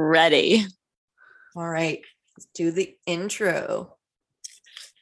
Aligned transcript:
Ready. 0.00 0.64
All 1.56 1.68
right, 1.68 2.00
let's 2.36 2.46
do 2.54 2.70
the 2.70 2.94
intro. 3.04 3.96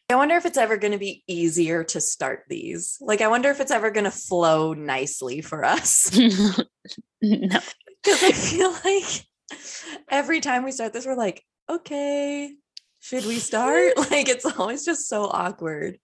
I 0.09 0.15
wonder 0.15 0.37
if 0.37 0.47
it's 0.47 0.57
ever 0.57 0.79
going 0.79 0.93
to 0.93 0.99
be 0.99 1.23
easier 1.27 1.85
to 1.85 2.01
start 2.01 2.45
these. 2.49 2.97
Like, 3.03 3.21
I 3.21 3.29
wonder 3.29 3.51
if 3.51 3.61
it's 3.61 3.71
ever 3.71 3.91
going 3.91 4.05
to 4.05 4.11
flow 4.11 4.73
nicely 4.73 5.43
for 5.43 5.67
us. 5.67 6.19
no. 7.23 7.61
Because 8.03 8.23
I 8.23 8.31
feel 8.31 8.73
like 8.85 9.27
every 10.09 10.41
time 10.41 10.63
we 10.63 10.71
start 10.71 10.93
this, 10.93 11.07
we're 11.07 11.17
like, 11.17 11.43
okay, 11.69 12.55
should 13.01 13.27
we 13.27 13.39
start? 13.41 13.95
Like, 14.11 14.29
it's 14.29 14.47
always 14.47 14.85
just 14.85 15.09
so 15.09 15.25
awkward. 15.25 15.99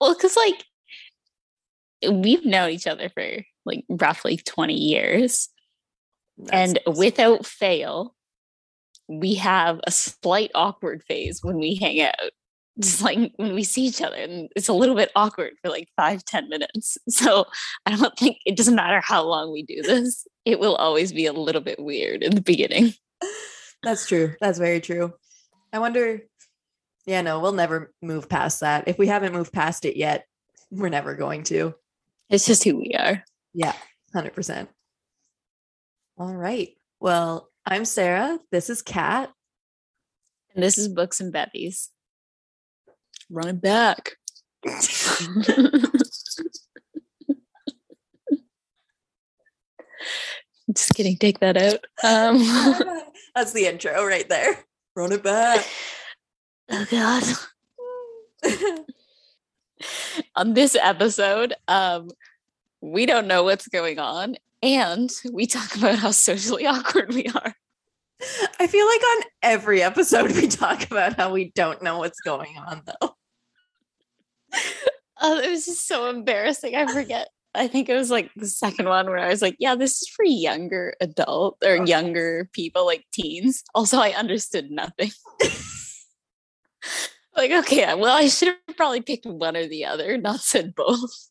Well, 0.00 0.14
because 0.14 0.34
like 0.34 0.64
we've 2.10 2.46
known 2.46 2.70
each 2.70 2.86
other 2.86 3.10
for 3.10 3.44
like 3.66 3.84
roughly 3.88 4.38
20 4.38 4.74
years. 4.74 5.50
That's- 6.38 6.74
and 6.86 6.96
without 6.96 7.44
fail, 7.46 8.14
we 9.08 9.34
have 9.34 9.80
a 9.84 9.90
slight 9.90 10.50
awkward 10.54 11.02
phase 11.04 11.40
when 11.42 11.56
we 11.58 11.74
hang 11.74 12.00
out. 12.00 12.14
Just 12.78 13.02
like 13.02 13.32
when 13.36 13.54
we 13.56 13.64
see 13.64 13.86
each 13.86 14.00
other, 14.00 14.14
and 14.14 14.48
it's 14.54 14.68
a 14.68 14.72
little 14.72 14.94
bit 14.94 15.10
awkward 15.16 15.54
for 15.60 15.68
like 15.68 15.88
five, 15.96 16.24
ten 16.24 16.48
minutes. 16.48 16.96
So 17.08 17.46
I 17.86 17.96
don't 17.96 18.16
think 18.16 18.36
it 18.46 18.56
doesn't 18.56 18.76
matter 18.76 19.00
how 19.02 19.24
long 19.24 19.50
we 19.50 19.64
do 19.64 19.82
this, 19.82 20.26
it 20.44 20.60
will 20.60 20.76
always 20.76 21.12
be 21.12 21.26
a 21.26 21.32
little 21.32 21.60
bit 21.60 21.80
weird 21.82 22.22
in 22.22 22.34
the 22.36 22.40
beginning. 22.40 22.94
That's 23.82 24.06
true. 24.06 24.34
That's 24.40 24.58
very 24.58 24.80
true. 24.80 25.12
I 25.72 25.80
wonder. 25.80 26.20
Yeah, 27.06 27.22
no, 27.22 27.40
we'll 27.40 27.52
never 27.52 27.92
move 28.02 28.28
past 28.28 28.60
that. 28.60 28.86
If 28.86 28.98
we 28.98 29.06
haven't 29.08 29.32
moved 29.32 29.52
past 29.52 29.84
it 29.84 29.96
yet, 29.96 30.26
we're 30.70 30.88
never 30.90 31.14
going 31.14 31.42
to. 31.44 31.74
It's 32.30 32.46
just 32.46 32.62
who 32.62 32.76
we 32.76 32.94
are. 32.98 33.24
Yeah, 33.54 33.72
100%. 34.14 34.68
All 36.20 36.34
right. 36.34 36.70
Well, 36.98 37.48
I'm 37.64 37.84
Sarah. 37.84 38.40
This 38.50 38.70
is 38.70 38.82
Kat. 38.82 39.30
And 40.52 40.64
this 40.64 40.76
is 40.76 40.88
Books 40.88 41.20
and 41.20 41.32
Bevies. 41.32 41.90
Run 43.30 43.46
it 43.46 43.60
back. 43.60 44.16
Just 50.74 50.94
kidding. 50.96 51.16
Take 51.18 51.38
that 51.38 51.56
out. 51.56 51.84
Um, 52.02 52.38
That's 53.36 53.52
the 53.52 53.66
intro 53.66 54.04
right 54.04 54.28
there. 54.28 54.58
Run 54.96 55.12
it 55.12 55.22
back. 55.22 55.64
oh 56.70 56.84
God. 56.90 57.22
On 60.34 60.54
this 60.54 60.74
episode, 60.74 61.54
um, 61.68 62.10
we 62.80 63.06
don't 63.06 63.28
know 63.28 63.44
what's 63.44 63.68
going 63.68 64.00
on, 64.00 64.34
and 64.62 65.10
we 65.32 65.46
talk 65.46 65.76
about 65.76 65.96
how 65.96 66.10
socially 66.10 66.66
awkward 66.68 67.14
we 67.14 67.26
are. 67.26 67.54
I 68.58 68.66
feel 68.66 68.86
like 68.86 69.00
on 69.00 69.22
every 69.42 69.82
episode 69.82 70.32
we 70.32 70.48
talk 70.48 70.90
about 70.90 71.14
how 71.14 71.32
we 71.32 71.52
don't 71.54 71.82
know 71.82 71.98
what's 71.98 72.20
going 72.20 72.56
on 72.58 72.82
though. 72.84 73.14
Oh, 75.20 75.38
it 75.38 75.50
was 75.50 75.66
just 75.66 75.86
so 75.86 76.08
embarrassing. 76.10 76.74
I 76.74 76.86
forget. 76.92 77.28
I 77.54 77.66
think 77.66 77.88
it 77.88 77.94
was 77.94 78.10
like 78.10 78.30
the 78.36 78.46
second 78.46 78.88
one 78.88 79.06
where 79.06 79.18
I 79.18 79.28
was 79.28 79.42
like, 79.42 79.56
yeah, 79.58 79.74
this 79.74 80.02
is 80.02 80.08
for 80.08 80.24
younger 80.24 80.94
adult 81.00 81.58
or 81.64 81.84
younger 81.86 82.48
people, 82.52 82.86
like 82.86 83.04
teens. 83.12 83.64
Also, 83.74 83.98
I 83.98 84.10
understood 84.10 84.70
nothing. 84.70 85.10
like, 87.36 87.50
okay, 87.50 87.94
well, 87.94 88.16
I 88.16 88.28
should 88.28 88.48
have 88.48 88.76
probably 88.76 89.00
picked 89.00 89.26
one 89.26 89.56
or 89.56 89.66
the 89.66 89.86
other, 89.86 90.16
not 90.18 90.40
said 90.40 90.74
both. 90.74 91.28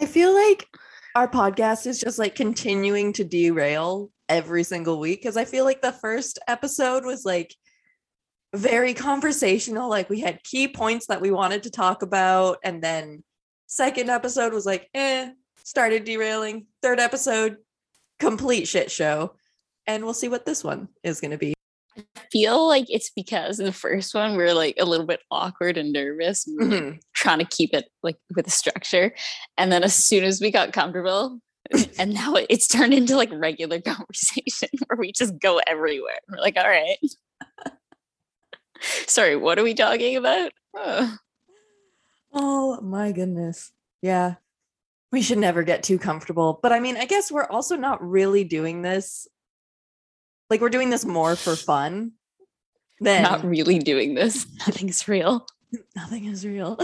I 0.00 0.06
feel 0.06 0.32
like 0.32 0.68
our 1.14 1.28
podcast 1.28 1.86
is 1.86 2.00
just 2.00 2.18
like 2.18 2.34
continuing 2.34 3.12
to 3.14 3.24
derail 3.24 4.10
every 4.28 4.62
single 4.62 5.00
week 5.00 5.20
because 5.20 5.36
I 5.36 5.44
feel 5.44 5.64
like 5.64 5.82
the 5.82 5.92
first 5.92 6.38
episode 6.48 7.04
was 7.04 7.24
like 7.24 7.54
very 8.54 8.94
conversational. 8.94 9.88
Like 9.88 10.08
we 10.08 10.20
had 10.20 10.42
key 10.44 10.68
points 10.68 11.06
that 11.06 11.20
we 11.20 11.30
wanted 11.30 11.64
to 11.64 11.70
talk 11.70 12.02
about. 12.02 12.58
And 12.62 12.82
then 12.82 13.22
second 13.66 14.10
episode 14.10 14.52
was 14.52 14.66
like, 14.66 14.88
eh, 14.94 15.30
started 15.64 16.04
derailing. 16.04 16.66
Third 16.82 17.00
episode, 17.00 17.56
complete 18.18 18.68
shit 18.68 18.90
show. 18.90 19.34
And 19.86 20.04
we'll 20.04 20.14
see 20.14 20.28
what 20.28 20.44
this 20.44 20.62
one 20.62 20.88
is 21.02 21.20
going 21.20 21.30
to 21.30 21.38
be. 21.38 21.57
I 21.98 22.20
feel 22.32 22.66
like 22.68 22.86
it's 22.88 23.10
because 23.10 23.56
the 23.58 23.72
first 23.72 24.14
one 24.14 24.36
we 24.36 24.44
are 24.44 24.54
like 24.54 24.76
a 24.78 24.84
little 24.84 25.06
bit 25.06 25.20
awkward 25.30 25.76
and 25.76 25.92
nervous, 25.92 26.46
and 26.46 26.58
we 26.58 26.64
were, 26.68 26.70
like, 26.74 26.84
Mhm. 26.84 27.00
trying 27.14 27.38
to 27.40 27.44
keep 27.44 27.74
it 27.74 27.86
like 28.02 28.16
with 28.36 28.46
a 28.46 28.50
structure. 28.50 29.14
And 29.56 29.72
then 29.72 29.82
as 29.82 29.94
soon 29.94 30.24
as 30.24 30.40
we 30.40 30.50
got 30.50 30.72
comfortable, 30.72 31.40
and 31.98 32.14
now 32.14 32.34
it's 32.48 32.66
turned 32.68 32.94
into 32.94 33.16
like 33.16 33.30
regular 33.32 33.80
conversation 33.80 34.68
where 34.86 34.98
we 34.98 35.12
just 35.12 35.38
go 35.40 35.60
everywhere. 35.66 36.18
We're 36.28 36.40
like, 36.40 36.56
all 36.56 36.68
right. 36.68 36.98
Sorry, 38.80 39.36
what 39.36 39.58
are 39.58 39.64
we 39.64 39.74
talking 39.74 40.16
about? 40.16 40.52
Oh. 40.76 41.16
Oh 42.32 42.80
my 42.80 43.10
goodness. 43.12 43.72
Yeah. 44.02 44.34
We 45.10 45.22
should 45.22 45.38
never 45.38 45.62
get 45.62 45.82
too 45.82 45.98
comfortable. 45.98 46.60
But 46.62 46.72
I 46.72 46.80
mean, 46.80 46.96
I 46.96 47.06
guess 47.06 47.32
we're 47.32 47.46
also 47.46 47.76
not 47.76 48.06
really 48.06 48.44
doing 48.44 48.82
this. 48.82 49.26
Like 50.50 50.60
we're 50.60 50.68
doing 50.68 50.90
this 50.90 51.04
more 51.04 51.36
for 51.36 51.56
fun 51.70 52.12
than 53.00 53.22
Not 53.22 53.44
really 53.44 53.78
doing 53.78 54.14
this. 54.14 54.46
Nothing's 54.66 55.06
real. 55.08 55.46
nothing 55.94 56.24
is 56.24 56.46
real. 56.46 56.78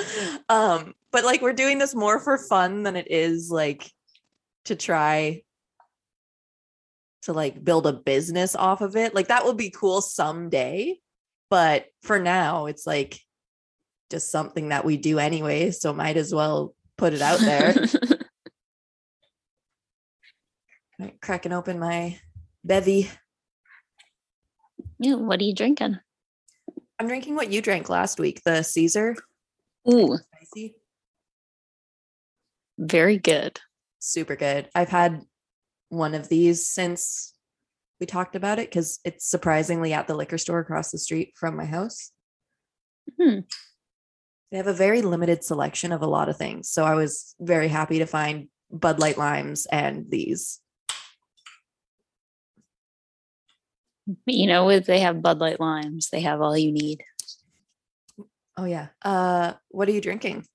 Um, 0.48 0.94
but 1.10 1.24
like 1.24 1.40
we're 1.40 1.52
doing 1.54 1.78
this 1.78 1.94
more 1.94 2.20
for 2.20 2.36
fun 2.36 2.82
than 2.82 2.96
it 2.96 3.10
is 3.10 3.50
like 3.50 3.90
to 4.66 4.76
try 4.76 5.42
to 7.22 7.32
like 7.32 7.64
build 7.64 7.86
a 7.86 7.92
business 7.92 8.54
off 8.54 8.82
of 8.82 8.96
it. 8.96 9.14
Like 9.14 9.28
that 9.28 9.44
will 9.44 9.54
be 9.54 9.70
cool 9.70 10.02
someday. 10.02 10.98
But 11.50 11.86
for 12.02 12.18
now, 12.18 12.66
it's 12.66 12.86
like 12.86 13.18
just 14.10 14.30
something 14.30 14.68
that 14.68 14.84
we 14.84 14.96
do 14.96 15.18
anyway. 15.18 15.70
So 15.70 15.92
might 15.92 16.16
as 16.16 16.34
well 16.34 16.74
put 16.98 17.14
it 17.14 17.22
out 17.22 17.40
there. 17.40 17.74
Right, 20.98 21.20
cracking 21.20 21.52
open 21.52 21.80
my 21.80 22.20
bevy. 22.62 23.10
Yeah, 24.98 25.14
what 25.14 25.40
are 25.40 25.44
you 25.44 25.54
drinking? 25.54 25.98
I'm 26.98 27.08
drinking 27.08 27.34
what 27.34 27.50
you 27.50 27.60
drank 27.60 27.88
last 27.88 28.18
week, 28.20 28.42
the 28.44 28.62
Caesar. 28.62 29.16
Ooh, 29.90 30.16
Spicy. 30.16 30.74
very 32.78 33.18
good. 33.18 33.60
Super 33.98 34.36
good. 34.36 34.68
I've 34.74 34.88
had 34.88 35.22
one 35.88 36.14
of 36.14 36.28
these 36.28 36.66
since 36.66 37.34
we 38.00 38.06
talked 38.06 38.36
about 38.36 38.58
it 38.58 38.70
because 38.70 39.00
it's 39.04 39.26
surprisingly 39.28 39.92
at 39.92 40.06
the 40.06 40.14
liquor 40.14 40.38
store 40.38 40.58
across 40.60 40.90
the 40.90 40.98
street 40.98 41.32
from 41.36 41.56
my 41.56 41.64
house. 41.64 42.10
Hmm. 43.20 43.40
They 44.50 44.56
have 44.56 44.66
a 44.66 44.72
very 44.72 45.02
limited 45.02 45.42
selection 45.42 45.92
of 45.92 46.02
a 46.02 46.06
lot 46.06 46.28
of 46.28 46.36
things. 46.36 46.68
So 46.70 46.84
I 46.84 46.94
was 46.94 47.34
very 47.40 47.68
happy 47.68 47.98
to 47.98 48.06
find 48.06 48.48
Bud 48.70 48.98
Light 48.98 49.18
Limes 49.18 49.66
and 49.66 50.06
these. 50.08 50.60
You 54.26 54.46
know, 54.46 54.78
they 54.80 55.00
have 55.00 55.22
Bud 55.22 55.38
Light 55.38 55.60
limes, 55.60 56.10
they 56.10 56.20
have 56.20 56.40
all 56.40 56.56
you 56.56 56.72
need. 56.72 57.02
Oh 58.56 58.64
yeah. 58.64 58.88
Uh 59.02 59.54
what 59.70 59.88
are 59.88 59.92
you 59.92 60.00
drinking? 60.00 60.46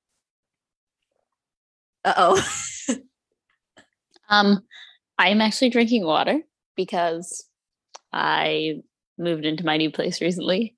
Uh-oh. 2.05 2.41
Um, 4.29 4.59
I'm 5.17 5.41
actually 5.41 5.69
drinking 5.69 6.05
water 6.05 6.41
because 6.75 7.45
I 8.13 8.81
moved 9.17 9.45
into 9.45 9.65
my 9.65 9.75
new 9.75 9.91
place 9.91 10.21
recently 10.21 10.75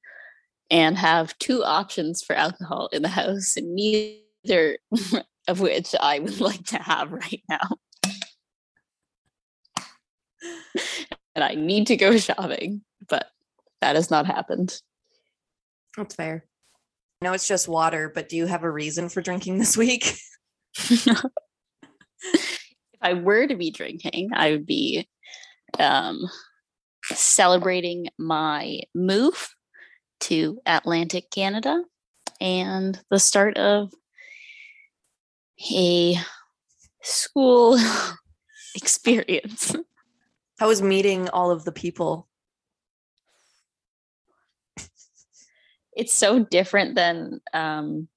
and 0.70 0.98
have 0.98 1.38
two 1.38 1.64
options 1.64 2.24
for 2.24 2.36
alcohol 2.36 2.90
in 2.94 3.02
the 3.02 3.10
house, 3.10 3.58
and 3.58 3.76
neither 3.76 4.78
of 5.48 5.60
which 5.60 5.94
I 6.00 6.20
would 6.20 6.40
like 6.40 6.66
to 6.68 6.78
have 6.78 7.12
right 7.12 7.44
now. 7.50 7.78
And 11.36 11.44
I 11.44 11.56
need 11.56 11.88
to 11.88 11.98
go 11.98 12.18
shopping, 12.18 12.82
but 13.08 13.28
that 13.82 13.96
has 13.96 14.12
not 14.12 14.26
happened. 14.26 14.80
That's 15.98 16.16
fair. 16.16 16.46
I 17.22 17.26
know 17.26 17.34
it's 17.34 17.48
just 17.48 17.68
water, 17.68 18.12
but 18.14 18.30
do 18.30 18.38
you 18.38 18.46
have 18.48 18.64
a 18.64 18.72
reason 18.72 19.10
for 19.10 19.22
drinking 19.22 19.60
this 19.60 19.78
week? 19.78 20.16
if 20.78 21.26
I 23.02 23.14
were 23.14 23.48
to 23.48 23.56
be 23.56 23.72
drinking, 23.72 24.32
I 24.34 24.52
would 24.52 24.66
be 24.66 25.08
um, 25.80 26.28
celebrating 27.04 28.08
my 28.18 28.82
move 28.96 29.54
to 30.22 30.60
Atlantic 30.66 31.30
Canada 31.32 31.84
and 32.40 33.00
the 33.10 33.20
start 33.20 33.58
of 33.58 33.92
a 35.72 36.18
school 37.02 37.78
experience. 38.76 39.76
How 40.62 40.68
was 40.68 40.84
meeting 40.84 41.28
all 41.30 41.50
of 41.50 41.66
the 41.66 41.72
people? 41.72 42.28
It's 45.98 46.14
so 46.14 46.46
different 46.46 46.94
than 46.94 47.42
um, 47.52 48.08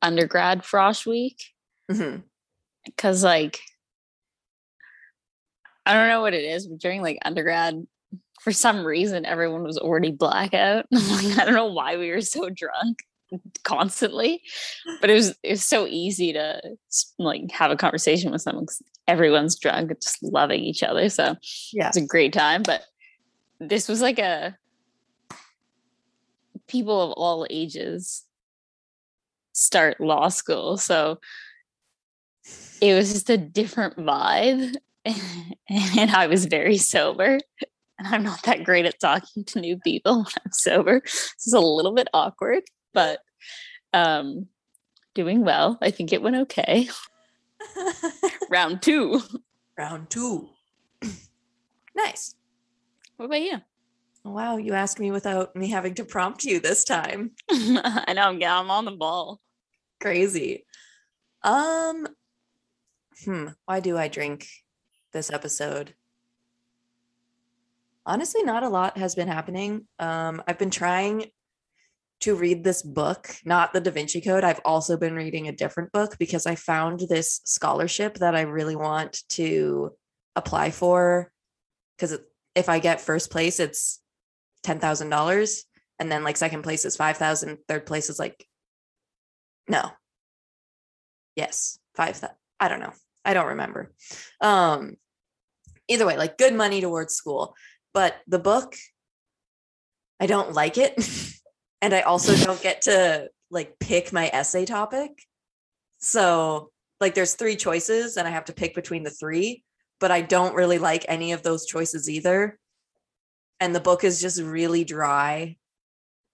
undergrad 0.00 0.62
frosh 0.62 1.04
week 1.04 1.52
Mhm. 1.90 2.22
because, 2.86 3.22
like, 3.22 3.60
I 5.84 5.92
don't 5.92 6.08
know 6.08 6.22
what 6.22 6.32
it 6.32 6.42
is, 6.42 6.66
but 6.66 6.78
during 6.78 7.02
like 7.02 7.18
undergrad, 7.22 7.86
for 8.40 8.50
some 8.50 8.82
reason, 8.86 9.26
everyone 9.26 9.62
was 9.62 9.76
already 9.76 10.10
blackout. 10.10 10.86
like, 10.90 11.38
I 11.38 11.44
don't 11.44 11.52
know 11.52 11.66
why 11.66 11.98
we 11.98 12.10
were 12.12 12.22
so 12.22 12.48
drunk 12.48 12.96
constantly, 13.64 14.42
but 15.00 15.10
it 15.10 15.14
was 15.14 15.30
it 15.42 15.50
was 15.50 15.64
so 15.64 15.86
easy 15.86 16.32
to 16.32 16.60
like 17.18 17.50
have 17.52 17.70
a 17.70 17.76
conversation 17.76 18.30
with 18.32 18.42
someone 18.42 18.66
'cause 18.66 18.82
everyone's 19.08 19.58
drunk 19.58 19.90
just 20.02 20.22
loving 20.22 20.60
each 20.60 20.82
other. 20.82 21.08
So 21.08 21.36
Yeah. 21.72 21.88
it's 21.88 21.96
a 21.96 22.06
great 22.06 22.32
time. 22.32 22.62
But 22.62 22.84
this 23.58 23.88
was 23.88 24.00
like 24.00 24.18
a 24.18 24.56
people 26.68 27.00
of 27.02 27.12
all 27.12 27.46
ages 27.50 28.24
start 29.52 30.00
law 30.00 30.28
school. 30.28 30.76
So 30.76 31.18
it 32.80 32.94
was 32.94 33.12
just 33.12 33.28
a 33.30 33.36
different 33.36 33.96
vibe. 33.96 34.74
and 35.04 36.10
I 36.10 36.26
was 36.26 36.46
very 36.46 36.78
sober. 36.78 37.38
And 37.98 38.08
I'm 38.14 38.22
not 38.22 38.42
that 38.44 38.64
great 38.64 38.86
at 38.86 38.98
talking 39.00 39.44
to 39.46 39.60
new 39.60 39.76
people 39.78 40.16
when 40.18 40.32
I'm 40.44 40.52
sober. 40.52 41.00
This 41.04 41.46
is 41.46 41.52
a 41.52 41.60
little 41.60 41.92
bit 41.92 42.08
awkward, 42.14 42.62
but 42.92 43.20
um 43.92 44.46
doing 45.14 45.44
well. 45.44 45.78
I 45.80 45.90
think 45.90 46.12
it 46.12 46.22
went 46.22 46.36
okay. 46.36 46.88
Round 48.50 48.80
two. 48.80 49.20
Round 49.76 50.08
two. 50.08 50.48
nice. 51.94 52.34
What 53.16 53.26
about 53.26 53.42
you? 53.42 53.60
Wow, 54.24 54.58
you 54.58 54.74
asked 54.74 55.00
me 55.00 55.10
without 55.10 55.56
me 55.56 55.68
having 55.68 55.94
to 55.94 56.04
prompt 56.04 56.44
you 56.44 56.60
this 56.60 56.84
time. 56.84 57.32
I 57.50 58.12
know 58.14 58.22
I'm, 58.22 58.42
I'm 58.42 58.70
on 58.70 58.84
the 58.84 58.90
ball. 58.92 59.40
Crazy. 60.00 60.64
Um 61.42 62.06
hmm, 63.24 63.48
why 63.64 63.80
do 63.80 63.96
I 63.96 64.08
drink 64.08 64.46
this 65.12 65.30
episode? 65.30 65.94
Honestly, 68.06 68.42
not 68.42 68.62
a 68.62 68.68
lot 68.68 68.98
has 68.98 69.14
been 69.14 69.28
happening. 69.28 69.86
Um 69.98 70.42
I've 70.46 70.58
been 70.58 70.70
trying 70.70 71.26
to 72.20 72.34
read 72.34 72.64
this 72.64 72.82
book, 72.82 73.34
not 73.44 73.72
the 73.72 73.80
Da 73.80 73.90
Vinci 73.90 74.20
Code. 74.20 74.44
I've 74.44 74.60
also 74.64 74.96
been 74.96 75.14
reading 75.14 75.48
a 75.48 75.52
different 75.52 75.90
book 75.92 76.18
because 76.18 76.46
I 76.46 76.54
found 76.54 77.00
this 77.00 77.40
scholarship 77.44 78.18
that 78.18 78.34
I 78.34 78.42
really 78.42 78.76
want 78.76 79.22
to 79.30 79.92
apply 80.36 80.70
for 80.70 81.32
because 81.96 82.18
if 82.54 82.68
I 82.68 82.78
get 82.78 83.00
first 83.00 83.30
place, 83.30 83.60
it's 83.60 84.00
ten 84.62 84.78
thousand 84.78 85.10
dollars, 85.10 85.64
and 85.98 86.10
then 86.10 86.24
like 86.24 86.36
second 86.36 86.62
place 86.62 86.84
is 86.84 86.96
five 86.96 87.16
thousand, 87.16 87.58
third 87.68 87.86
place 87.86 88.10
is 88.10 88.18
like 88.18 88.46
no, 89.68 89.90
yes, 91.36 91.78
five. 91.94 92.22
I 92.58 92.68
don't 92.68 92.80
know. 92.80 92.92
I 93.24 93.34
don't 93.34 93.46
remember. 93.46 93.92
Um, 94.40 94.96
either 95.88 96.06
way, 96.06 96.16
like 96.16 96.38
good 96.38 96.54
money 96.54 96.80
towards 96.80 97.14
school, 97.14 97.54
but 97.94 98.16
the 98.26 98.38
book, 98.38 98.74
I 100.18 100.26
don't 100.26 100.52
like 100.52 100.76
it, 100.76 100.94
and 101.82 101.94
I 101.94 102.00
also 102.02 102.34
don't 102.36 102.62
get 102.62 102.82
to 102.82 103.30
like 103.50 103.78
pick 103.78 104.12
my 104.12 104.30
essay 104.32 104.64
topic. 104.64 105.26
So 105.98 106.70
like, 107.00 107.14
there's 107.14 107.34
three 107.34 107.56
choices, 107.56 108.16
and 108.16 108.28
I 108.28 108.30
have 108.30 108.46
to 108.46 108.52
pick 108.52 108.74
between 108.74 109.02
the 109.02 109.10
three 109.10 109.64
but 110.00 110.10
I 110.10 110.22
don't 110.22 110.54
really 110.54 110.78
like 110.78 111.04
any 111.06 111.32
of 111.32 111.42
those 111.42 111.66
choices 111.66 112.10
either. 112.10 112.58
And 113.60 113.74
the 113.74 113.80
book 113.80 114.02
is 114.02 114.20
just 114.20 114.40
really 114.40 114.82
dry. 114.82 115.56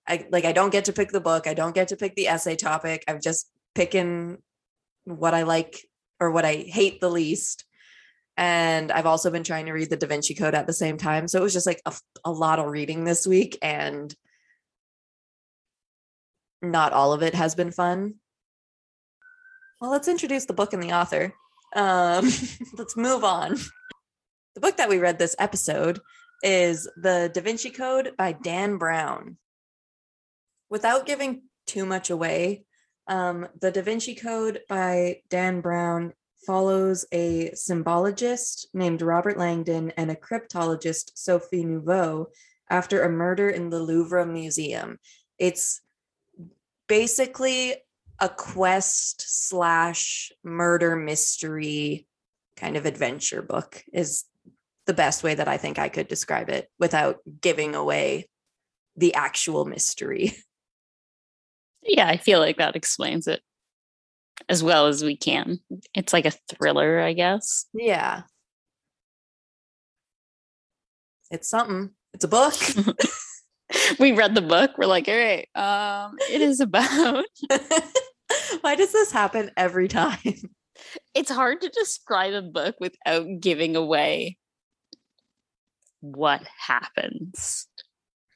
I 0.09 0.27
like 0.31 0.45
I 0.45 0.53
don't 0.53 0.71
get 0.71 0.85
to 0.87 0.93
pick 0.93 1.11
the 1.11 1.21
book. 1.21 1.49
I 1.49 1.55
don't 1.55 1.75
get 1.75 1.89
to 1.89 1.97
pick 1.97 2.15
the 2.15 2.29
essay 2.29 2.55
topic. 2.55 3.05
I'm 3.09 3.21
just 3.21 3.51
picking 3.75 4.39
what 5.05 5.35
I 5.35 5.43
like 5.43 5.85
or 6.21 6.31
what 6.31 6.45
I 6.45 6.55
hate 6.55 7.01
the 7.01 7.11
least. 7.11 7.65
And 8.37 8.93
I've 8.93 9.07
also 9.07 9.31
been 9.31 9.43
trying 9.43 9.67
to 9.67 9.73
read 9.73 9.91
the 9.91 9.97
Da 9.97 10.07
Vinci 10.07 10.35
Code 10.35 10.55
at 10.55 10.67
the 10.67 10.73
same 10.73 10.97
time. 10.97 11.27
So 11.27 11.41
it 11.41 11.43
was 11.43 11.53
just 11.53 11.67
like 11.67 11.81
a, 11.85 11.93
a 12.25 12.31
lot 12.31 12.59
of 12.61 12.67
reading 12.67 13.03
this 13.03 13.27
week 13.27 13.59
and 13.63 14.15
not 16.71 16.93
all 16.93 17.13
of 17.13 17.23
it 17.23 17.35
has 17.35 17.55
been 17.55 17.71
fun. 17.71 18.15
Well, 19.81 19.91
let's 19.91 20.09
introduce 20.09 20.47
the 20.47 20.55
book 20.55 20.73
and 20.73 20.83
the 20.83 20.93
author. 20.93 21.35
Um, 21.75 22.31
let's 22.79 22.97
move 22.97 23.25
on. 23.25 23.57
The 24.55 24.61
book 24.61 24.79
that 24.79 24.89
we 24.89 24.99
read 24.99 25.19
this 25.19 25.37
episode 25.39 26.01
is 26.43 26.89
The 26.97 27.31
Da 27.33 27.41
Vinci 27.43 27.71
Code 27.71 28.13
by 28.17 28.33
Dan 28.33 28.79
Brown. 28.79 29.37
Without 30.71 31.07
giving 31.07 31.43
too 31.67 31.85
much 31.85 32.11
away, 32.11 32.65
um, 33.07 33.47
The 33.61 33.71
Da 33.71 33.83
Vinci 33.83 34.15
Code 34.15 34.61
by 34.69 35.21
Dan 35.29 35.61
Brown 35.61 36.15
follows 36.47 37.05
a 37.13 37.51
symbologist 37.55 38.69
named 38.73 39.03
Robert 39.03 39.37
Langdon 39.37 39.93
and 39.97 40.11
a 40.11 40.17
cryptologist, 40.17 41.11
Sophie 41.15 41.65
Neveu, 41.65 42.27
after 42.71 43.03
a 43.03 43.11
murder 43.11 43.51
in 43.51 43.71
the 43.71 43.81
Louvre 43.81 44.25
Museum. 44.25 44.99
It's 45.39 45.81
basically 46.89 47.77
a 48.21 48.29
quest 48.29 49.23
slash 49.49 50.33
murder 50.43 50.97
mystery 50.97 52.07
kind 52.57 52.77
of 52.77 52.87
adventure 52.87 53.43
book 53.43 53.85
is 53.93 54.25
the 54.87 54.95
best 54.95 55.23
way 55.23 55.35
that 55.35 55.49
I 55.49 55.57
think 55.57 55.79
I 55.79 55.89
could 55.89 56.09
describe 56.09 56.49
it 56.49 56.71
without 56.79 57.19
giving 57.41 57.75
away 57.75 58.29
the 58.97 59.15
actual 59.15 59.65
mystery. 59.65 60.37
Yeah, 61.89 62.09
I 62.09 62.17
feel 62.17 62.41
like 62.41 62.57
that 62.57 62.75
explains 62.75 63.29
it 63.29 63.41
as 64.49 64.63
well 64.63 64.87
as 64.87 65.05
we 65.05 65.17
can. 65.17 65.61
It's 65.95 66.13
like 66.13 66.27
a 66.27 66.33
thriller, 66.49 67.01
I 67.01 67.13
guess. 67.13 67.67
Yeah. 67.73 68.23
It's 71.31 71.49
something. 71.49 71.91
It's 72.13 72.25
a 72.25 72.29
book. 72.29 72.55
we 73.99 74.13
read 74.13 74.35
the 74.35 74.43
book. 74.43 74.73
We're 74.79 74.87
like, 74.87 75.09
all 75.09 75.15
right, 75.15 75.49
um, 75.55 76.17
it 76.31 76.41
is 76.41 76.61
about. 76.61 77.25
Why 78.61 78.75
does 78.75 78.93
this 78.93 79.13
happen 79.13 79.51
every 79.57 79.89
time? 79.89 80.19
It's 81.15 81.31
hard 81.31 81.63
to 81.63 81.71
describe 81.71 82.35
a 82.35 82.43
book 82.43 82.77
without 82.79 83.27
giving 83.41 83.77
away 83.77 84.37
what 86.03 86.47
happens. 86.59 87.67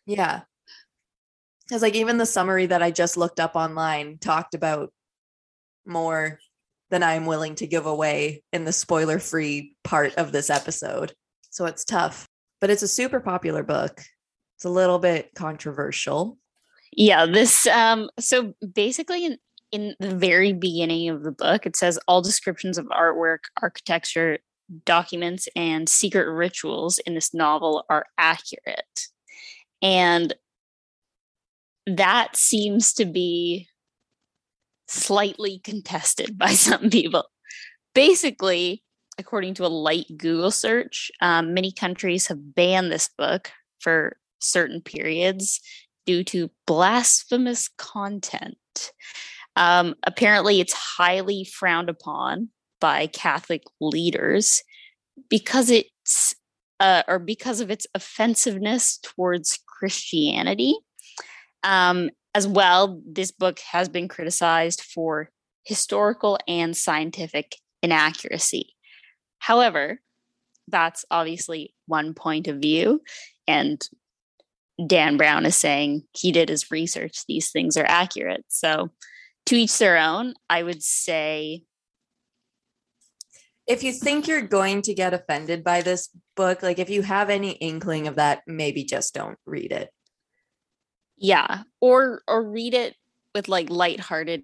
Yeah. 0.06 0.40
Because 1.68 1.82
like 1.82 1.94
even 1.94 2.16
the 2.16 2.24
summary 2.24 2.64
that 2.64 2.82
I 2.82 2.92
just 2.92 3.18
looked 3.18 3.40
up 3.40 3.56
online 3.56 4.16
talked 4.18 4.54
about 4.54 4.90
more 5.84 6.40
than 6.88 7.02
I'm 7.02 7.26
willing 7.26 7.56
to 7.56 7.66
give 7.66 7.84
away 7.84 8.42
in 8.54 8.64
the 8.64 8.72
spoiler 8.72 9.18
free 9.18 9.76
part 9.84 10.14
of 10.14 10.32
this 10.32 10.48
episode. 10.48 11.12
So 11.50 11.66
it's 11.66 11.84
tough. 11.84 12.26
But 12.58 12.70
it's 12.70 12.82
a 12.82 12.88
super 12.88 13.20
popular 13.20 13.62
book. 13.62 14.00
It's 14.60 14.66
a 14.66 14.68
little 14.68 14.98
bit 14.98 15.30
controversial. 15.34 16.36
Yeah, 16.92 17.24
this 17.24 17.66
um 17.66 18.10
so 18.18 18.52
basically 18.74 19.24
in 19.24 19.38
in 19.72 19.94
the 20.00 20.14
very 20.14 20.52
beginning 20.52 21.08
of 21.08 21.22
the 21.22 21.32
book 21.32 21.64
it 21.64 21.76
says 21.76 21.98
all 22.06 22.20
descriptions 22.20 22.76
of 22.76 22.84
artwork, 22.88 23.38
architecture, 23.62 24.40
documents 24.84 25.48
and 25.56 25.88
secret 25.88 26.30
rituals 26.30 26.98
in 26.98 27.14
this 27.14 27.32
novel 27.32 27.86
are 27.88 28.04
accurate. 28.18 29.06
And 29.80 30.34
that 31.86 32.36
seems 32.36 32.92
to 32.94 33.06
be 33.06 33.66
slightly 34.88 35.60
contested 35.64 36.36
by 36.36 36.48
some 36.50 36.90
people. 36.90 37.24
Basically, 37.94 38.84
according 39.16 39.54
to 39.54 39.64
a 39.64 39.68
light 39.68 40.04
Google 40.18 40.50
search, 40.50 41.10
um, 41.22 41.54
many 41.54 41.72
countries 41.72 42.26
have 42.26 42.54
banned 42.54 42.92
this 42.92 43.08
book 43.16 43.50
for 43.78 44.18
certain 44.40 44.80
periods 44.80 45.60
due 46.06 46.24
to 46.24 46.50
blasphemous 46.66 47.68
content. 47.78 48.56
Um, 49.56 49.94
apparently, 50.04 50.60
it's 50.60 50.72
highly 50.72 51.44
frowned 51.44 51.88
upon 51.88 52.48
by 52.80 53.06
Catholic 53.06 53.62
leaders 53.80 54.62
because 55.28 55.70
it's 55.70 56.34
uh, 56.80 57.02
or 57.06 57.18
because 57.18 57.60
of 57.60 57.70
its 57.70 57.86
offensiveness 57.94 58.98
towards 59.02 59.58
Christianity. 59.66 60.74
Um, 61.62 62.10
as 62.34 62.46
well, 62.46 63.02
this 63.06 63.30
book 63.30 63.58
has 63.70 63.88
been 63.88 64.08
criticized 64.08 64.80
for 64.80 65.30
historical 65.64 66.38
and 66.48 66.76
scientific 66.76 67.56
inaccuracy. 67.82 68.74
However, 69.38 70.00
that's 70.68 71.04
obviously 71.10 71.74
one 71.86 72.14
point 72.14 72.48
of 72.48 72.58
view. 72.58 73.02
And 73.46 73.80
Dan 74.86 75.16
Brown 75.16 75.46
is 75.46 75.56
saying 75.56 76.04
he 76.16 76.32
did 76.32 76.48
his 76.48 76.70
research, 76.70 77.24
these 77.26 77.50
things 77.50 77.76
are 77.76 77.86
accurate. 77.86 78.44
So, 78.48 78.90
to 79.46 79.56
each 79.56 79.78
their 79.78 79.98
own, 79.98 80.34
I 80.48 80.62
would 80.62 80.82
say. 80.82 81.64
If 83.66 83.82
you 83.84 83.92
think 83.92 84.26
you're 84.26 84.42
going 84.42 84.82
to 84.82 84.94
get 84.94 85.14
offended 85.14 85.62
by 85.62 85.82
this 85.82 86.08
book, 86.36 86.62
like 86.62 86.78
if 86.78 86.90
you 86.90 87.02
have 87.02 87.30
any 87.30 87.52
inkling 87.52 88.08
of 88.08 88.16
that, 88.16 88.42
maybe 88.46 88.84
just 88.84 89.14
don't 89.14 89.38
read 89.46 89.70
it. 89.72 89.90
Yeah. 91.16 91.62
Or 91.80 92.22
or 92.26 92.42
read 92.42 92.74
it 92.74 92.96
with 93.34 93.48
like 93.48 93.70
lighthearted 93.70 94.42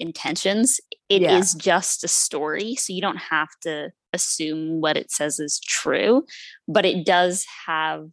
intentions. 0.00 0.80
It 1.08 1.22
Yeah. 1.22 1.38
is 1.38 1.54
just 1.54 2.02
a 2.04 2.08
story, 2.08 2.74
so 2.74 2.92
you 2.92 3.00
don't 3.00 3.16
have 3.18 3.48
to 3.62 3.90
assume 4.12 4.80
what 4.80 4.96
it 4.96 5.10
says 5.10 5.38
is 5.38 5.60
true, 5.60 6.24
but 6.66 6.84
it 6.84 7.04
does 7.04 7.44
have 7.66 8.06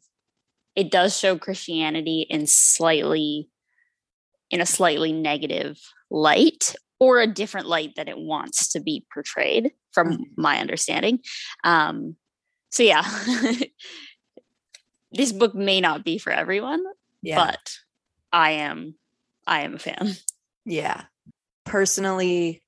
it 0.75 0.91
does 0.91 1.17
show 1.17 1.38
Christianity 1.38 2.25
in 2.29 2.48
slightly 2.48 3.50
in 4.51 4.62
a 4.62 4.65
slightly 4.65 5.12
negative 5.12 5.79
light 6.12 6.75
or 7.00 7.20
a 7.20 7.27
different 7.27 7.67
light 7.67 7.94
that 7.96 8.08
it 8.08 8.17
wants 8.17 8.72
to 8.74 8.79
be 8.79 9.05
portrayed 9.13 9.72
from 9.91 10.17
Mhm. 10.17 10.24
my 10.38 10.60
understanding. 10.60 11.20
Um 11.63 12.15
so 12.70 12.84
yeah. 12.84 13.03
this 15.12 15.32
book 15.32 15.55
may 15.55 15.82
not 15.82 16.03
be 16.03 16.17
for 16.17 16.32
everyone, 16.32 16.84
Yeah. 17.22 17.46
but 17.48 17.72
I 18.32 18.51
am 18.51 18.96
I 19.48 19.62
am 19.62 19.75
a 19.75 19.79
fan. 19.79 20.13
Yeah. 20.65 21.03
Personally, 21.65 22.63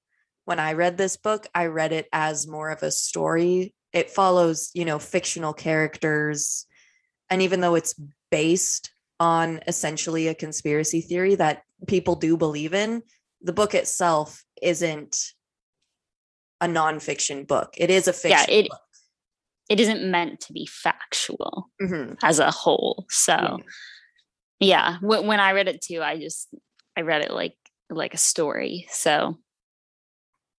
when 0.45 0.59
I 0.59 0.73
read 0.73 0.97
this 0.97 1.17
book, 1.17 1.47
I 1.55 1.65
read 1.65 1.91
it 1.91 2.07
as 2.13 2.47
more 2.47 2.69
of 2.69 2.83
a 2.83 2.91
story. 2.91 3.73
It 3.91 4.11
follows, 4.11 4.69
you 4.75 4.85
know, 4.85 4.99
fictional 4.99 5.53
characters. 5.53 6.66
And 7.29 7.41
even 7.41 7.62
though 7.62 7.75
it's 7.75 7.96
based 8.31 8.91
on 9.19 9.62
essentially 9.67 10.27
a 10.27 10.36
conspiracy 10.36 11.01
theory 11.01 11.36
that 11.36 11.63
people 11.88 12.15
do 12.15 12.38
believe 12.38 12.74
in, 12.74 13.01
the 13.41 13.53
book 13.53 13.74
itself 13.75 14.43
isn't 14.62 15.34
a 16.62 16.67
nonfiction 16.67 17.46
book. 17.48 17.74
It 17.77 17.89
is 17.89 18.07
a 18.07 18.13
fiction 18.13 18.46
Yeah, 18.50 18.60
it 18.60 18.69
book. 18.69 18.79
it 19.69 19.79
isn't 19.79 20.10
meant 20.10 20.39
to 20.41 20.53
be 20.53 20.65
factual 20.65 21.69
Mhm. 21.81 22.17
as 22.24 22.39
a 22.39 22.50
whole. 22.51 23.05
So 23.10 23.34
Yeah. 23.36 23.57
yeah, 24.60 24.98
when, 25.01 25.27
when 25.27 25.39
I 25.39 25.51
read 25.51 25.67
it 25.67 25.81
too, 25.81 26.01
I 26.01 26.19
just 26.19 26.48
I 26.96 27.01
read 27.01 27.22
it 27.22 27.31
like 27.31 27.55
like 27.89 28.13
a 28.13 28.17
story. 28.17 28.88
So 28.91 29.38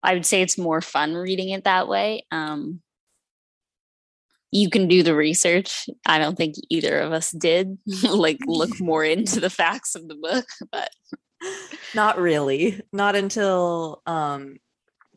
I 0.02 0.14
would 0.14 0.25
say 0.26 0.40
it's 0.42 0.56
more 0.58 0.80
fun 0.80 1.14
reading 1.14 1.50
it 1.50 1.64
that 1.64 1.88
way. 1.88 2.26
Um 2.30 2.80
you 4.50 4.70
can 4.70 4.88
do 4.88 5.02
the 5.02 5.14
research. 5.14 5.88
I 6.06 6.18
don't 6.18 6.36
think 6.36 6.54
either 6.70 6.98
of 6.98 7.12
us 7.12 7.30
did 7.32 7.78
like 8.02 8.38
look 8.46 8.70
more 8.80 9.04
into 9.04 9.40
the 9.40 9.50
facts 9.50 9.94
of 9.94 10.08
the 10.08 10.14
book, 10.14 10.46
but 10.70 10.90
Not 11.94 12.18
really. 12.18 12.80
Not 12.92 13.16
until 13.16 14.02
um 14.06 14.56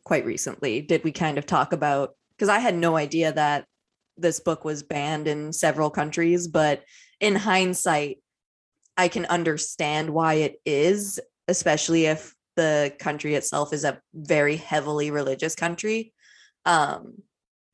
quite 0.04 0.24
recently 0.24 0.80
did 0.80 1.04
we 1.04 1.12
kind 1.12 1.38
of 1.38 1.46
talk 1.46 1.72
about 1.72 2.16
because 2.30 2.48
I 2.48 2.58
had 2.58 2.74
no 2.74 2.96
idea 2.96 3.32
that 3.32 3.66
this 4.16 4.40
book 4.40 4.64
was 4.64 4.82
banned 4.82 5.28
in 5.28 5.52
several 5.52 5.90
countries, 5.90 6.48
but 6.48 6.82
in 7.20 7.34
hindsight, 7.34 8.18
I 8.96 9.08
can 9.08 9.24
understand 9.26 10.10
why 10.10 10.34
it 10.34 10.56
is, 10.66 11.20
especially 11.48 12.06
if 12.06 12.34
the 12.56 12.92
country 12.98 13.34
itself 13.34 13.72
is 13.72 13.84
a 13.84 14.00
very 14.12 14.56
heavily 14.56 15.10
religious 15.10 15.54
country. 15.54 16.12
Um 16.64 17.22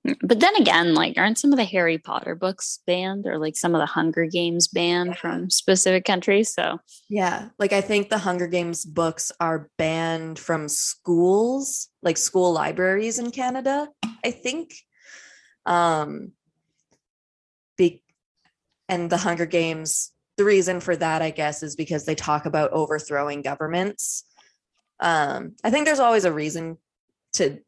but 0.05 0.41
then 0.41 0.57
again, 0.57 0.95
like 0.95 1.17
aren't 1.17 1.39
some 1.39 1.53
of 1.53 1.59
the 1.59 1.65
Harry 1.65 1.99
Potter 1.99 2.35
books 2.35 2.81
banned 2.87 3.27
or 3.27 3.39
like 3.39 3.57
some 3.57 3.75
of 3.75 3.81
the 3.81 3.87
Hunger 3.87 4.27
Games 4.27 4.69
banned 4.69 5.19
from 5.19 5.51
specific 5.51 6.05
countries? 6.05 6.53
So 6.53 6.79
Yeah, 7.09 7.49
like 7.59 7.73
I 7.73 7.81
think 7.81 8.09
the 8.09 8.19
Hunger 8.19 8.47
Games 8.47 8.85
books 8.85 9.33
are 9.41 9.71
banned 9.77 10.39
from 10.39 10.69
schools, 10.69 11.89
like 12.03 12.17
school 12.17 12.53
libraries 12.53 13.19
in 13.19 13.31
Canada. 13.31 13.89
I 14.25 14.31
think, 14.31 14.73
um, 15.67 16.33
be 17.77 18.03
and 18.89 19.11
the 19.11 19.19
Hunger 19.19 19.47
Games. 19.47 20.13
The 20.37 20.45
reason 20.45 20.81
for 20.81 20.95
that, 20.97 21.21
I 21.21 21.31
guess, 21.31 21.63
is 21.63 21.75
because 21.75 22.05
they 22.05 22.15
talk 22.15 22.47
about 22.47 22.73
overthrowing 22.73 23.43
governments. 23.43 24.25
Um, 25.01 25.57
I 25.65 25.71
think 25.71 25.85
there's 25.85 25.99
always 25.99 26.25
a 26.25 26.33
reason 26.33 26.79
to 27.35 27.59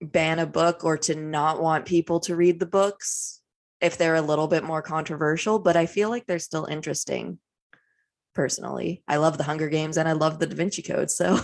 ban 0.00 0.38
a 0.38 0.46
book 0.46 0.84
or 0.84 0.98
to 0.98 1.14
not 1.14 1.60
want 1.60 1.86
people 1.86 2.20
to 2.20 2.36
read 2.36 2.60
the 2.60 2.66
books 2.66 3.40
if 3.80 3.98
they're 3.98 4.14
a 4.14 4.22
little 4.22 4.48
bit 4.48 4.64
more 4.64 4.82
controversial, 4.82 5.58
but 5.58 5.76
I 5.76 5.86
feel 5.86 6.08
like 6.08 6.26
they're 6.26 6.38
still 6.38 6.64
interesting 6.66 7.38
personally. 8.34 9.02
I 9.08 9.16
love 9.16 9.38
the 9.38 9.44
Hunger 9.44 9.68
Games 9.68 9.96
and 9.96 10.08
I 10.08 10.12
love 10.12 10.38
the 10.38 10.46
Da 10.46 10.54
Vinci 10.54 10.82
Code. 10.82 11.10
So 11.10 11.38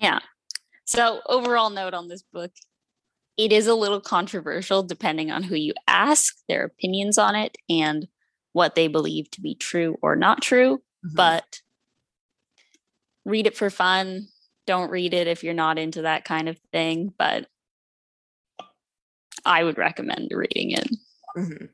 Yeah. 0.00 0.18
So, 0.84 1.20
overall 1.26 1.70
note 1.70 1.94
on 1.94 2.08
this 2.08 2.22
book 2.22 2.50
it 3.38 3.52
is 3.52 3.66
a 3.66 3.74
little 3.74 4.00
controversial 4.00 4.82
depending 4.82 5.30
on 5.30 5.42
who 5.42 5.54
you 5.54 5.72
ask, 5.88 6.34
their 6.48 6.64
opinions 6.64 7.16
on 7.16 7.34
it, 7.34 7.56
and 7.70 8.06
what 8.52 8.74
they 8.74 8.88
believe 8.88 9.30
to 9.30 9.40
be 9.40 9.54
true 9.54 9.96
or 10.02 10.16
not 10.16 10.42
true. 10.42 10.82
Mm-hmm. 11.04 11.16
But 11.16 11.60
read 13.24 13.46
it 13.46 13.56
for 13.56 13.70
fun. 13.70 14.28
Don't 14.66 14.90
read 14.90 15.12
it 15.14 15.26
if 15.26 15.42
you're 15.42 15.54
not 15.54 15.78
into 15.78 16.02
that 16.02 16.24
kind 16.24 16.48
of 16.48 16.58
thing. 16.72 17.12
But 17.18 17.48
I 19.44 19.64
would 19.64 19.78
recommend 19.78 20.30
reading 20.32 20.70
it. 20.72 20.88
Mhm. 21.36 21.70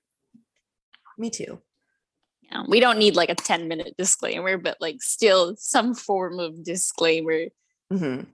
me 1.18 1.30
too. 1.30 1.60
Know, 2.50 2.64
we 2.68 2.80
don't 2.80 2.98
need 2.98 3.14
like 3.16 3.28
a 3.28 3.34
10 3.34 3.68
minute 3.68 3.94
disclaimer, 3.98 4.56
but 4.56 4.78
like 4.80 5.02
still 5.02 5.54
some 5.56 5.94
form 5.94 6.38
of 6.38 6.62
disclaimer. 6.64 7.46
Mhm. 7.92 8.32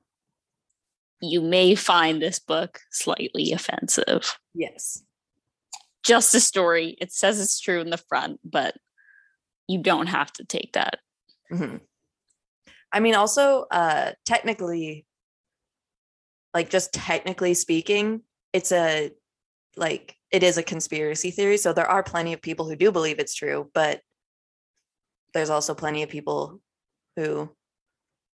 You 1.20 1.40
may 1.40 1.74
find 1.74 2.20
this 2.22 2.38
book 2.38 2.80
slightly 2.90 3.52
offensive. 3.52 4.38
Yes. 4.54 5.02
just 6.04 6.34
a 6.34 6.40
story. 6.40 6.98
It 7.00 7.10
says 7.12 7.40
it's 7.40 7.58
true 7.58 7.80
in 7.80 7.88
the 7.88 7.96
front, 7.96 8.38
but 8.44 8.76
you 9.66 9.82
don't 9.82 10.08
have 10.08 10.30
to 10.34 10.44
take 10.44 10.74
that. 10.74 10.98
Mhm. 11.50 11.80
I 12.94 13.00
mean, 13.00 13.16
also, 13.16 13.66
uh, 13.72 14.12
technically, 14.24 15.04
like 16.54 16.70
just 16.70 16.92
technically 16.92 17.52
speaking, 17.54 18.22
it's 18.52 18.70
a 18.70 19.10
like 19.76 20.16
it 20.30 20.44
is 20.44 20.58
a 20.58 20.62
conspiracy 20.62 21.32
theory. 21.32 21.56
So 21.56 21.72
there 21.72 21.90
are 21.90 22.04
plenty 22.04 22.32
of 22.32 22.40
people 22.40 22.68
who 22.68 22.76
do 22.76 22.92
believe 22.92 23.18
it's 23.18 23.34
true, 23.34 23.68
but 23.74 24.00
there's 25.32 25.50
also 25.50 25.74
plenty 25.74 26.04
of 26.04 26.08
people 26.08 26.60
who 27.16 27.50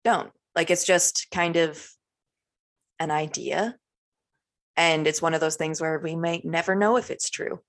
don't. 0.04 0.30
Like 0.54 0.70
it's 0.70 0.84
just 0.84 1.28
kind 1.30 1.56
of 1.56 1.82
an 2.98 3.10
idea. 3.10 3.76
And 4.76 5.06
it's 5.06 5.22
one 5.22 5.32
of 5.32 5.40
those 5.40 5.56
things 5.56 5.80
where 5.80 5.98
we 5.98 6.16
may 6.16 6.42
never 6.44 6.74
know 6.74 6.98
if 6.98 7.10
it's 7.10 7.30
true. 7.30 7.60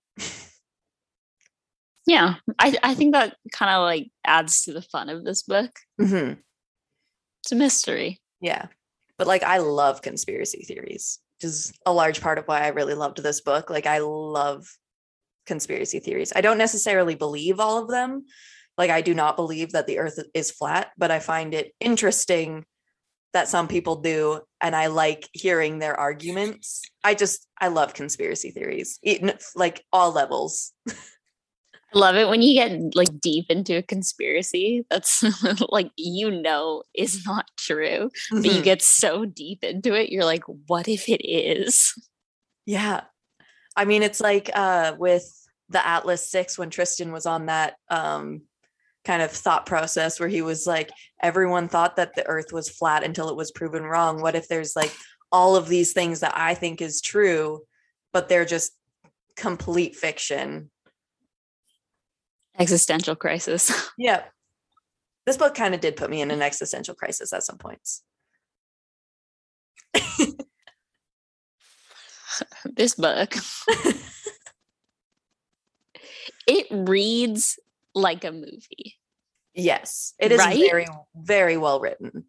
Yeah, 2.08 2.36
I, 2.60 2.76
I 2.84 2.96
think 2.96 3.14
that 3.14 3.38
kind 3.54 3.72
of 3.72 3.84
like 3.84 4.10
adds 4.26 4.64
to 4.64 4.74
the 4.74 4.82
fun 4.82 5.08
of 5.08 5.24
this 5.24 5.44
book. 5.44 5.72
Mhm. 6.00 6.40
It's 7.44 7.52
a 7.52 7.56
mystery. 7.56 8.22
Yeah. 8.40 8.68
But 9.18 9.28
like 9.28 9.44
I 9.44 9.60
love 9.60 10.02
conspiracy 10.02 10.64
theories, 10.64 11.20
which 11.38 11.48
is 11.50 11.74
a 11.86 11.94
large 11.94 12.22
part 12.22 12.38
of 12.38 12.46
why 12.46 12.62
I 12.62 12.70
really 12.70 12.94
loved 12.94 13.22
this 13.22 13.42
book. 13.42 13.70
Like 13.70 13.86
I 13.86 14.00
love 14.00 14.68
conspiracy 15.46 16.00
theories. 16.00 16.34
I 16.36 16.42
don't 16.42 16.58
necessarily 16.58 17.16
believe 17.16 17.60
all 17.60 17.82
of 17.82 17.90
them. 17.90 18.26
Like 18.78 18.90
I 18.90 19.02
do 19.02 19.14
not 19.14 19.36
believe 19.36 19.74
that 19.74 19.88
the 19.88 20.00
earth 20.00 20.20
is 20.34 20.52
flat, 20.52 20.92
but 20.98 21.12
I 21.12 21.20
find 21.20 21.54
it 21.54 21.74
interesting 21.80 22.66
that 23.34 23.48
some 23.48 23.68
people 23.68 23.98
do 23.98 24.42
and 24.60 24.76
I 24.76 24.88
like 24.88 25.28
hearing 25.34 25.80
their 25.80 26.00
arguments. 26.00 26.82
I 27.04 27.16
just 27.16 27.48
I 27.60 27.70
love 27.70 27.94
conspiracy 27.94 28.52
theories. 28.52 29.00
Like 29.56 29.84
all 29.92 30.12
levels. 30.12 30.74
I 31.94 31.98
love 32.00 32.16
it 32.16 32.30
when 32.30 32.42
you 32.42 32.54
get 32.54 32.96
like 32.96 33.20
deep 33.20 33.48
into 33.50 33.78
a 33.78 33.82
conspiracy 33.82 34.86
that's 34.90 35.24
like 35.70 35.92
you 35.98 36.32
know 36.32 36.84
is 36.96 37.26
not 37.26 37.46
true, 37.58 38.10
but 38.32 38.46
you 38.46 38.62
Mhm. 38.62 38.64
get 38.64 38.82
so 38.82 39.26
deep 39.26 39.64
into 39.64 39.94
it, 39.94 40.10
you're 40.10 40.26
like, 40.26 40.44
what 40.68 40.88
if 40.88 41.10
it 41.10 41.26
is? 41.28 41.94
Yeah. 42.66 43.02
I 43.76 43.86
mean, 43.86 44.04
it's 44.04 44.22
like 44.22 44.50
uh 44.54 44.96
with 44.98 45.26
the 45.70 45.86
Atlas 45.86 46.30
6 46.30 46.58
when 46.58 46.70
Tristan 46.70 47.12
was 47.12 47.26
on 47.26 47.48
that 47.48 47.76
um 47.90 48.42
kind 49.04 49.22
of 49.22 49.32
thought 49.32 49.66
process 49.66 50.20
where 50.20 50.30
he 50.30 50.42
was 50.44 50.68
like 50.68 50.92
everyone 51.24 51.68
thought 51.68 51.96
that 51.96 52.14
the 52.16 52.26
earth 52.28 52.54
was 52.54 52.70
flat 52.70 53.04
until 53.04 53.30
it 53.30 53.36
was 53.36 53.52
proven 53.52 53.84
wrong. 53.84 54.22
What 54.22 54.36
if 54.36 54.48
there's 54.48 54.76
like 54.76 54.94
all 55.32 55.56
of 55.56 55.68
these 55.68 55.92
things 55.94 56.20
that 56.20 56.34
I 56.36 56.54
think 56.54 56.82
is 56.82 57.02
true 57.02 57.64
but 58.14 58.30
they're 58.30 58.46
just 58.46 58.74
complete 59.36 59.96
fiction? 59.96 60.70
Existential 62.60 63.16
crisis. 63.16 63.72
Yeah. 63.98 64.24
This 65.26 65.38
book 65.38 65.54
kind 65.54 65.76
of 65.76 65.82
did 65.82 65.96
put 65.96 66.10
me 66.10 66.22
in 66.22 66.32
an 66.32 66.42
existential 66.42 66.96
crisis 66.96 67.32
at 67.32 67.44
some 67.44 67.58
points. 67.60 68.02
this 72.76 72.96
book. 72.96 73.36
it 76.48 76.68
reads 76.72 77.60
like 77.94 78.24
a 78.24 78.32
movie. 78.32 78.96
Yes, 79.54 80.14
it 80.20 80.32
is 80.32 80.40
Right? 80.40 80.58
very, 80.70 80.88
very 81.16 81.58
well 81.58 81.80
written. 81.80 82.26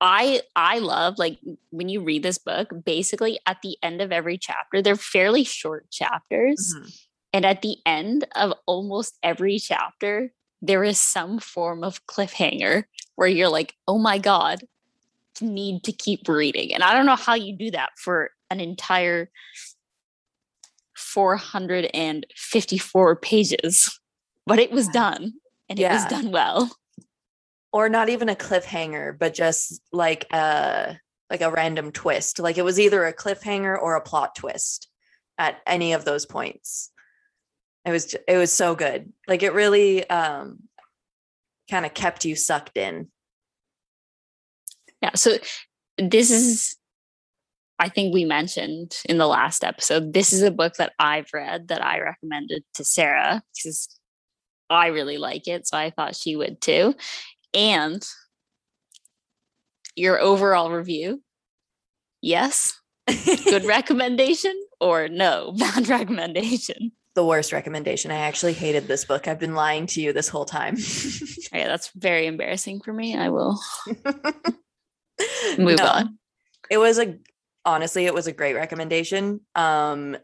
I 0.00 0.40
I 0.56 0.78
love 0.78 1.18
like 1.18 1.38
when 1.70 1.88
you 1.88 2.00
read 2.02 2.22
this 2.22 2.38
book, 2.38 2.68
basically 2.84 3.38
at 3.46 3.58
the 3.62 3.76
end 3.82 4.00
of 4.00 4.10
every 4.10 4.38
chapter, 4.38 4.80
they're 4.82 4.96
fairly 4.96 5.44
short 5.44 5.90
chapters. 5.90 6.74
Mhm. 6.76 6.98
And 7.32 7.46
at 7.46 7.62
the 7.62 7.78
end 7.86 8.26
of 8.34 8.52
almost 8.66 9.16
every 9.22 9.58
chapter, 9.58 10.32
there 10.60 10.84
is 10.84 11.00
some 11.00 11.38
form 11.38 11.82
of 11.82 12.04
cliffhanger 12.06 12.84
where 13.16 13.28
you're 13.28 13.48
like, 13.48 13.74
oh 13.88 13.98
my 13.98 14.18
God, 14.18 14.62
need 15.40 15.84
to 15.84 15.92
keep 15.92 16.28
reading. 16.28 16.74
And 16.74 16.82
I 16.82 16.92
don't 16.94 17.06
know 17.06 17.16
how 17.16 17.34
you 17.34 17.56
do 17.56 17.70
that 17.70 17.90
for 17.96 18.32
an 18.50 18.60
entire 18.60 19.30
454 20.94 23.16
pages, 23.16 23.98
but 24.46 24.58
it 24.58 24.70
was 24.70 24.88
done 24.88 25.32
and 25.68 25.78
it 25.78 25.90
was 25.90 26.04
done 26.06 26.30
well. 26.30 26.74
Or 27.72 27.88
not 27.88 28.08
even 28.10 28.28
a 28.28 28.34
cliffhanger, 28.34 29.18
but 29.18 29.32
just 29.32 29.80
like 29.92 30.26
a 30.30 30.98
like 31.30 31.40
a 31.40 31.50
random 31.50 31.90
twist. 31.90 32.38
Like 32.38 32.58
it 32.58 32.64
was 32.64 32.78
either 32.78 33.06
a 33.06 33.14
cliffhanger 33.14 33.80
or 33.80 33.96
a 33.96 34.02
plot 34.02 34.36
twist 34.36 34.88
at 35.38 35.62
any 35.66 35.94
of 35.94 36.04
those 36.04 36.26
points. 36.26 36.91
It 37.84 37.90
was 37.90 38.14
it 38.28 38.36
was 38.36 38.52
so 38.52 38.74
good. 38.74 39.12
Like 39.26 39.42
it 39.42 39.52
really 39.52 40.08
um 40.08 40.60
kind 41.70 41.86
of 41.86 41.94
kept 41.94 42.24
you 42.24 42.36
sucked 42.36 42.76
in. 42.76 43.08
Yeah. 45.00 45.10
So 45.16 45.38
this 45.98 46.30
is, 46.30 46.76
I 47.78 47.88
think 47.88 48.14
we 48.14 48.24
mentioned 48.24 48.96
in 49.08 49.18
the 49.18 49.26
last 49.26 49.64
episode, 49.64 50.12
this 50.12 50.32
is 50.32 50.42
a 50.42 50.50
book 50.50 50.74
that 50.74 50.92
I've 50.98 51.26
read 51.34 51.68
that 51.68 51.84
I 51.84 52.00
recommended 52.00 52.62
to 52.74 52.84
Sarah 52.84 53.42
because 53.54 53.88
I 54.70 54.88
really 54.88 55.18
like 55.18 55.48
it. 55.48 55.66
So 55.66 55.76
I 55.76 55.90
thought 55.90 56.14
she 56.14 56.36
would 56.36 56.60
too. 56.60 56.94
And 57.52 58.06
your 59.96 60.20
overall 60.20 60.70
review 60.70 61.20
yes, 62.22 62.80
good 63.44 63.64
recommendation, 63.64 64.54
or 64.80 65.08
no, 65.08 65.52
bad 65.58 65.88
recommendation. 65.88 66.92
The 67.14 67.24
worst 67.24 67.52
recommendation. 67.52 68.10
I 68.10 68.16
actually 68.18 68.54
hated 68.54 68.88
this 68.88 69.04
book. 69.04 69.28
I've 69.28 69.38
been 69.38 69.54
lying 69.54 69.86
to 69.88 70.00
you 70.00 70.12
this 70.12 70.28
whole 70.28 70.44
time. 70.46 70.76
yeah, 71.52 71.66
that's 71.66 71.88
very 71.94 72.26
embarrassing 72.26 72.80
for 72.80 72.92
me. 72.92 73.16
I 73.16 73.28
will 73.28 73.60
move 75.58 75.78
No. 75.78 75.86
on. 75.86 76.18
it 76.70 76.78
was 76.78 76.98
a 76.98 77.18
honestly 77.64 78.06
it 78.06 78.14
was 78.14 78.26
a 78.26 78.32
great 78.32 78.54
recommendation 78.54 79.40
um 79.54 80.16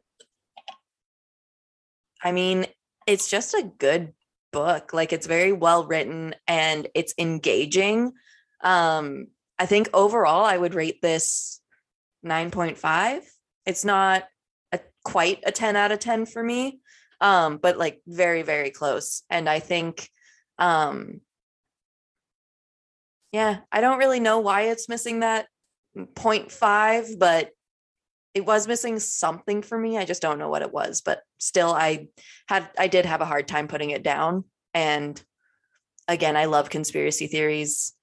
i 2.23 2.33
mean 2.33 2.67
it's 3.07 3.31
just 3.31 3.55
a 3.55 3.71
good 3.79 4.13
book 4.53 4.93
like 4.93 5.13
it's 5.13 5.27
very 5.29 5.53
well 5.53 5.87
written 5.87 6.35
and 6.49 6.89
it's 6.95 7.15
engaging 7.17 8.13
um 8.65 9.29
i 9.59 9.67
think 9.67 9.89
overall 9.95 10.45
i 10.45 10.57
would 10.57 10.75
rate 10.75 11.01
this 11.01 11.61
9.5 12.27 13.21
it's 13.67 13.85
not 13.85 14.25
quite 15.09 15.43
a 15.47 15.51
10 15.51 15.75
out 15.75 15.91
of 15.91 15.99
10 16.01 16.27
for 16.27 16.43
me 16.43 16.81
um 17.23 17.57
but 17.57 17.79
like 17.79 18.03
very 18.07 18.43
very 18.43 18.71
close. 18.71 19.23
And 19.31 19.49
i 19.49 19.59
think 19.59 20.11
um 20.59 21.23
yeah 23.33 23.61
i 23.73 23.81
don't 23.81 23.99
really 23.99 24.21
know 24.21 24.41
why 24.41 24.63
it's 24.63 24.89
missing 24.89 25.21
that 25.21 25.47
0.5 25.97 27.19
but 27.19 27.51
it 28.35 28.45
was 28.45 28.69
missing 28.69 28.99
something 29.01 29.63
for 29.63 29.77
me. 29.77 29.99
I 29.99 30.05
just 30.05 30.23
don't 30.23 30.39
know 30.39 30.51
what 30.51 30.63
it 30.63 30.73
was 30.73 31.01
but 31.01 31.23
still 31.39 31.73
i 31.73 32.09
had 32.47 32.69
i 32.79 32.87
did 32.87 33.07
have 33.07 33.23
a 33.23 33.31
hard 33.33 33.49
time 33.49 33.67
putting 33.67 33.91
it 33.91 34.03
down. 34.03 34.45
And 34.75 35.21
again 36.07 36.37
i 36.37 36.45
love 36.45 36.69
conspiracy 36.69 37.29
theories. 37.29 37.95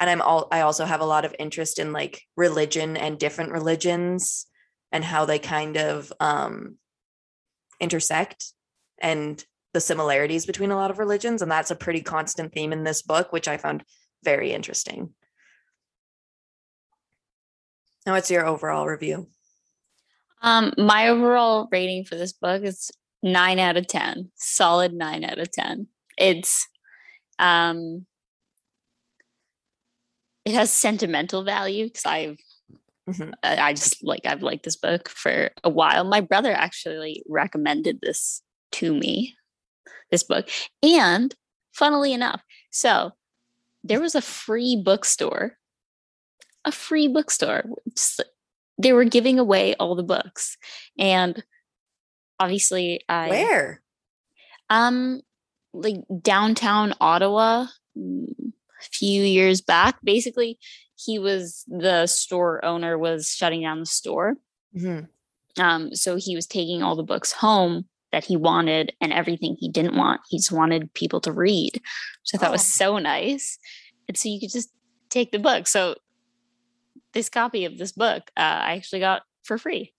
And 0.00 0.08
i'm 0.08 0.22
all 0.22 0.48
i 0.50 0.62
also 0.62 0.86
have 0.86 1.02
a 1.02 1.12
lot 1.14 1.26
of 1.26 1.36
interest 1.38 1.78
in 1.78 1.92
like 1.92 2.22
religion 2.36 2.96
and 2.96 3.18
different 3.18 3.52
religions 3.52 4.46
and 4.92 5.04
how 5.04 5.24
they 5.24 5.38
kind 5.38 5.76
of 5.76 6.12
um 6.20 6.76
intersect 7.80 8.52
and 9.00 9.44
the 9.72 9.80
similarities 9.80 10.46
between 10.46 10.70
a 10.70 10.76
lot 10.76 10.90
of 10.90 10.98
religions 10.98 11.42
and 11.42 11.50
that's 11.50 11.70
a 11.70 11.76
pretty 11.76 12.02
constant 12.02 12.52
theme 12.52 12.72
in 12.72 12.84
this 12.84 13.02
book 13.02 13.32
which 13.32 13.48
i 13.48 13.56
found 13.56 13.82
very 14.22 14.52
interesting 14.52 15.12
now, 18.06 18.14
what's 18.14 18.30
your 18.30 18.46
overall 18.46 18.86
review? 18.86 19.28
Um, 20.42 20.72
my 20.76 21.08
overall 21.08 21.68
rating 21.70 22.04
for 22.04 22.16
this 22.16 22.32
book 22.32 22.64
is 22.64 22.90
nine 23.22 23.60
out 23.60 23.76
of 23.76 23.86
ten. 23.86 24.30
Solid 24.34 24.92
nine 24.92 25.24
out 25.24 25.38
of 25.38 25.50
ten. 25.52 25.86
It's 26.18 26.66
um 27.38 28.06
it 30.44 30.54
has 30.54 30.72
sentimental 30.72 31.44
value 31.44 31.86
because 31.86 32.04
I've 32.04 32.38
Mhm. 33.08 33.32
I 33.42 33.56
I 33.56 33.72
just 33.72 34.04
like 34.04 34.26
I've 34.26 34.42
liked 34.42 34.64
this 34.64 34.76
book 34.76 35.08
for 35.08 35.50
a 35.64 35.70
while. 35.70 36.04
My 36.04 36.20
brother 36.20 36.52
actually 36.52 37.22
recommended 37.28 38.00
this 38.00 38.42
to 38.72 38.94
me, 38.94 39.34
this 40.10 40.22
book. 40.22 40.48
And 40.82 41.34
funnily 41.72 42.12
enough, 42.12 42.42
so 42.70 43.12
there 43.82 44.00
was 44.00 44.14
a 44.14 44.22
free 44.22 44.80
bookstore, 44.82 45.58
a 46.64 46.70
free 46.70 47.08
bookstore. 47.08 47.64
Just, 47.94 48.22
they 48.78 48.92
were 48.92 49.04
giving 49.04 49.38
away 49.38 49.74
all 49.74 49.94
the 49.96 50.02
books. 50.04 50.56
And 50.98 51.42
obviously 52.38 53.02
I 53.08 53.28
Where? 53.28 53.82
um 54.70 55.20
like 55.74 55.96
downtown 56.22 56.94
Ottawa 57.00 57.66
mm, 57.96 58.26
a 58.40 58.84
few 58.90 59.22
years 59.22 59.60
back. 59.60 59.96
Basically, 60.04 60.58
he 61.04 61.18
was 61.18 61.64
the 61.68 62.06
store 62.06 62.64
owner 62.64 62.98
was 62.98 63.28
shutting 63.30 63.62
down 63.62 63.80
the 63.80 63.86
store. 63.86 64.36
Mhm. 64.76 65.08
Um, 65.58 65.94
so 65.94 66.16
he 66.16 66.34
was 66.34 66.46
taking 66.46 66.82
all 66.82 66.96
the 66.96 67.02
books 67.02 67.32
home 67.32 67.86
that 68.10 68.24
he 68.24 68.36
wanted 68.36 68.92
and 69.00 69.12
everything 69.12 69.56
he 69.58 69.68
didn't 69.70 69.96
want. 69.96 70.20
He 70.28 70.38
just 70.38 70.52
wanted 70.52 70.92
people 70.94 71.20
to 71.22 71.32
read, 71.32 71.74
which 71.74 72.34
I 72.34 72.38
thought 72.38 72.52
was 72.52 72.62
Oh. 72.62 72.84
so 72.94 72.98
nice. 72.98 73.58
And 74.08 74.16
so 74.16 74.28
you 74.28 74.40
could 74.40 74.50
just 74.50 74.70
take 75.10 75.30
the 75.32 75.38
book. 75.38 75.66
So 75.66 75.96
this 77.12 77.28
copy 77.28 77.64
of 77.64 77.78
this 77.78 77.92
book, 77.92 78.30
uh, 78.36 78.40
I 78.40 78.76
actually 78.76 79.00
got 79.00 79.22
for 79.42 79.58
free. 79.58 79.94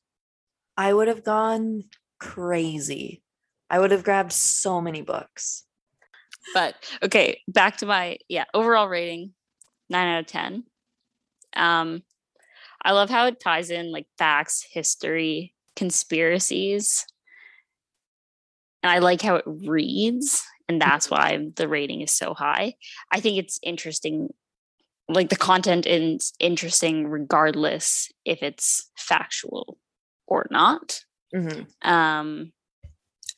I 0.78 0.94
would 0.94 1.08
have 1.08 1.24
gone 1.24 1.84
crazy. 2.20 3.22
I 3.70 3.80
would 3.80 3.92
have 3.92 4.04
grabbed 4.04 4.32
so 4.32 4.82
many 4.82 5.02
books. 5.02 5.66
But 6.54 6.76
okay, 7.04 7.42
back 7.48 7.78
to 7.78 7.86
my 7.86 8.18
yeah 8.28 8.46
overall 8.54 8.90
rating, 8.90 9.34
nine 9.90 10.08
out 10.08 10.20
of 10.22 10.28
ten. 10.28 10.66
Um, 11.56 12.04
I 12.84 12.92
love 12.92 13.10
how 13.10 13.28
it 13.28 13.40
ties 13.40 13.70
in 13.70 13.92
like 13.92 14.08
facts, 14.18 14.66
history, 14.70 15.54
conspiracies, 15.76 17.06
and 18.82 18.92
I 18.92 19.00
like 19.00 19.22
how 19.22 19.36
it 19.36 19.46
reads, 19.48 20.44
and 20.68 20.82
that's 20.82 21.10
why 21.10 21.48
the 21.56 21.68
rating 21.68 22.02
is 22.02 22.12
so 22.12 22.34
high. 22.34 22.76
I 23.12 23.22
think 23.22 23.38
it's 23.38 23.60
interesting, 23.64 24.34
like 25.08 25.30
the 25.30 25.38
content 25.38 25.86
is 25.86 26.34
interesting 26.40 27.08
regardless 27.08 28.12
if 28.26 28.44
it's 28.44 28.92
factual 28.98 29.78
or 30.28 30.48
not. 30.52 31.00
Mhm. 31.34 31.68
Um, 31.82 32.52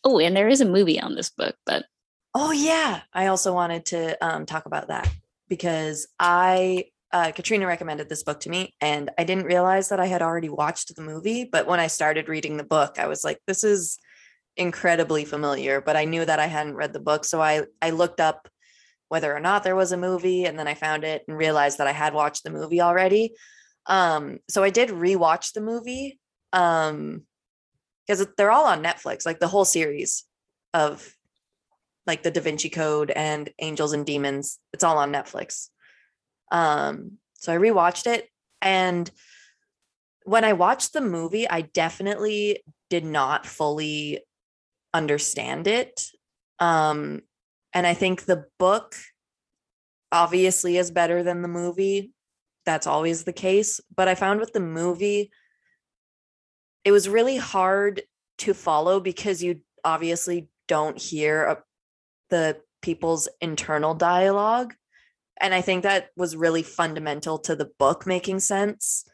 oh, 0.03 0.19
and 0.19 0.35
there 0.35 0.49
is 0.49 0.61
a 0.61 0.65
movie 0.65 0.99
on 0.99 1.15
this 1.15 1.29
book, 1.29 1.55
but 1.65 1.85
Oh 2.33 2.51
yeah, 2.51 3.01
I 3.13 3.27
also 3.27 3.53
wanted 3.53 3.85
to 3.87 4.25
um, 4.25 4.45
talk 4.45 4.65
about 4.65 4.89
that 4.89 5.09
because 5.47 6.07
I 6.19 6.85
uh, 7.15 7.31
Katrina 7.31 7.65
recommended 7.65 8.09
this 8.09 8.23
book 8.23 8.41
to 8.41 8.49
me, 8.49 8.75
and 8.81 9.09
I 9.17 9.23
didn't 9.23 9.45
realize 9.45 9.87
that 9.87 10.01
I 10.01 10.05
had 10.05 10.21
already 10.21 10.49
watched 10.49 10.93
the 10.93 11.01
movie. 11.01 11.45
But 11.45 11.65
when 11.65 11.79
I 11.79 11.87
started 11.87 12.27
reading 12.27 12.57
the 12.57 12.65
book, 12.65 12.99
I 12.99 13.07
was 13.07 13.23
like, 13.23 13.39
"This 13.47 13.63
is 13.63 13.97
incredibly 14.57 15.23
familiar." 15.23 15.79
But 15.79 15.95
I 15.95 16.03
knew 16.03 16.25
that 16.25 16.41
I 16.41 16.47
hadn't 16.47 16.75
read 16.75 16.91
the 16.91 16.99
book, 16.99 17.23
so 17.23 17.41
I 17.41 17.67
I 17.81 17.91
looked 17.91 18.19
up 18.19 18.49
whether 19.07 19.33
or 19.33 19.39
not 19.39 19.63
there 19.63 19.77
was 19.77 19.93
a 19.93 19.97
movie, 19.97 20.43
and 20.43 20.59
then 20.59 20.67
I 20.67 20.73
found 20.73 21.05
it 21.05 21.23
and 21.25 21.37
realized 21.37 21.77
that 21.77 21.87
I 21.87 21.93
had 21.93 22.13
watched 22.13 22.43
the 22.43 22.49
movie 22.49 22.81
already. 22.81 23.33
Um, 23.85 24.39
so 24.49 24.61
I 24.61 24.69
did 24.69 24.89
rewatch 24.89 25.53
the 25.53 25.61
movie, 25.61 26.19
Um 26.51 27.25
because 28.05 28.27
they're 28.37 28.51
all 28.51 28.65
on 28.65 28.83
Netflix, 28.83 29.25
like 29.25 29.39
the 29.39 29.47
whole 29.47 29.65
series 29.65 30.25
of 30.73 31.15
like 32.05 32.23
the 32.23 32.31
Da 32.31 32.41
Vinci 32.41 32.69
Code 32.69 33.09
and 33.11 33.49
Angels 33.59 33.93
and 33.93 34.05
Demons. 34.05 34.59
It's 34.73 34.83
all 34.83 34.97
on 34.97 35.13
Netflix. 35.13 35.69
Um, 36.51 37.17
so 37.33 37.53
I 37.53 37.57
rewatched 37.57 38.07
it, 38.07 38.29
and 38.61 39.09
when 40.23 40.43
I 40.43 40.53
watched 40.53 40.93
the 40.93 41.01
movie, 41.01 41.47
I 41.49 41.61
definitely 41.61 42.63
did 42.89 43.05
not 43.05 43.45
fully 43.45 44.21
understand 44.93 45.67
it. 45.67 46.01
Um, 46.59 47.21
and 47.73 47.85
I 47.85 47.93
think 47.93 48.23
the 48.25 48.45
book 48.57 48.95
obviously 50.11 50.77
is 50.77 50.91
better 50.91 51.23
than 51.23 51.41
the 51.41 51.47
movie. 51.47 52.11
That's 52.65 52.87
always 52.87 53.23
the 53.23 53.33
case. 53.33 53.79
But 53.95 54.07
I 54.07 54.15
found 54.15 54.39
with 54.39 54.53
the 54.53 54.59
movie, 54.59 55.29
it 56.83 56.91
was 56.91 57.09
really 57.09 57.37
hard 57.37 58.01
to 58.39 58.53
follow 58.53 58.99
because 58.99 59.43
you 59.43 59.61
obviously 59.83 60.47
don't 60.67 60.97
hear 60.97 61.63
the 62.29 62.57
people's 62.81 63.27
internal 63.41 63.93
dialogue. 63.93 64.73
And 65.39 65.53
I 65.53 65.61
think 65.61 65.83
that 65.83 66.09
was 66.15 66.35
really 66.35 66.63
fundamental 66.63 67.39
to 67.39 67.55
the 67.55 67.69
book 67.77 68.07
making 68.07 68.39
sense 68.39 69.05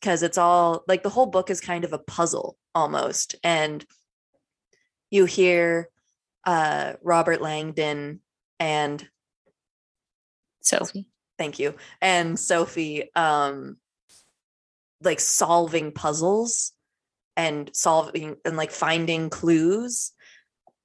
because 0.00 0.22
it's 0.22 0.38
all 0.38 0.84
like 0.86 1.02
the 1.02 1.10
whole 1.10 1.26
book 1.26 1.50
is 1.50 1.60
kind 1.60 1.84
of 1.84 1.92
a 1.92 1.98
puzzle 1.98 2.56
almost. 2.74 3.34
And 3.42 3.84
you 5.10 5.24
hear 5.24 5.88
uh, 6.44 6.94
Robert 7.02 7.40
Langdon 7.40 8.20
and 8.58 9.06
Sophie. 10.62 11.06
Thank 11.38 11.58
you. 11.58 11.74
And 12.00 12.38
Sophie 12.38 13.12
um 13.14 13.78
like 15.02 15.20
solving 15.20 15.92
puzzles 15.92 16.72
and 17.36 17.70
solving 17.72 18.36
and 18.44 18.56
like 18.56 18.70
finding 18.70 19.30
clues. 19.30 20.12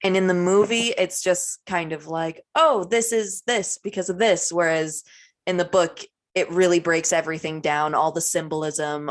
And 0.04 0.16
in 0.16 0.28
the 0.28 0.34
movie, 0.34 0.94
it's 0.98 1.22
just 1.22 1.60
kind 1.66 1.92
of 1.94 2.08
like, 2.08 2.44
oh, 2.54 2.84
this 2.84 3.12
is 3.12 3.42
this 3.48 3.80
because 3.82 4.10
of 4.10 4.20
this. 4.20 4.52
Whereas 4.52 5.04
in 5.48 5.58
the 5.58 5.66
book, 5.66 6.02
it 6.36 6.50
really 6.52 6.80
breaks 6.80 7.14
everything 7.14 7.62
down, 7.62 7.94
all 7.96 8.12
the 8.12 8.22
symbolism, 8.22 9.10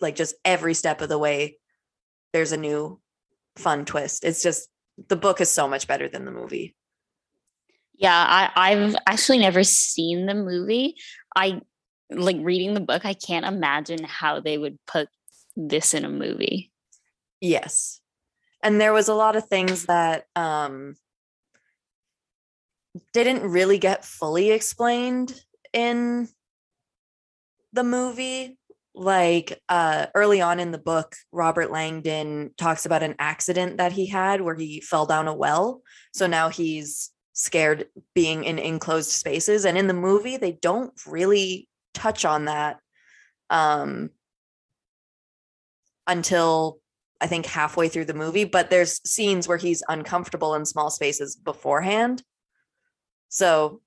like 0.00 0.14
just 0.14 0.34
every 0.44 0.74
step 0.74 1.00
of 1.00 1.08
the 1.08 1.18
way. 1.18 1.58
There's 2.32 2.52
a 2.52 2.56
new 2.56 3.00
fun 3.56 3.84
twist. 3.84 4.24
It's 4.24 4.42
just 4.42 4.68
the 5.08 5.16
book 5.16 5.40
is 5.40 5.50
so 5.50 5.66
much 5.66 5.88
better 5.88 6.08
than 6.08 6.24
the 6.24 6.30
movie. 6.30 6.76
Yeah, 7.96 8.14
I, 8.14 8.50
I've 8.72 8.96
actually 9.06 9.38
never 9.38 9.62
seen 9.62 10.26
the 10.26 10.34
movie. 10.34 10.96
I 11.34 11.60
like 12.10 12.36
reading 12.40 12.74
the 12.74 12.80
book. 12.80 13.04
I 13.04 13.14
can't 13.14 13.46
imagine 13.46 14.04
how 14.04 14.40
they 14.40 14.58
would 14.58 14.78
put 14.86 15.08
this 15.56 15.94
in 15.94 16.04
a 16.04 16.08
movie. 16.08 16.72
Yes. 17.40 18.00
And 18.64 18.80
there 18.80 18.94
was 18.94 19.08
a 19.08 19.14
lot 19.14 19.36
of 19.36 19.46
things 19.46 19.86
that 19.86 20.24
um 20.34 20.96
didn't 23.12 23.42
really 23.42 23.78
get 23.78 24.04
fully 24.04 24.50
explained 24.50 25.40
in 25.72 26.28
the 27.72 27.84
movie. 27.84 28.58
Like 28.96 29.60
uh 29.68 30.06
early 30.14 30.40
on 30.40 30.60
in 30.60 30.70
the 30.70 30.78
book, 30.78 31.14
Robert 31.30 31.70
Langdon 31.70 32.52
talks 32.56 32.86
about 32.86 33.02
an 33.02 33.16
accident 33.18 33.76
that 33.76 33.92
he 33.92 34.06
had 34.06 34.40
where 34.40 34.54
he 34.54 34.80
fell 34.80 35.04
down 35.04 35.28
a 35.28 35.34
well. 35.34 35.82
So 36.12 36.26
now 36.26 36.48
he's 36.48 37.10
scared 37.34 37.86
being 38.14 38.44
in 38.44 38.58
enclosed 38.58 39.10
spaces 39.10 39.66
and 39.66 39.76
in 39.76 39.88
the 39.88 39.92
movie 39.92 40.36
they 40.36 40.52
don't 40.52 40.92
really 41.04 41.68
touch 41.92 42.24
on 42.24 42.44
that 42.44 42.78
um 43.50 44.10
until 46.06 46.78
I 47.24 47.26
think 47.26 47.46
halfway 47.46 47.88
through 47.88 48.04
the 48.04 48.12
movie, 48.12 48.44
but 48.44 48.68
there's 48.68 49.00
scenes 49.08 49.48
where 49.48 49.56
he's 49.56 49.82
uncomfortable 49.88 50.54
in 50.56 50.66
small 50.66 50.90
spaces 50.90 51.36
beforehand. 51.36 52.22
So 53.30 53.80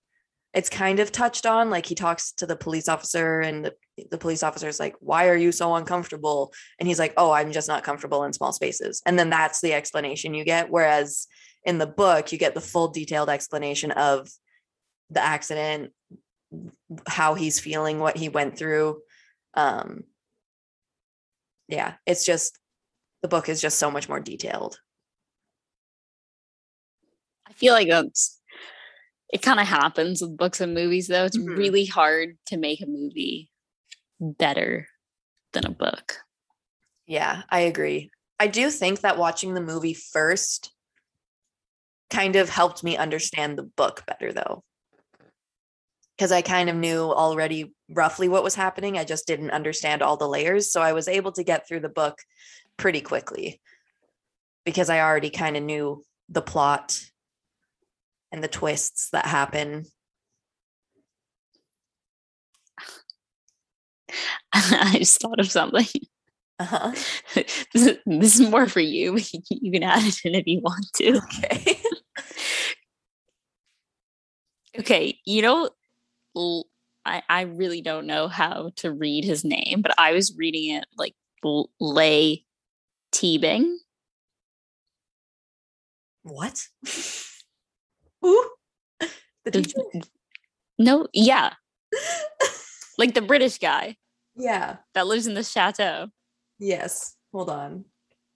it's 0.56 0.70
kind 0.70 1.00
of 1.00 1.12
touched 1.12 1.46
on 1.46 1.70
like 1.70 1.86
he 1.86 1.94
talks 1.94 2.32
to 2.32 2.48
the 2.48 2.56
police 2.56 2.88
officer 2.90 3.42
and 3.42 3.64
the, 3.64 3.76
the 4.10 4.18
police 4.18 4.42
officer 4.42 4.68
is 4.68 4.80
like 4.80 4.96
why 5.02 5.28
are 5.28 5.36
you 5.36 5.52
so 5.52 5.76
uncomfortable? 5.76 6.52
And 6.80 6.88
he's 6.88 6.98
like 6.98 7.14
oh 7.16 7.32
i'm 7.32 7.52
just 7.52 7.68
not 7.68 7.84
comfortable 7.84 8.24
in 8.24 8.34
small 8.34 8.52
spaces. 8.54 9.04
And 9.06 9.20
then 9.20 9.30
that's 9.30 9.62
the 9.62 9.74
explanation 9.74 10.34
you 10.34 10.44
get 10.44 10.72
whereas 10.72 11.28
in 11.64 11.78
the 11.78 11.86
book 11.86 12.32
you 12.32 12.40
get 12.40 12.56
the 12.56 12.60
full 12.60 12.88
detailed 12.88 13.30
explanation 13.30 13.92
of 13.92 14.28
the 15.12 15.22
accident 15.22 15.94
how 17.08 17.36
he's 17.36 17.60
feeling 17.60 18.00
what 18.00 18.18
he 18.18 18.30
went 18.30 18.58
through. 18.58 19.00
Um 19.54 20.06
yeah 21.68 21.94
it's 22.08 22.26
just 22.26 22.58
the 23.22 23.28
book 23.28 23.50
is 23.50 23.62
just 23.62 23.80
so 23.80 23.90
much 23.92 24.08
more 24.10 24.20
detailed 24.20 24.80
I 27.48 27.54
feel 27.54 27.74
like 27.74 27.88
that's 27.90 28.40
it 29.30 29.42
kind 29.42 29.60
of 29.60 29.68
happens 29.68 30.22
with 30.22 30.38
books 30.38 30.62
and 30.62 30.74
movies 30.74 31.08
though. 31.08 31.26
It's 31.26 31.38
Mhm. 31.38 31.58
really 31.58 31.86
hard 31.86 32.38
to 32.48 32.58
make 32.58 32.82
a 32.82 32.86
movie 32.88 33.50
better 34.20 34.88
than 35.54 35.66
a 35.66 35.70
book. 35.72 36.18
yeah 37.06 37.44
i 37.50 37.60
agree 37.62 38.10
i 38.40 38.48
do 38.48 38.70
think 38.70 39.00
that 39.02 39.18
watching 39.18 39.54
the 39.54 39.62
movie 39.62 39.94
first 39.94 40.72
kind 42.10 42.36
of 42.36 42.50
helped 42.50 42.84
me 42.84 42.98
understand 42.98 43.58
the 43.58 43.64
book 43.64 44.04
better 44.06 44.34
though 44.34 44.64
because 46.18 46.32
i 46.34 46.42
kind 46.42 46.70
of 46.70 46.76
knew 46.76 47.00
already 47.00 47.74
roughly 47.90 48.28
what 48.28 48.44
was 48.44 48.56
happening 48.56 48.98
i 48.98 49.04
just 49.06 49.26
didn't 49.28 49.52
understand 49.52 50.02
all 50.02 50.18
the 50.18 50.28
layers 50.28 50.70
so 50.72 50.82
i 50.82 50.92
was 50.94 51.08
able 51.08 51.32
to 51.32 51.44
get 51.44 51.66
through 51.68 51.80
the 51.80 51.88
book 51.90 52.18
pretty 52.78 53.02
quickly 53.02 53.60
because 54.66 54.90
i 54.90 55.00
already 55.00 55.30
kind 55.30 55.58
of 55.58 55.64
knew 55.64 56.04
the 56.30 56.42
plot 56.42 57.00
and 58.32 58.44
the 58.44 58.48
twists 58.48 59.10
that 59.12 59.26
happen 59.26 59.86
I 64.54 64.96
just 65.00 65.20
thought 65.22 65.40
of 65.40 65.52
something. 65.52 65.86
uh-huh 66.60 66.92
this, 67.36 67.68
is, 67.76 67.98
this 68.06 68.40
is 68.40 68.50
more 68.50 68.66
for 68.68 68.80
you. 68.80 69.20
You 69.50 69.72
can 69.72 69.84
add 69.84 70.04
it 70.04 70.26
in 70.26 70.34
if 70.34 70.48
you 70.48 70.62
want 70.62 70.88
to. 70.96 71.18
okay 71.18 71.78
Okay, 74.80 75.20
you 75.26 75.42
know, 75.42 75.70
I, 77.06 77.24
I 77.28 77.42
really 77.42 77.82
don't 77.82 78.06
know 78.06 78.28
how 78.28 78.72
to 78.78 78.92
read 78.92 79.26
his 79.26 79.44
name, 79.44 79.82
but 79.82 79.94
I 79.98 80.14
was 80.14 80.36
reading 80.38 80.76
it 80.76 80.86
like 80.98 81.16
Lay 81.80 82.46
Teabing. 83.18 83.78
what 86.24 86.68
Who? 88.22 88.50
the 89.00 89.10
The- 89.52 89.62
teacher 89.64 89.82
No, 90.78 91.08
yeah, 91.14 91.54
like 92.98 93.14
the 93.16 93.22
British 93.22 93.58
guy 93.58 93.96
yeah 94.36 94.78
that 94.94 95.08
lives 95.08 95.26
in 95.26 95.34
the 95.34 95.44
chateau. 95.44 96.10
Yes. 96.60 97.16
Hold 97.34 97.50
on. 97.50 97.86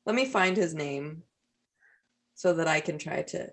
Let 0.05 0.15
me 0.15 0.25
find 0.25 0.57
his 0.57 0.73
name 0.73 1.23
so 2.33 2.53
that 2.53 2.67
I 2.67 2.79
can 2.81 2.97
try 2.97 3.21
to. 3.21 3.49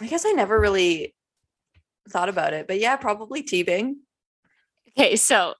I 0.00 0.06
guess 0.06 0.24
I 0.26 0.32
never 0.32 0.58
really 0.58 1.14
thought 2.08 2.28
about 2.28 2.54
it, 2.54 2.66
but 2.66 2.80
yeah, 2.80 2.96
probably 2.96 3.42
Teabing. 3.42 3.96
Okay, 4.98 5.16
so 5.16 5.54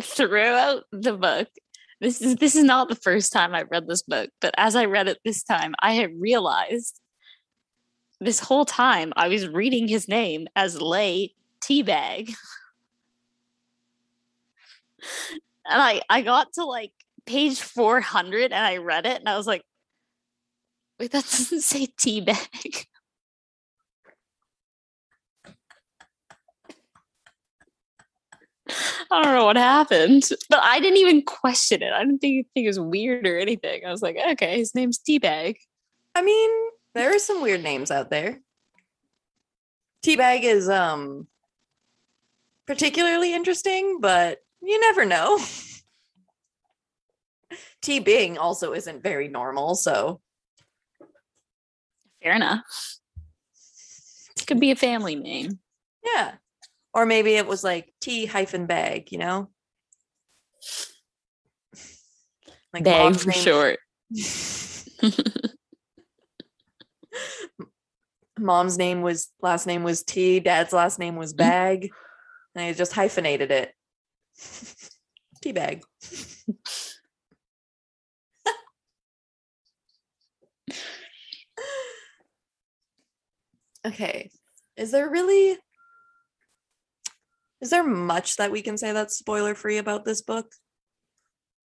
throughout 0.00 0.84
the 0.92 1.16
book, 1.16 1.48
this 2.00 2.20
is 2.20 2.36
this 2.36 2.54
is 2.54 2.64
not 2.64 2.88
the 2.88 2.96
first 2.96 3.32
time 3.32 3.54
I've 3.54 3.70
read 3.70 3.86
this 3.86 4.02
book, 4.02 4.30
but 4.40 4.54
as 4.58 4.76
I 4.76 4.84
read 4.84 5.08
it 5.08 5.18
this 5.24 5.42
time, 5.42 5.74
I 5.80 5.92
had 5.92 6.10
realized 6.18 7.00
this 8.20 8.40
whole 8.40 8.64
time 8.64 9.12
I 9.16 9.28
was 9.28 9.48
reading 9.48 9.88
his 9.88 10.08
name 10.08 10.46
as 10.56 10.80
Lay 10.80 11.34
Teabag. 11.62 12.28
and 15.66 15.82
I 15.82 16.02
I 16.08 16.22
got 16.22 16.52
to 16.54 16.64
like 16.64 16.92
page 17.26 17.60
400 17.60 18.52
and 18.52 18.54
I 18.54 18.76
read 18.78 19.06
it 19.06 19.18
and 19.18 19.28
I 19.28 19.36
was 19.36 19.46
like, 19.46 19.62
wait, 20.98 21.12
that 21.12 21.24
doesn't 21.30 21.62
say 21.62 21.86
teabag. 21.86 22.86
I 29.14 29.22
don't 29.22 29.34
know 29.34 29.44
what 29.44 29.56
happened, 29.56 30.28
but 30.50 30.58
I 30.60 30.80
didn't 30.80 30.98
even 30.98 31.22
question 31.22 31.82
it. 31.82 31.92
I 31.92 32.00
didn't 32.00 32.18
think, 32.18 32.48
think 32.52 32.64
it 32.64 32.68
was 32.68 32.80
weird 32.80 33.28
or 33.28 33.38
anything. 33.38 33.86
I 33.86 33.92
was 33.92 34.02
like, 34.02 34.16
okay, 34.32 34.58
his 34.58 34.74
name's 34.74 34.98
Teabag. 34.98 35.56
I 36.16 36.22
mean, 36.22 36.50
there 36.94 37.14
are 37.14 37.20
some 37.20 37.40
weird 37.40 37.62
names 37.62 37.92
out 37.92 38.10
there. 38.10 38.40
Teabag 40.04 40.42
is 40.42 40.68
um 40.68 41.28
particularly 42.66 43.34
interesting, 43.34 44.00
but 44.00 44.38
you 44.60 44.80
never 44.80 45.04
know. 45.04 45.38
Teabing 47.82 48.36
also 48.36 48.72
isn't 48.72 49.02
very 49.02 49.28
normal, 49.28 49.76
so 49.76 50.20
Fair 52.20 52.34
enough. 52.34 52.64
Could 54.46 54.58
be 54.58 54.72
a 54.72 54.76
family 54.76 55.14
name. 55.14 55.60
yeah. 56.04 56.32
Or 56.94 57.06
maybe 57.06 57.34
it 57.34 57.46
was 57.46 57.64
like 57.64 57.92
T 58.00 58.26
hyphen 58.26 58.66
bag, 58.66 59.10
you 59.10 59.18
know? 59.18 59.50
Like 62.72 62.84
Bag 62.84 63.16
for 63.16 63.32
short. 63.32 63.78
mom's 68.38 68.78
name 68.78 69.02
was 69.02 69.30
last 69.40 69.66
name 69.66 69.82
was 69.82 70.02
T, 70.02 70.40
dad's 70.40 70.72
last 70.72 70.98
name 70.98 71.16
was 71.16 71.32
mm-hmm. 71.32 71.48
Bag. 71.48 71.90
And 72.54 72.64
I 72.64 72.72
just 72.72 72.92
hyphenated 72.92 73.50
it. 73.50 73.72
T 75.42 75.52
bag. 75.52 75.82
okay. 83.86 84.30
Is 84.76 84.90
there 84.90 85.08
really 85.08 85.58
is 87.64 87.70
there 87.70 87.82
much 87.82 88.36
that 88.36 88.52
we 88.52 88.60
can 88.60 88.76
say 88.76 88.92
that's 88.92 89.16
spoiler 89.16 89.54
free 89.54 89.78
about 89.78 90.04
this 90.04 90.20
book? 90.20 90.52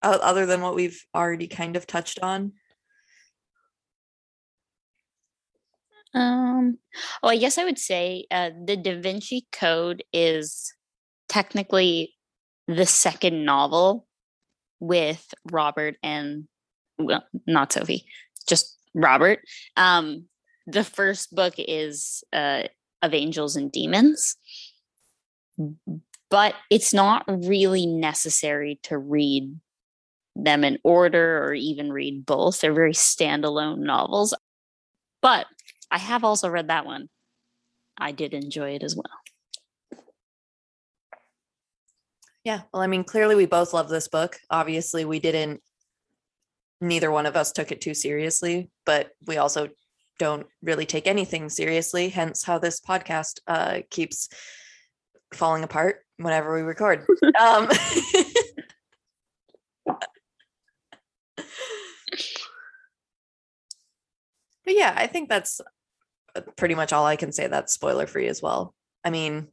Other 0.04 0.46
than 0.46 0.62
what 0.62 0.76
we've 0.76 1.04
already 1.16 1.48
kind 1.48 1.76
of 1.76 1.88
touched 1.88 2.20
on? 2.22 2.54
Um, 6.14 6.78
well, 7.24 7.32
I 7.32 7.38
guess 7.38 7.58
I 7.58 7.66
would 7.66 7.80
say 7.80 8.28
uh, 8.30 8.52
the 8.66 8.78
Da 8.78 9.02
Vinci 9.02 9.48
Code 9.52 10.04
is 10.14 10.72
technically 11.28 12.14
the 12.68 12.86
second 12.86 13.44
novel 13.44 14.08
with 14.80 15.34
Robert 15.52 15.96
and 16.04 16.48
well, 17.00 17.24
not 17.48 17.74
Sophie, 17.74 18.06
just 18.48 18.78
Robert. 18.94 19.40
Um, 19.76 20.26
the 20.68 20.84
first 20.84 21.34
book 21.34 21.56
is 21.58 22.24
uh, 22.32 22.64
of 23.02 23.14
Angels 23.14 23.56
and 23.56 23.72
Demons, 23.72 24.36
but 26.30 26.56
it's 26.70 26.94
not 26.94 27.24
really 27.28 27.86
necessary 27.86 28.80
to 28.84 28.98
read 28.98 29.60
them 30.36 30.64
in 30.64 30.78
order 30.84 31.44
or 31.44 31.54
even 31.54 31.92
read 31.92 32.26
both. 32.26 32.62
They're 32.62 32.74
very 32.74 32.94
standalone 32.94 33.80
novels. 33.80 34.34
But 35.22 35.48
I 35.92 35.98
have 35.98 36.24
also 36.24 36.50
read 36.50 36.70
that 36.70 36.86
one. 36.86 37.10
I 37.98 38.12
did 38.12 38.34
enjoy 38.34 38.76
it 38.76 38.84
as 38.84 38.96
well. 38.96 40.02
Yeah. 42.44 42.62
Well, 42.72 42.82
I 42.82 42.88
mean, 42.88 43.04
clearly 43.04 43.36
we 43.36 43.46
both 43.46 43.74
love 43.74 43.90
this 43.90 44.08
book. 44.08 44.38
Obviously, 44.50 45.04
we 45.04 45.20
didn't, 45.20 45.62
neither 46.80 47.12
one 47.12 47.26
of 47.26 47.36
us 47.36 47.52
took 47.52 47.72
it 47.72 47.82
too 47.82 47.94
seriously, 47.94 48.70
but 48.86 49.12
we 49.28 49.38
also 49.38 49.68
don't 50.20 50.48
really 50.62 50.86
take 50.86 51.06
anything 51.06 51.50
seriously. 51.50 52.10
Hence, 52.10 52.44
how 52.44 52.58
this 52.58 52.80
podcast 52.80 53.40
uh, 53.48 53.80
keeps 53.90 54.30
falling 55.34 55.64
apart 55.64 56.04
whenever 56.18 56.54
we 56.54 56.62
record. 56.62 57.06
um, 57.40 57.68
but 64.66 64.76
yeah, 64.76 64.94
I 64.96 65.08
think 65.08 65.30
that's 65.30 65.62
uh, 66.36 66.42
pretty 66.56 66.76
much 66.76 66.94
all 66.94 67.06
I 67.06 67.16
can 67.16 67.32
say 67.32 67.48
that's 67.48 67.74
spoiler 67.74 68.08
free 68.08 68.28
as 68.28 68.42
well. 68.42 68.74
I 69.04 69.10
mean, 69.10 69.48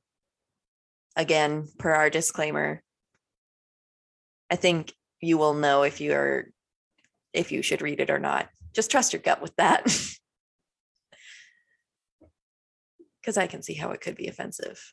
again, 1.14 1.68
per 1.78 1.92
our 1.92 2.10
disclaimer, 2.10 2.82
I 4.50 4.56
think 4.56 4.92
you 5.20 5.38
will 5.38 5.54
know 5.54 5.82
if 5.82 6.00
you 6.00 6.12
are 6.12 6.50
if 7.32 7.52
you 7.52 7.62
should 7.62 7.82
read 7.82 8.00
it 8.00 8.10
or 8.10 8.18
not. 8.18 8.48
Just 8.72 8.90
trust 8.90 9.12
your 9.12 9.22
gut 9.22 9.40
with 9.42 9.54
that. 9.56 9.84
Cuz 13.24 13.36
I 13.36 13.46
can 13.46 13.62
see 13.62 13.74
how 13.74 13.90
it 13.90 14.00
could 14.00 14.16
be 14.16 14.28
offensive. 14.28 14.92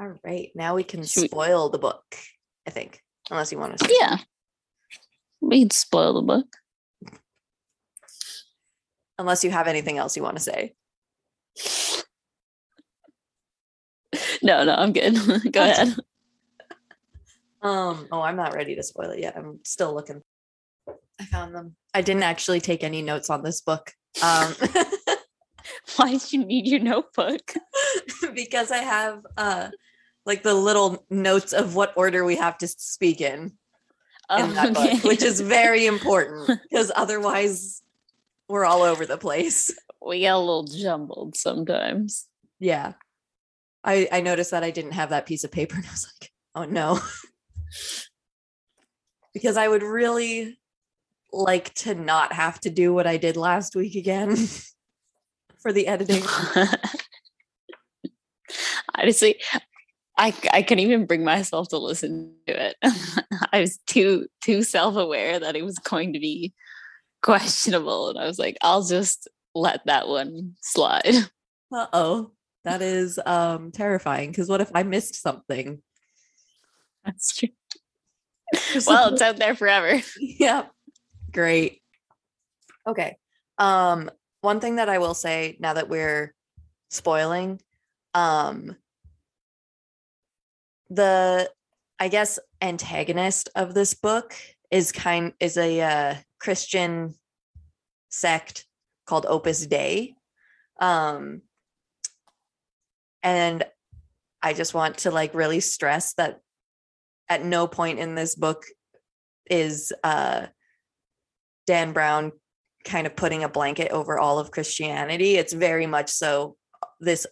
All 0.00 0.14
right, 0.24 0.50
now 0.54 0.74
we 0.74 0.84
can 0.84 1.04
Should 1.04 1.22
we- 1.22 1.28
spoil 1.28 1.68
the 1.68 1.78
book, 1.78 2.04
I 2.66 2.70
think. 2.70 3.02
Unless 3.30 3.52
you 3.52 3.58
want 3.58 3.78
to 3.78 3.96
Yeah. 4.00 4.18
We 5.40 5.60
can 5.62 5.70
spoil 5.70 6.14
the 6.14 6.22
book. 6.22 6.56
Unless 9.18 9.44
you 9.44 9.50
have 9.50 9.68
anything 9.68 9.98
else 9.98 10.16
you 10.16 10.22
want 10.22 10.36
to 10.36 10.42
say. 10.42 10.74
No, 14.42 14.64
no, 14.64 14.74
I'm 14.74 14.92
good. 14.92 15.14
Go 15.52 15.62
ahead. 15.62 15.94
Um, 17.62 18.08
oh, 18.10 18.20
I'm 18.20 18.36
not 18.36 18.54
ready 18.54 18.74
to 18.74 18.82
spoil 18.82 19.10
it 19.10 19.20
yet. 19.20 19.36
I'm 19.36 19.60
still 19.64 19.94
looking. 19.94 20.22
I 21.20 21.24
found 21.26 21.54
them. 21.54 21.76
I 21.94 22.02
didn't 22.02 22.24
actually 22.24 22.60
take 22.60 22.82
any 22.82 23.02
notes 23.02 23.30
on 23.30 23.42
this 23.44 23.60
book. 23.60 23.92
Um 24.22 24.54
Why 25.96 26.10
did 26.12 26.32
you 26.32 26.44
need 26.44 26.66
your 26.66 26.80
notebook? 26.80 27.52
because 28.34 28.70
I 28.70 28.78
have 28.78 29.22
uh 29.36 29.70
like 30.24 30.42
the 30.42 30.54
little 30.54 31.04
notes 31.10 31.52
of 31.52 31.74
what 31.74 31.92
order 31.96 32.24
we 32.24 32.36
have 32.36 32.56
to 32.58 32.68
speak 32.68 33.20
in 33.20 33.52
in 34.38 34.52
that 34.54 34.76
Oh, 34.76 34.80
Okay. 34.82 34.94
book, 34.94 35.04
which 35.04 35.22
is 35.22 35.40
very 35.40 35.86
important 35.86 36.60
because 36.70 36.92
otherwise 36.94 37.82
we're 38.48 38.64
all 38.64 38.82
over 38.82 39.04
the 39.06 39.18
place. 39.18 39.70
we 40.04 40.20
get 40.20 40.34
a 40.34 40.38
little 40.38 40.64
jumbled 40.64 41.36
sometimes. 41.36 42.28
Yeah. 42.60 42.92
I 43.84 44.08
I 44.12 44.20
noticed 44.20 44.52
that 44.52 44.62
I 44.64 44.70
didn't 44.70 44.92
have 44.92 45.10
that 45.10 45.26
piece 45.26 45.42
of 45.44 45.50
paper 45.50 45.74
and 45.76 45.84
I 45.86 45.90
was 45.90 46.06
like, 46.20 46.30
"Oh 46.54 46.64
no." 46.64 47.00
because 49.34 49.56
I 49.56 49.66
would 49.68 49.82
really 49.82 50.58
like 51.32 51.72
to 51.74 51.94
not 51.94 52.32
have 52.34 52.60
to 52.60 52.70
do 52.70 52.92
what 52.92 53.06
I 53.06 53.16
did 53.16 53.36
last 53.36 53.74
week 53.74 53.94
again 53.96 54.36
for 55.62 55.72
the 55.72 55.86
editing. 55.86 56.22
Honestly, 58.94 59.40
I 60.18 60.34
I 60.52 60.62
couldn't 60.62 60.84
even 60.84 61.06
bring 61.06 61.24
myself 61.24 61.68
to 61.68 61.78
listen 61.78 62.34
to 62.46 62.66
it. 62.68 62.76
I 63.52 63.60
was 63.60 63.78
too 63.86 64.26
too 64.42 64.62
self 64.62 64.96
aware 64.96 65.38
that 65.38 65.56
it 65.56 65.64
was 65.64 65.78
going 65.78 66.12
to 66.12 66.18
be 66.18 66.52
questionable, 67.22 68.10
and 68.10 68.18
I 68.18 68.26
was 68.26 68.38
like, 68.38 68.56
I'll 68.60 68.84
just 68.84 69.28
let 69.54 69.86
that 69.86 70.08
one 70.08 70.54
slide. 70.60 71.14
Uh-oh. 71.72 72.32
That 72.64 72.82
is 72.82 73.18
um 73.24 73.72
terrifying 73.72 74.30
because 74.30 74.48
what 74.48 74.60
if 74.60 74.70
I 74.74 74.82
missed 74.82 75.16
something? 75.16 75.82
That's 77.04 77.36
true. 77.36 77.48
Well, 78.86 79.12
it's 79.14 79.22
out 79.22 79.38
there 79.38 79.56
forever. 79.56 80.00
yeah. 80.20 80.66
Great. 81.32 81.80
Okay. 82.86 83.16
Um, 83.58 84.10
one 84.42 84.60
thing 84.60 84.76
that 84.76 84.88
I 84.88 84.98
will 84.98 85.14
say 85.14 85.56
now 85.58 85.72
that 85.72 85.88
we're 85.88 86.34
spoiling, 86.90 87.60
um, 88.12 88.76
the 90.90 91.50
I 91.98 92.08
guess 92.08 92.38
antagonist 92.60 93.48
of 93.54 93.72
this 93.72 93.94
book 93.94 94.34
is 94.70 94.92
kind 94.92 95.32
is 95.40 95.56
a 95.56 95.80
uh, 95.80 96.14
Christian 96.40 97.14
sect 98.10 98.66
called 99.06 99.24
Opus 99.26 99.66
Dei. 99.66 100.14
Um, 100.80 101.42
and 103.22 103.64
I 104.42 104.52
just 104.52 104.74
want 104.74 104.98
to 104.98 105.12
like 105.12 105.34
really 105.34 105.60
stress 105.60 106.14
that 106.14 106.40
at 107.28 107.44
no 107.44 107.68
point 107.68 108.00
in 108.00 108.16
this 108.16 108.34
book 108.34 108.64
is 109.48 109.92
uh, 110.02 110.46
Dan 111.66 111.92
Brown 111.92 112.32
kind 112.84 113.06
of 113.06 113.16
putting 113.16 113.44
a 113.44 113.48
blanket 113.48 113.90
over 113.90 114.18
all 114.18 114.38
of 114.38 114.50
Christianity. 114.50 115.36
It's 115.36 115.52
very 115.52 115.86
much 115.86 116.08
so 116.10 116.56
this 117.00 117.26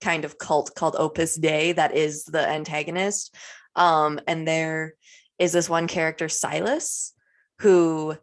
kind 0.00 0.24
of 0.24 0.38
cult 0.38 0.74
called 0.74 0.96
Opus 0.98 1.36
Dei 1.36 1.72
that 1.72 1.94
is 1.94 2.24
the 2.24 2.46
antagonist. 2.46 3.34
Um, 3.76 4.20
and 4.26 4.46
there 4.46 4.94
is 5.38 5.52
this 5.52 5.68
one 5.68 5.86
character, 5.86 6.28
Silas, 6.28 7.14
who, 7.60 8.16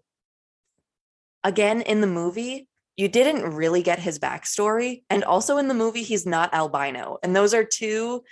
again, 1.43 1.81
in 1.81 2.01
the 2.01 2.07
movie, 2.07 2.67
you 2.97 3.07
didn't 3.07 3.53
really 3.53 3.81
get 3.81 3.99
his 3.99 4.19
backstory. 4.19 5.03
And 5.09 5.23
also 5.23 5.57
in 5.57 5.69
the 5.69 5.73
movie, 5.73 6.03
he's 6.03 6.25
not 6.25 6.53
albino. 6.53 7.17
And 7.23 7.35
those 7.35 7.53
are 7.53 7.63
two 7.63 8.23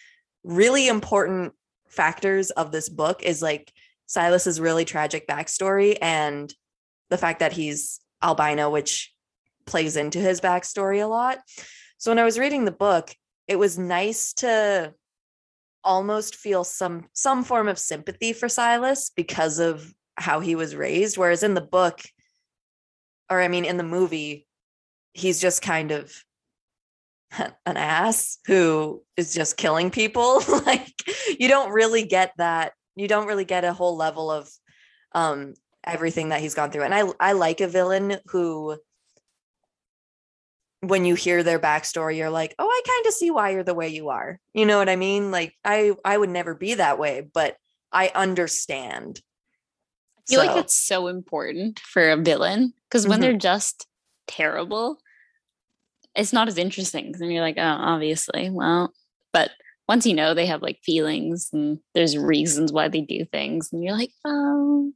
really 0.44 0.88
important 0.88 1.54
factors 1.88 2.52
of 2.52 2.72
this 2.72 2.90
book 2.90 3.24
is 3.24 3.42
like 3.42 3.72
Silas's 4.08 4.60
really 4.60 4.86
tragic 4.86 5.28
backstory 5.28 5.98
and 6.02 6.54
the 7.10 7.18
fact 7.18 7.40
that 7.40 7.54
he's 7.54 8.02
albino, 8.21 8.69
which 8.69 9.13
plays 9.65 9.97
into 9.97 10.19
his 10.19 10.41
backstory 10.41 11.03
a 11.03 11.08
lot. 11.08 11.39
So 11.97 12.12
when 12.12 12.19
I 12.19 12.23
was 12.23 12.39
reading 12.39 12.65
the 12.65 12.71
book, 12.71 13.13
it 13.47 13.58
was 13.58 13.77
nice 13.77 14.34
to 14.34 14.93
almost 15.84 16.36
feel 16.36 16.63
some 16.63 17.06
some 17.13 17.43
form 17.43 17.67
of 17.67 17.80
sympathy 17.80 18.34
for 18.34 18.49
Silas 18.49 19.10
because 19.15 19.58
of 19.58 19.93
how 20.17 20.39
he 20.39 20.56
was 20.56 20.75
raised 20.75 21.17
whereas 21.17 21.43
in 21.43 21.53
the 21.53 21.62
book 21.62 22.01
or 23.30 23.39
I 23.39 23.47
mean 23.47 23.63
in 23.63 23.77
the 23.77 23.84
movie 23.84 24.45
he's 25.13 25.39
just 25.39 25.62
kind 25.62 25.91
of 25.91 26.13
an 27.38 27.77
ass 27.77 28.39
who 28.47 29.03
is 29.15 29.34
just 29.34 29.56
killing 29.56 29.89
people 29.89 30.41
like 30.65 30.91
you 31.39 31.47
don't 31.47 31.71
really 31.71 32.03
get 32.03 32.34
that 32.38 32.73
you 32.95 33.08
don't 33.08 33.27
really 33.27 33.45
get 33.45 33.63
a 33.63 33.73
whole 33.73 33.95
level 33.95 34.30
of 34.30 34.49
um 35.13 35.53
everything 35.88 36.30
that 36.30 36.41
he's 36.41 36.54
gone 36.56 36.71
through 36.71 36.84
and 36.84 36.93
I 36.93 37.04
I 37.19 37.32
like 37.34 37.62
a 37.62 37.67
villain 37.67 38.17
who 38.28 38.78
when 40.82 41.06
you 41.06 41.15
hear 41.15 41.41
their 41.43 41.60
backstory 41.60 42.17
you're 42.17 42.30
like 42.30 42.54
oh 42.60 42.67
i 42.67 42.82
kind 42.88 43.06
of 43.08 43.13
see 43.13 43.32
why 43.32 43.50
you're 43.50 43.63
the 43.63 43.73
way 43.73 43.88
you 43.89 44.10
are 44.10 44.39
you 44.54 44.63
know 44.65 44.78
what 44.78 44.89
i 44.89 44.95
mean 44.95 45.32
like 45.32 45.54
i 45.65 45.91
i 46.06 46.15
would 46.15 46.30
never 46.30 46.54
be 46.54 46.76
that 46.76 47.00
way 47.00 47.28
but 47.34 47.58
i 47.91 48.12
understand 48.13 49.21
I 50.19 50.21
feel 50.30 50.41
So- 50.41 50.45
like 50.45 50.56
that's 50.56 50.76
so 50.80 51.08
important 51.08 51.80
for 51.80 52.10
a 52.12 52.17
villain 52.17 52.73
because 52.89 53.08
when 53.08 53.17
Mhm. 53.17 53.21
they're 53.21 53.38
just 53.38 53.88
terrible, 54.28 55.00
it's 56.15 56.34
not 56.34 56.50
as 56.50 56.58
interesting. 56.58 57.06
Because 57.06 57.21
then 57.21 57.32
you're 57.32 57.41
like, 57.41 57.58
oh, 57.58 57.62
obviously, 57.63 58.50
well, 58.50 58.93
but 59.32 59.52
once 59.88 60.06
you 60.06 60.13
know 60.13 60.34
they 60.34 60.45
have 60.47 60.62
like 60.62 60.80
feelings 60.84 61.50
and 61.54 61.80
there's 61.95 62.17
reasons 62.17 62.73
why 62.73 62.89
they 62.89 63.00
do 63.00 63.23
things, 63.23 63.71
and 63.71 63.82
you're 63.82 63.95
like, 63.95 64.12
oh, 64.26 64.91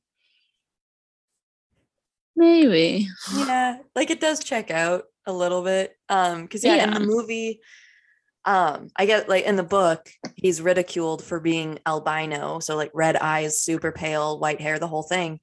maybe. 2.36 3.08
yeah 3.36 3.78
like 3.96 4.10
it 4.10 4.20
does 4.20 4.44
check 4.44 4.72
out 4.72 5.04
a 5.26 5.34
little 5.34 5.62
bit 5.62 5.96
um 6.10 6.44
because 6.44 6.64
yeah, 6.64 6.84
in 6.84 6.94
the 6.94 7.00
movie 7.00 7.60
um 8.46 8.90
i 8.96 9.06
get 9.06 9.30
like 9.30 9.46
in 9.46 9.56
the 9.56 9.64
book 9.64 10.10
he's 10.36 10.62
ridiculed 10.62 11.24
for 11.24 11.40
being 11.40 11.78
albino 11.86 12.60
so 12.60 12.76
like 12.76 12.90
red 12.94 13.16
eyes 13.16 13.62
super 13.62 13.92
pale 13.92 14.40
white 14.40 14.60
hair 14.60 14.80
the 14.80 14.88
whole 14.88 15.04
thing 15.04 15.40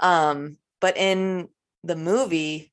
um 0.00 0.58
but 0.80 0.96
in 0.98 1.48
the 1.82 1.96
movie 1.96 2.70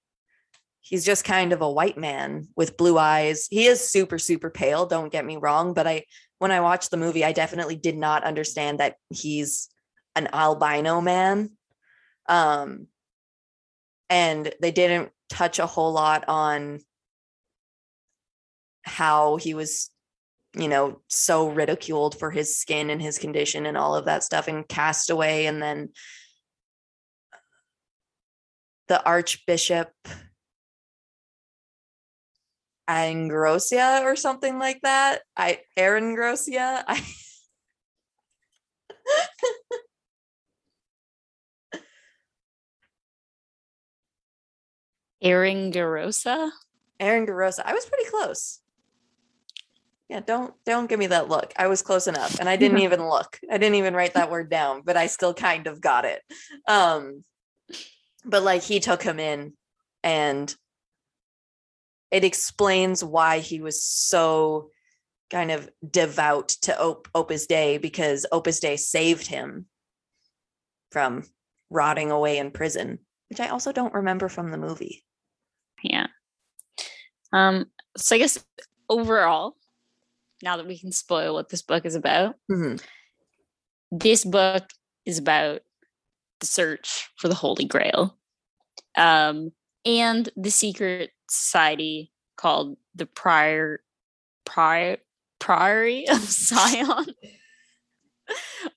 he's 0.81 1.05
just 1.05 1.23
kind 1.23 1.53
of 1.53 1.61
a 1.61 1.71
white 1.71 1.97
man 1.97 2.47
with 2.57 2.75
blue 2.75 2.97
eyes 2.97 3.47
he 3.49 3.67
is 3.67 3.89
super 3.89 4.19
super 4.19 4.49
pale 4.49 4.85
don't 4.85 5.13
get 5.13 5.25
me 5.25 5.37
wrong 5.37 5.73
but 5.73 5.87
i 5.87 6.03
when 6.39 6.51
i 6.51 6.59
watched 6.59 6.91
the 6.91 6.97
movie 6.97 7.23
i 7.23 7.31
definitely 7.31 7.77
did 7.77 7.95
not 7.95 8.25
understand 8.25 8.79
that 8.81 8.95
he's 9.09 9.69
an 10.15 10.27
albino 10.33 10.99
man 10.99 11.51
um 12.27 12.87
and 14.09 14.53
they 14.61 14.71
didn't 14.71 15.11
touch 15.29 15.59
a 15.59 15.65
whole 15.65 15.91
lot 15.91 16.25
on 16.27 16.79
how 18.83 19.37
he 19.37 19.53
was 19.53 19.91
you 20.55 20.67
know 20.67 20.99
so 21.07 21.49
ridiculed 21.49 22.17
for 22.17 22.31
his 22.31 22.57
skin 22.57 22.89
and 22.89 23.01
his 23.01 23.19
condition 23.19 23.65
and 23.65 23.77
all 23.77 23.95
of 23.95 24.05
that 24.05 24.23
stuff 24.23 24.47
in 24.47 24.63
castaway 24.63 25.45
and 25.45 25.61
then 25.61 25.89
the 28.87 29.03
archbishop 29.05 29.89
Angrosia 32.89 34.01
or 34.03 34.15
something 34.15 34.57
like 34.57 34.81
that. 34.81 35.21
I 35.37 35.59
Aaron 35.77 36.15
Grosia. 36.15 36.83
I 36.87 37.03
Erin 45.21 45.71
Garosa? 45.71 46.51
Aaron 46.99 47.25
Garosa. 47.25 47.61
I 47.65 47.73
was 47.73 47.85
pretty 47.85 48.09
close. 48.09 48.59
Yeah, 50.09 50.21
don't 50.21 50.53
don't 50.65 50.89
give 50.89 50.99
me 50.99 51.07
that 51.07 51.29
look. 51.29 51.53
I 51.55 51.67
was 51.67 51.81
close 51.83 52.07
enough 52.07 52.39
and 52.39 52.49
I 52.49 52.55
didn't 52.55 52.79
even 52.87 53.07
look. 53.07 53.39
I 53.49 53.57
didn't 53.57 53.75
even 53.75 53.93
write 53.93 54.15
that 54.15 54.31
word 54.31 54.49
down, 54.49 54.81
but 54.83 54.97
I 54.97 55.07
still 55.07 55.33
kind 55.33 55.67
of 55.67 55.81
got 55.81 56.05
it. 56.05 56.21
Um 56.67 57.23
but 58.25 58.43
like 58.43 58.63
he 58.63 58.79
took 58.79 59.03
him 59.03 59.19
in 59.19 59.53
and 60.03 60.53
it 62.11 62.23
explains 62.23 63.03
why 63.03 63.39
he 63.39 63.61
was 63.61 63.83
so 63.83 64.71
kind 65.29 65.51
of 65.51 65.69
devout 65.87 66.49
to 66.49 66.81
Op- 66.81 67.07
Opus 67.13 67.45
Dei 67.45 67.77
because 67.77 68.25
Opus 68.31 68.59
Dei 68.59 68.77
saved 68.77 69.27
him 69.27 69.67
from 70.91 71.23
rotting 71.69 72.09
away 72.09 72.39
in 72.39 72.49
prison, 72.49 72.97
which 73.29 73.39
I 73.39 73.49
also 73.49 73.71
don't 73.71 73.93
remember 73.93 74.27
from 74.27 74.49
the 74.49 74.57
movie. 74.57 75.03
Yeah. 75.83 76.07
Um, 77.33 77.65
so 77.97 78.15
I 78.15 78.19
guess 78.19 78.43
overall, 78.89 79.55
now 80.41 80.57
that 80.57 80.67
we 80.67 80.79
can 80.79 80.91
spoil 80.91 81.33
what 81.33 81.49
this 81.49 81.61
book 81.61 81.85
is 81.85 81.95
about, 81.95 82.35
Mhm. 82.49 82.81
this 83.91 84.23
book 84.23 84.69
is 85.05 85.17
about 85.17 85.61
the 86.39 86.45
search 86.45 87.09
for 87.17 87.27
the 87.27 87.35
Holy 87.35 87.65
Grail. 87.65 88.17
Um, 88.97 89.51
and 89.85 90.29
the 90.35 90.49
secret 90.51 91.11
society 91.29 92.11
called 92.37 92.77
the 92.95 93.05
Prior 93.05 93.83
Prior 94.45 94.97
Priory 95.39 96.07
of 96.09 96.21
Sion. 96.31 97.13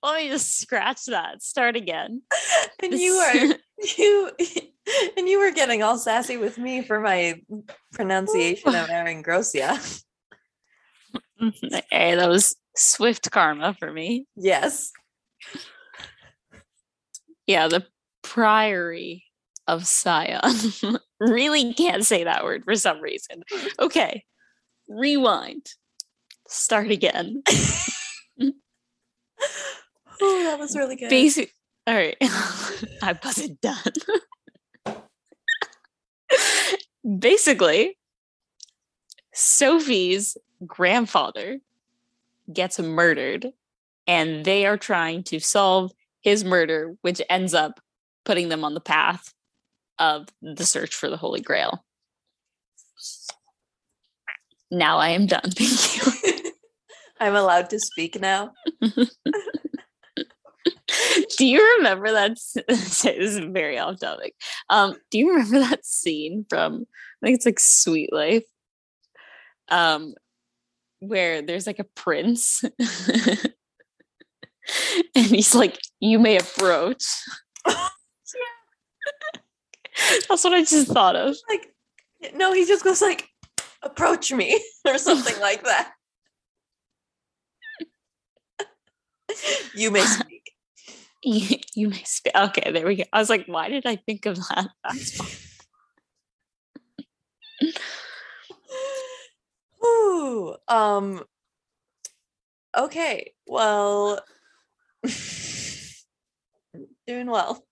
Let 0.03 0.23
me 0.23 0.29
just 0.29 0.59
scratch 0.59 1.05
that. 1.05 1.41
Start 1.43 1.75
again. 1.75 2.21
and 2.83 2.93
you 2.93 3.13
are 3.13 3.35
you 3.35 3.55
and 3.57 3.97
you 3.97 4.23
were 4.23 4.31
getting 5.63 5.81
all 5.81 5.97
sassy 5.97 6.35
with 6.35 6.57
me 6.57 6.81
for 6.81 6.99
my 6.99 7.41
pronunciation 7.93 8.75
of 8.75 8.89
Aaron 8.89 9.23
Grossia. 9.23 10.03
hey, 11.89 12.15
that 12.15 12.27
was 12.29 12.55
swift 12.75 13.31
karma 13.31 13.73
for 13.79 13.91
me. 13.91 14.25
Yes. 14.35 14.91
Yeah, 17.47 17.69
the 17.69 17.85
Priory 18.23 19.23
of 19.67 19.87
Sion. 19.87 20.41
really 21.21 21.73
can't 21.73 22.05
say 22.05 22.25
that 22.25 22.43
word 22.43 22.63
for 22.65 22.75
some 22.75 22.99
reason. 22.99 23.43
Okay, 23.79 24.25
rewind. 24.89 25.65
Start 26.47 26.91
again. 26.91 27.43
Oh, 30.25 30.43
that 30.43 30.57
was 30.57 30.77
really 30.77 30.95
good. 30.95 31.09
Basic. 31.09 31.53
All 31.85 31.95
right, 31.95 32.15
I 32.21 33.19
wasn't 33.25 33.59
done. 33.59 33.91
Basically, 37.19 37.97
Sophie's 39.33 40.37
grandfather 40.65 41.59
gets 42.51 42.79
murdered, 42.79 43.51
and 44.07 44.45
they 44.45 44.65
are 44.65 44.77
trying 44.77 45.23
to 45.23 45.39
solve 45.39 45.91
his 46.21 46.43
murder, 46.43 46.95
which 47.01 47.21
ends 47.29 47.53
up 47.53 47.79
putting 48.23 48.49
them 48.49 48.63
on 48.63 48.73
the 48.73 48.79
path 48.79 49.33
of 49.99 50.27
the 50.41 50.65
search 50.65 50.95
for 50.95 51.09
the 51.09 51.17
Holy 51.17 51.41
Grail. 51.41 51.83
Now 54.71 54.97
I 54.97 55.09
am 55.09 55.27
done. 55.27 55.51
Thank 55.51 56.23
you. 56.23 56.51
I'm 57.19 57.35
allowed 57.35 57.69
to 57.69 57.79
speak 57.79 58.19
now. 58.19 58.53
do 61.37 61.45
you 61.45 61.77
remember 61.77 62.11
that? 62.11 62.37
This 62.67 63.05
is 63.05 63.37
very 63.39 63.77
off 63.77 63.99
topic. 63.99 64.35
Um, 64.69 64.95
do 65.11 65.17
you 65.17 65.31
remember 65.31 65.59
that 65.59 65.85
scene 65.85 66.45
from? 66.49 66.85
I 67.21 67.25
think 67.25 67.35
it's 67.37 67.45
like 67.45 67.59
Sweet 67.59 68.11
Life, 68.11 68.45
um, 69.69 70.15
where 70.99 71.41
there's 71.41 71.67
like 71.67 71.79
a 71.79 71.85
prince, 71.95 72.63
and 75.15 75.25
he's 75.25 75.55
like, 75.55 75.79
"You 75.99 76.19
may 76.19 76.37
approach." 76.37 77.03
That's 80.27 80.43
what 80.43 80.53
I 80.53 80.61
just 80.61 80.87
thought 80.87 81.15
of. 81.15 81.35
like 81.49 81.73
no 82.35 82.53
he 82.53 82.65
just 82.65 82.83
goes 82.83 83.01
like 83.01 83.27
approach 83.81 84.31
me 84.31 84.59
or 84.87 84.97
something 84.97 85.39
like 85.39 85.63
that 85.63 85.93
you 89.75 89.91
may 89.91 90.01
speak 90.01 90.32
You, 91.23 91.57
you 91.75 91.89
may 91.89 92.03
speak. 92.03 92.33
Okay, 92.35 92.71
there 92.71 92.85
we 92.85 92.95
go. 92.95 93.03
I 93.13 93.19
was 93.19 93.29
like, 93.29 93.45
why 93.47 93.69
did 93.69 93.85
I 93.85 93.95
think 93.95 94.25
of 94.25 94.35
that? 94.35 94.67
That's 94.83 95.15
fine. 95.17 95.27
Ooh, 99.83 100.55
um 100.67 101.23
okay 102.75 103.31
well 103.45 104.19
doing 107.07 107.27
well 107.27 107.63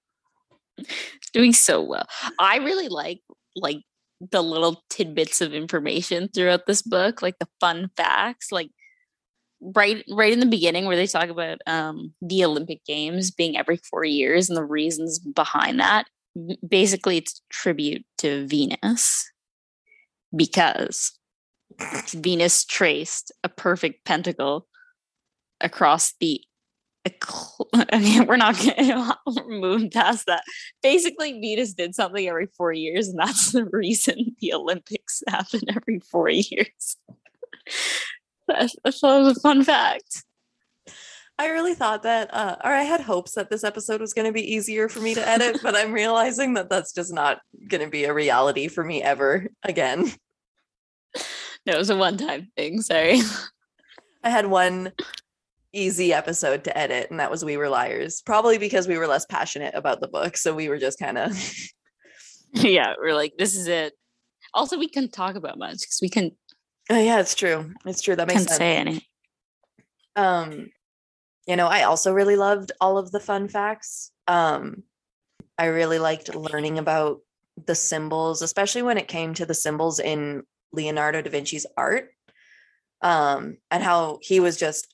doing 1.34 1.54
so 1.54 1.82
well. 1.82 2.08
I 2.39 2.58
really 2.58 2.88
like 2.88 3.22
like 3.56 3.78
the 4.32 4.41
little 4.43 4.84
tidbits 4.89 5.41
of 5.41 5.54
information 5.54 6.30
throughout 6.34 6.68
this 6.68 6.82
book, 6.82 7.22
like 7.22 7.39
the 7.39 7.47
fun 7.60 7.89
facts, 7.97 8.52
like 8.52 8.70
right 9.62 10.03
right 10.09 10.34
in 10.34 10.39
the 10.39 10.45
beginning 10.45 10.86
where 10.86 10.95
they 10.95 11.07
talk 11.07 11.30
about 11.30 11.59
um 11.68 12.14
the 12.22 12.43
Olympic 12.43 12.84
Games 12.86 13.32
being 13.32 13.57
every 13.57 13.78
4 13.78 14.03
years 14.03 14.49
and 14.49 14.57
the 14.57 14.66
reasons 14.66 15.20
behind 15.20 15.80
that. 15.80 16.07
Basically, 16.68 17.18
it's 17.18 17.41
tribute 17.49 18.05
to 18.20 18.47
Venus 18.47 19.30
because 20.36 21.12
Venus 22.14 22.64
traced 22.64 23.32
a 23.43 23.49
perfect 23.49 24.05
pentacle 24.05 24.68
across 25.59 26.14
the 26.20 26.41
ecl- 27.07 27.68
okay, 27.93 28.22
we're 28.22 28.38
not 28.38 28.57
gonna 28.57 29.18
we're 29.28 29.89
past 29.89 30.26
that. 30.28 30.43
Basically, 30.82 31.39
Venus 31.39 31.74
did 31.74 31.95
something 31.95 32.28
every 32.28 32.47
four 32.57 32.74
years, 32.74 33.07
and 33.07 33.20
that's 33.20 33.51
the 33.51 33.66
reason 33.66 34.36
the 34.39 34.53
Olympics 34.53 35.24
happen 35.28 35.62
every 35.70 35.99
four 35.99 36.30
years. 36.30 36.97
I 38.56 38.91
thought 38.91 39.22
it 39.22 39.24
was 39.24 39.38
a 39.38 39.41
fun 39.41 39.64
fact. 39.64 40.24
i 41.39 41.47
really 41.47 41.74
thought 41.74 42.04
that 42.04 42.34
uh 42.34 42.56
or 42.64 42.72
i 42.72 42.84
had 42.84 43.02
hopes 43.02 43.34
that 43.34 43.49
this 43.49 43.64
episode 43.64 44.02
was 44.02 44.14
going 44.14 44.26
to 44.28 44.32
be 44.34 44.54
easier 44.54 44.88
for 44.89 44.99
me 44.99 45.14
to 45.14 45.28
edit 45.28 45.60
but 45.64 45.76
i'm 45.76 45.91
realizing 45.91 46.54
that 46.56 46.70
that's 46.70 46.93
just 46.93 47.14
not 47.14 47.39
going 47.68 47.84
to 47.84 47.89
be 47.89 48.04
a 48.06 48.14
reality 48.14 48.68
for 48.68 48.84
me 48.84 49.02
ever 49.02 49.47
again 49.64 50.12
No, 51.68 51.74
it 51.74 51.78
was 51.78 51.89
a 51.91 51.95
one-time 51.95 52.47
thing. 52.56 52.82
Sorry. 52.82 53.20
i 54.24 54.30
had 54.30 54.45
one 54.47 54.91
easy 55.74 56.12
episode 56.14 56.64
to 56.66 56.78
edit 56.78 57.10
and 57.10 57.20
that 57.20 57.32
was 57.32 57.45
we 57.45 57.56
were 57.58 57.70
liars 57.70 58.22
probably 58.26 58.58
because 58.58 58.88
we 58.88 58.97
were 58.97 59.08
less 59.08 59.26
passionate 59.26 59.74
about 59.74 60.02
the 60.02 60.08
book 60.08 60.36
so 60.38 60.54
we 60.54 60.68
were 60.70 60.78
just 60.78 60.99
kind 60.99 61.18
of 61.18 61.32
yeah, 62.54 62.95
we're 62.99 63.14
like, 63.16 63.34
this 63.38 63.56
is 63.56 63.68
it. 63.68 63.93
Also, 64.54 64.78
we 64.78 64.89
couldn't 64.89 65.14
talk 65.14 65.36
about 65.36 65.58
much 65.58 65.78
because 65.80 65.99
we 66.02 66.10
couldn't, 66.10 66.34
oh 66.92 67.00
yeah 67.00 67.20
it's 67.20 67.36
true. 67.36 67.74
It's 67.86 68.02
true. 68.02 68.16
That 68.16 68.28
makes 68.28 68.42
couldn't 68.42 68.48
sense. 68.50 68.58
say 68.58 68.76
anything. 68.78 69.04
um 70.16 70.70
you 71.48 71.56
know 71.56 71.68
i 71.68 71.84
also 71.84 72.14
really 72.14 72.36
loved 72.36 72.72
all 72.82 72.98
of 72.98 73.12
the 73.12 73.20
fun 73.20 73.48
facts. 73.48 74.12
Um 74.28 74.84
i 75.58 75.66
really 75.66 76.00
liked 76.00 76.36
learning 76.36 76.78
about 76.78 77.22
the 77.66 77.76
symbols 77.76 78.42
especially 78.42 78.82
when 78.82 78.98
it 78.98 79.08
came 79.08 79.34
to 79.34 79.46
the 79.46 79.54
symbols 79.54 80.00
in 80.00 80.44
leonardo 80.72 81.22
da 81.22 81.30
vinci's 81.30 81.66
art 81.78 82.10
um 83.02 83.58
and 83.70 83.84
how 83.84 84.20
he 84.22 84.39
was 84.39 84.58
just 84.58 84.94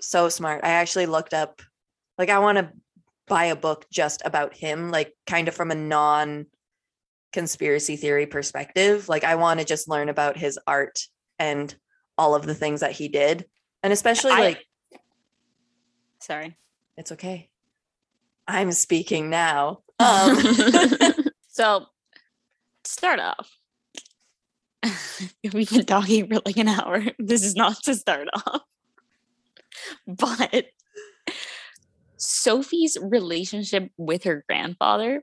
so 0.00 0.28
smart. 0.28 0.64
I 0.64 0.70
actually 0.70 1.06
looked 1.06 1.34
up 1.34 1.62
like 2.18 2.30
i 2.30 2.38
want 2.38 2.58
to 2.58 2.72
buy 3.28 3.46
a 3.46 3.56
book 3.56 3.86
just 3.90 4.22
about 4.24 4.54
him 4.54 4.90
like 4.90 5.12
kind 5.26 5.48
of 5.48 5.54
from 5.54 5.70
a 5.70 5.76
non 5.76 6.46
conspiracy 7.32 7.96
theory 7.96 8.26
perspective. 8.26 9.08
Like 9.08 9.24
i 9.24 9.34
want 9.36 9.60
to 9.60 9.66
just 9.66 9.88
learn 9.88 10.08
about 10.08 10.36
his 10.36 10.58
art 10.66 10.98
and 11.38 11.74
all 12.18 12.34
of 12.34 12.46
the 12.46 12.54
things 12.54 12.80
that 12.80 12.92
he 12.92 13.08
did 13.08 13.46
and 13.82 13.92
especially 13.92 14.32
I- 14.32 14.40
like 14.40 14.66
Sorry. 16.20 16.56
it's 16.96 17.12
okay. 17.12 17.48
I'm 18.46 18.72
speaking 18.72 19.30
now. 19.30 19.80
Um, 20.02 20.36
so, 21.48 21.86
start 22.82 23.20
off, 23.20 23.48
we've 25.52 25.70
been 25.70 25.86
talking 25.86 26.26
for 26.26 26.40
like 26.44 26.56
an 26.56 26.66
hour. 26.66 27.04
This 27.20 27.44
is 27.44 27.54
not 27.54 27.80
to 27.84 27.94
start 27.94 28.26
off, 28.34 28.62
but 30.08 30.64
Sophie's 32.16 32.98
relationship 33.00 33.90
with 33.96 34.24
her 34.24 34.44
grandfather. 34.48 35.22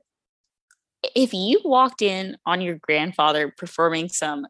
If 1.14 1.34
you 1.34 1.60
walked 1.62 2.00
in 2.00 2.38
on 2.46 2.62
your 2.62 2.78
grandfather 2.80 3.52
performing 3.54 4.08
some 4.08 4.46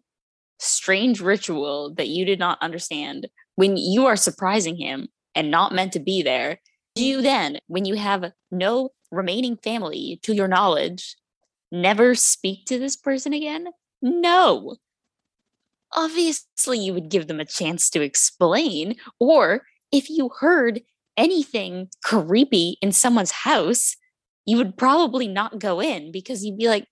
strange 0.61 1.21
ritual 1.21 1.95
that 1.95 2.09
you 2.09 2.25
did 2.25 2.39
not 2.39 2.63
understand 2.63 3.29
when 3.57 3.77
you 3.77 4.07
are 4.07 4.17
surprising 4.17 4.77
him 4.77 5.09
and 5.35 5.51
not 5.51 5.73
meant 5.75 5.93
to 5.93 6.01
be 6.01 6.23
there, 6.23 6.61
do 6.95 7.05
you 7.05 7.23
then, 7.23 7.59
when 7.67 7.85
you 7.85 7.95
have 7.95 8.33
no 8.51 8.91
remaining 9.11 9.57
family 9.57 10.19
to 10.23 10.35
your 10.35 10.49
knowledge, 10.49 11.17
never 11.71 12.15
speak 12.15 12.67
to 12.67 12.79
this 12.79 12.97
person 12.97 13.33
again? 13.33 13.69
No. 14.03 14.77
Obviously, 15.95 16.79
you 16.79 16.95
would 16.95 17.09
give 17.11 17.27
them 17.27 17.41
a 17.41 17.45
chance 17.45 17.91
to 17.91 18.01
explain, 18.01 18.97
or 19.19 19.63
if 19.93 20.09
you 20.09 20.31
heard 20.41 20.81
anything 21.17 21.89
creepy 22.05 22.77
in 22.81 22.93
someone's 22.93 23.31
house, 23.33 23.97
you 24.47 24.57
would 24.57 24.77
probably 24.77 25.29
not 25.29 25.59
go 25.59 25.81
in 25.81 26.13
because 26.13 26.45
you'd 26.45 26.59
be 26.59 26.69
like, 26.69 26.85
"Oh, 26.85 26.90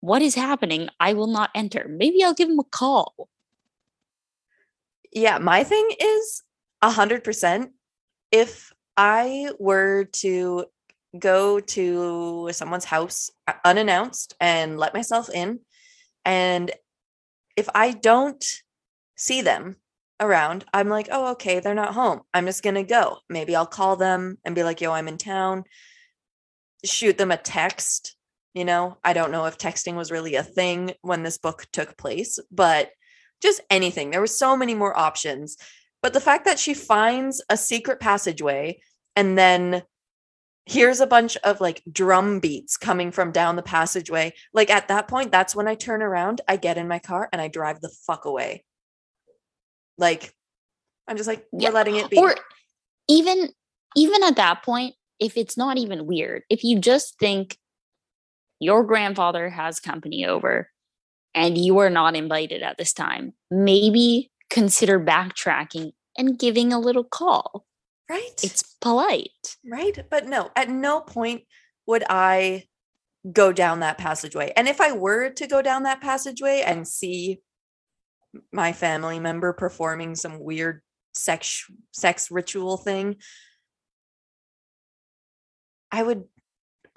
What 0.00 0.22
is 0.22 0.34
happening? 0.34 0.88
I 1.00 1.14
will 1.14 1.26
not 1.26 1.50
enter. 1.54 1.86
Maybe 1.88 2.22
I'll 2.22 2.34
give 2.34 2.48
him 2.48 2.58
a 2.58 2.64
call. 2.64 3.28
yeah, 5.12 5.38
my 5.38 5.64
thing 5.64 5.88
is 6.00 6.42
a 6.82 6.90
hundred 6.90 7.24
percent. 7.24 7.72
If 8.30 8.72
I 8.96 9.50
were 9.58 10.04
to 10.04 10.66
go 11.18 11.60
to 11.60 12.50
someone's 12.52 12.84
house 12.84 13.30
unannounced 13.64 14.34
and 14.40 14.78
let 14.78 14.94
myself 14.94 15.30
in, 15.30 15.60
and 16.24 16.70
if 17.56 17.68
I 17.74 17.92
don't 17.92 18.44
see 19.16 19.42
them 19.42 19.76
around, 20.20 20.64
I'm 20.74 20.88
like, 20.88 21.08
oh, 21.10 21.32
okay, 21.32 21.60
they're 21.60 21.74
not 21.74 21.94
home. 21.94 22.20
I'm 22.34 22.46
just 22.46 22.62
gonna 22.62 22.84
go. 22.84 23.18
Maybe 23.28 23.56
I'll 23.56 23.66
call 23.66 23.96
them 23.96 24.38
and 24.44 24.54
be 24.54 24.62
like, 24.62 24.80
yo, 24.80 24.92
I'm 24.92 25.08
in 25.08 25.18
town. 25.18 25.64
Shoot 26.84 27.18
them 27.18 27.30
a 27.30 27.36
text. 27.36 28.17
You 28.58 28.64
know, 28.64 28.98
I 29.04 29.12
don't 29.12 29.30
know 29.30 29.44
if 29.44 29.56
texting 29.56 29.94
was 29.94 30.10
really 30.10 30.34
a 30.34 30.42
thing 30.42 30.94
when 31.02 31.22
this 31.22 31.38
book 31.38 31.66
took 31.72 31.96
place, 31.96 32.40
but 32.50 32.90
just 33.40 33.60
anything. 33.70 34.10
There 34.10 34.20
were 34.20 34.26
so 34.26 34.56
many 34.56 34.74
more 34.74 34.98
options. 34.98 35.56
But 36.02 36.12
the 36.12 36.20
fact 36.20 36.44
that 36.46 36.58
she 36.58 36.74
finds 36.74 37.40
a 37.48 37.56
secret 37.56 38.00
passageway 38.00 38.80
and 39.14 39.38
then 39.38 39.84
here's 40.66 40.98
a 40.98 41.06
bunch 41.06 41.36
of 41.44 41.60
like 41.60 41.84
drum 41.92 42.40
beats 42.40 42.76
coming 42.76 43.12
from 43.12 43.30
down 43.30 43.54
the 43.54 43.62
passageway. 43.62 44.34
Like 44.52 44.70
at 44.70 44.88
that 44.88 45.06
point, 45.06 45.30
that's 45.30 45.54
when 45.54 45.68
I 45.68 45.76
turn 45.76 46.02
around, 46.02 46.40
I 46.48 46.56
get 46.56 46.78
in 46.78 46.88
my 46.88 46.98
car 46.98 47.28
and 47.32 47.40
I 47.40 47.46
drive 47.46 47.80
the 47.80 47.94
fuck 48.08 48.24
away. 48.24 48.64
Like 49.98 50.34
I'm 51.06 51.16
just 51.16 51.28
like, 51.28 51.46
we're 51.52 51.62
Yeah, 51.62 51.70
letting 51.70 51.94
it 51.94 52.10
be. 52.10 52.18
Or 52.18 52.34
even 53.08 53.50
even 53.94 54.24
at 54.24 54.34
that 54.34 54.64
point, 54.64 54.96
if 55.20 55.36
it's 55.36 55.56
not 55.56 55.78
even 55.78 56.06
weird, 56.06 56.42
if 56.50 56.64
you 56.64 56.80
just 56.80 57.20
think 57.20 57.56
your 58.60 58.84
grandfather 58.84 59.48
has 59.50 59.80
company 59.80 60.26
over 60.26 60.70
and 61.34 61.56
you 61.56 61.78
are 61.78 61.90
not 61.90 62.16
invited 62.16 62.62
at 62.62 62.78
this 62.78 62.92
time, 62.92 63.32
maybe 63.50 64.30
consider 64.50 64.98
backtracking 64.98 65.92
and 66.16 66.38
giving 66.38 66.72
a 66.72 66.80
little 66.80 67.04
call. 67.04 67.66
right? 68.08 68.42
It's 68.42 68.74
polite. 68.80 69.56
right. 69.64 69.98
But 70.10 70.26
no, 70.26 70.50
at 70.56 70.68
no 70.68 71.00
point 71.00 71.42
would 71.86 72.04
I 72.08 72.64
go 73.32 73.52
down 73.52 73.80
that 73.80 73.98
passageway. 73.98 74.52
And 74.56 74.68
if 74.68 74.80
I 74.80 74.92
were 74.92 75.30
to 75.30 75.46
go 75.46 75.62
down 75.62 75.82
that 75.84 76.00
passageway 76.00 76.62
and 76.64 76.86
see 76.86 77.40
my 78.52 78.72
family 78.72 79.20
member 79.20 79.52
performing 79.52 80.14
some 80.14 80.38
weird 80.40 80.82
sex 81.14 81.64
sex 81.92 82.30
ritual 82.30 82.76
thing, 82.76 83.16
I 85.90 86.02
would 86.02 86.24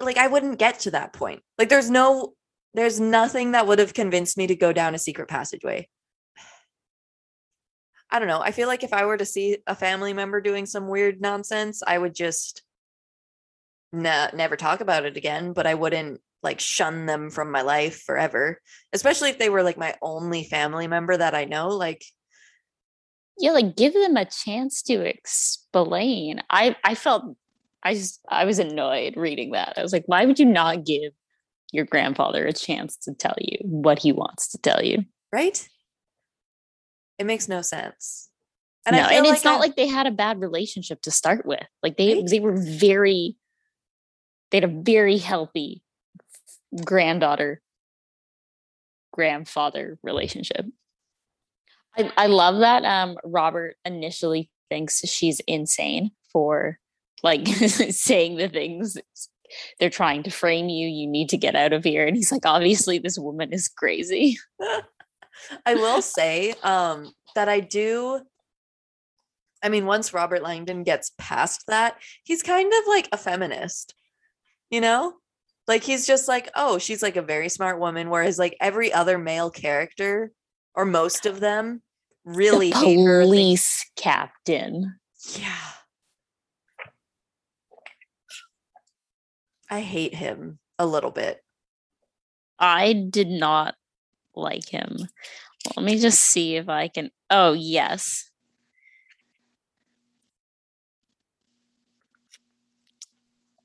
like 0.04 0.18
I 0.18 0.26
wouldn't 0.26 0.58
get 0.58 0.80
to 0.80 0.90
that 0.92 1.12
point. 1.12 1.42
Like 1.58 1.68
there's 1.68 1.90
no 1.90 2.34
there's 2.74 3.00
nothing 3.00 3.52
that 3.52 3.66
would 3.66 3.78
have 3.78 3.94
convinced 3.94 4.38
me 4.38 4.46
to 4.46 4.56
go 4.56 4.72
down 4.72 4.94
a 4.94 4.98
secret 4.98 5.28
passageway. 5.28 5.88
I 8.10 8.18
don't 8.18 8.28
know. 8.28 8.40
I 8.40 8.50
feel 8.50 8.68
like 8.68 8.82
if 8.82 8.92
I 8.92 9.06
were 9.06 9.16
to 9.16 9.24
see 9.24 9.58
a 9.66 9.74
family 9.74 10.12
member 10.12 10.40
doing 10.40 10.66
some 10.66 10.88
weird 10.88 11.20
nonsense, 11.20 11.82
I 11.86 11.96
would 11.96 12.14
just 12.14 12.62
ne- 13.92 14.30
never 14.34 14.56
talk 14.56 14.80
about 14.80 15.06
it 15.06 15.16
again, 15.16 15.52
but 15.52 15.66
I 15.66 15.74
wouldn't 15.74 16.20
like 16.42 16.60
shun 16.60 17.06
them 17.06 17.30
from 17.30 17.50
my 17.50 17.62
life 17.62 18.02
forever, 18.02 18.60
especially 18.92 19.30
if 19.30 19.38
they 19.38 19.48
were 19.48 19.62
like 19.62 19.78
my 19.78 19.94
only 20.02 20.44
family 20.44 20.88
member 20.88 21.16
that 21.16 21.34
I 21.34 21.44
know. 21.44 21.68
Like, 21.68 22.04
yeah 23.38 23.52
like 23.52 23.76
give 23.76 23.94
them 23.94 24.16
a 24.16 24.24
chance 24.24 24.82
to 24.82 25.00
explain 25.00 26.40
i 26.50 26.76
i 26.84 26.94
felt 26.94 27.36
i 27.82 27.94
just 27.94 28.20
i 28.28 28.44
was 28.44 28.58
annoyed 28.58 29.16
reading 29.16 29.52
that 29.52 29.74
i 29.76 29.82
was 29.82 29.92
like 29.92 30.04
why 30.06 30.24
would 30.24 30.38
you 30.38 30.46
not 30.46 30.84
give 30.84 31.12
your 31.72 31.84
grandfather 31.86 32.46
a 32.46 32.52
chance 32.52 32.96
to 32.98 33.14
tell 33.14 33.34
you 33.38 33.56
what 33.62 33.98
he 33.98 34.12
wants 34.12 34.48
to 34.48 34.58
tell 34.58 34.82
you 34.82 35.04
right? 35.32 35.68
It 37.18 37.24
makes 37.24 37.48
no 37.48 37.62
sense. 37.62 38.28
and, 38.84 38.96
no, 38.96 39.06
feel 39.06 39.18
and 39.18 39.26
it's 39.26 39.44
not 39.44 39.56
I- 39.56 39.60
like 39.60 39.76
they 39.76 39.86
had 39.86 40.06
a 40.06 40.10
bad 40.10 40.40
relationship 40.40 41.00
to 41.02 41.10
start 41.10 41.46
with 41.46 41.64
like 41.82 41.96
they 41.96 42.14
Right. 42.16 42.26
they 42.28 42.40
were 42.40 42.56
very 42.56 43.36
they 44.50 44.58
had 44.60 44.64
a 44.64 44.82
very 44.82 45.18
healthy 45.18 45.82
granddaughter 46.84 47.62
grandfather 49.12 49.98
relationship 50.02 50.66
I, 51.96 52.10
I 52.16 52.26
love 52.26 52.58
that 52.60 52.84
um 52.84 53.16
robert 53.24 53.76
initially 53.84 54.50
thinks 54.70 55.00
she's 55.08 55.40
insane 55.46 56.10
for 56.32 56.78
like 57.22 57.46
saying 57.90 58.36
the 58.36 58.48
things 58.48 58.96
they're 59.78 59.90
trying 59.90 60.22
to 60.22 60.30
frame 60.30 60.68
you 60.68 60.88
you 60.88 61.06
need 61.06 61.28
to 61.28 61.36
get 61.36 61.54
out 61.54 61.72
of 61.72 61.84
here 61.84 62.06
and 62.06 62.16
he's 62.16 62.32
like 62.32 62.46
obviously 62.46 62.98
this 62.98 63.18
woman 63.18 63.52
is 63.52 63.68
crazy 63.68 64.38
I 65.66 65.74
will 65.74 66.02
say 66.02 66.54
um, 66.62 67.12
that 67.34 67.48
I 67.48 67.60
do. 67.60 68.20
I 69.62 69.68
mean, 69.68 69.86
once 69.86 70.12
Robert 70.12 70.42
Langdon 70.42 70.82
gets 70.82 71.12
past 71.18 71.64
that, 71.68 71.96
he's 72.24 72.42
kind 72.42 72.72
of 72.72 72.88
like 72.88 73.08
a 73.12 73.16
feminist, 73.16 73.94
you 74.70 74.80
know? 74.80 75.14
Like 75.68 75.84
he's 75.84 76.06
just 76.06 76.26
like, 76.26 76.50
oh, 76.56 76.78
she's 76.78 77.02
like 77.02 77.16
a 77.16 77.22
very 77.22 77.48
smart 77.48 77.78
woman. 77.78 78.10
Whereas 78.10 78.38
like 78.38 78.56
every 78.60 78.92
other 78.92 79.18
male 79.18 79.50
character, 79.50 80.32
or 80.74 80.84
most 80.84 81.26
of 81.26 81.38
them, 81.38 81.82
really 82.24 82.70
the 82.70 82.78
hate 82.78 83.04
her. 83.04 83.22
police 83.22 83.88
captain 83.96 84.96
yeah. 85.38 85.56
I 89.72 89.80
hate 89.80 90.14
him 90.14 90.58
a 90.78 90.84
little 90.84 91.10
bit. 91.10 91.42
I 92.58 92.92
did 92.92 93.28
not 93.28 93.74
like 94.34 94.68
him. 94.68 95.08
Let 95.74 95.82
me 95.82 95.98
just 95.98 96.20
see 96.20 96.56
if 96.56 96.68
I 96.68 96.88
can. 96.88 97.10
Oh, 97.30 97.54
yes. 97.54 98.30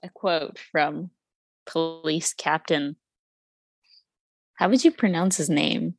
A 0.02 0.08
quote 0.08 0.58
from 0.72 1.10
police 1.66 2.34
captain. 2.34 2.96
How 4.54 4.70
would 4.70 4.86
you 4.86 4.92
pronounce 4.92 5.36
his 5.36 5.50
name? 5.50 5.96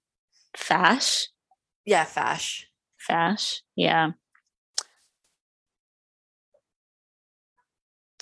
Fache? 0.57 1.29
Yeah, 1.85 2.07
Fache. 2.07 2.65
Fache? 2.97 3.61
Yeah. 3.77 4.13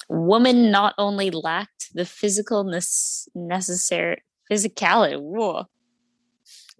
Woman 0.09 0.71
not 0.71 0.95
only 0.99 1.31
lacked 1.31 1.95
the 1.95 2.05
physical 2.05 2.65
necessary 3.35 4.23
physicality. 4.51 5.21
Whoa. 5.21 5.67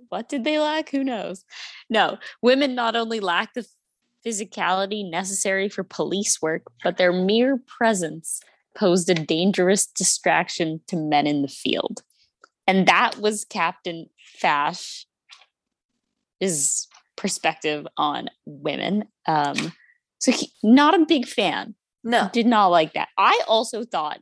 What 0.09 0.29
did 0.29 0.45
they 0.45 0.59
lack? 0.59 0.91
Who 0.91 1.03
knows? 1.03 1.45
No, 1.91 2.19
women 2.41 2.75
not 2.75 2.95
only 2.95 3.19
lack 3.19 3.55
the 3.55 3.67
physicality 4.25 5.09
necessary 5.09 5.69
for 5.69 5.83
police 5.83 6.41
work, 6.41 6.63
but 6.85 6.97
their 6.97 7.13
mere 7.13 7.59
presence 7.67 8.41
posed 8.77 9.09
a 9.11 9.15
dangerous 9.15 9.87
distraction 9.87 10.81
to 10.87 10.97
men 10.97 11.27
in 11.27 11.43
the 11.43 11.49
field. 11.49 12.03
And 12.67 12.87
that 12.87 13.19
was 13.19 13.45
Captain 13.45 14.09
Fache 14.41 15.07
his 16.41 16.87
perspective 17.17 17.87
on 17.97 18.29
women. 18.45 19.05
Um, 19.27 19.73
so 20.19 20.33
he, 20.33 20.53
not 20.63 20.95
a 20.95 21.07
big 21.07 21.27
fan. 21.27 21.75
No. 22.07 22.31
Did 22.33 22.47
not 22.47 22.69
like 22.69 22.93
that. 22.93 23.09
I 23.19 23.43
also 23.49 23.85
thought 23.85 24.21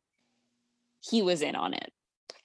he 1.01 1.21
was 1.21 1.43
in 1.43 1.55
on 1.55 1.75
it 1.75 1.93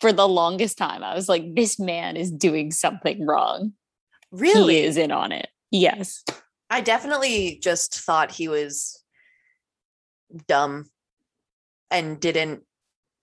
for 0.01 0.11
the 0.11 0.27
longest 0.27 0.77
time. 0.77 1.01
I 1.01 1.15
was 1.15 1.29
like, 1.29 1.55
this 1.55 1.79
man 1.79 2.17
is 2.17 2.29
doing 2.29 2.71
something 2.71 3.25
wrong. 3.25 3.71
Really? 4.31 4.75
He 4.75 4.83
is 4.83 4.97
in 4.97 5.13
on 5.13 5.31
it. 5.31 5.47
Yes. 5.71 6.25
I 6.69 6.81
definitely 6.81 7.57
just 7.63 8.01
thought 8.01 8.31
he 8.33 8.49
was 8.49 9.01
dumb 10.47 10.89
and 11.89 12.19
didn't 12.19 12.63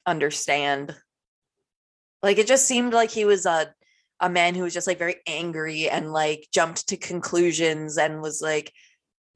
understand. 0.07 0.97
Like 2.23 2.39
it 2.39 2.47
just 2.47 2.67
seemed 2.67 2.95
like 2.95 3.11
he 3.11 3.27
was 3.27 3.45
a 3.45 3.75
a 4.21 4.31
man 4.31 4.55
who 4.55 4.63
was 4.63 4.73
just 4.73 4.87
like 4.87 4.99
very 4.99 5.17
angry 5.27 5.91
and 5.91 6.15
like 6.15 6.49
jumped 6.51 6.89
to 6.89 6.97
conclusions 6.97 7.99
and 7.99 8.23
was 8.23 8.41
like, 8.41 8.73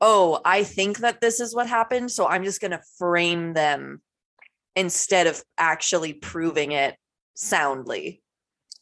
"Oh, 0.01 0.41
I 0.45 0.65
think 0.65 0.99
that 0.99 1.21
this 1.21 1.41
is 1.41 1.55
what 1.55 1.67
happened, 1.69 2.11
so 2.11 2.27
I'm 2.27 2.45
just 2.45 2.61
going 2.61 2.71
to 2.71 2.83
frame 2.99 3.53
them 3.53 4.03
instead 4.77 5.27
of 5.27 5.43
actually 5.59 6.13
proving 6.15 6.73
it 6.73 6.97
soundly. 7.35 8.23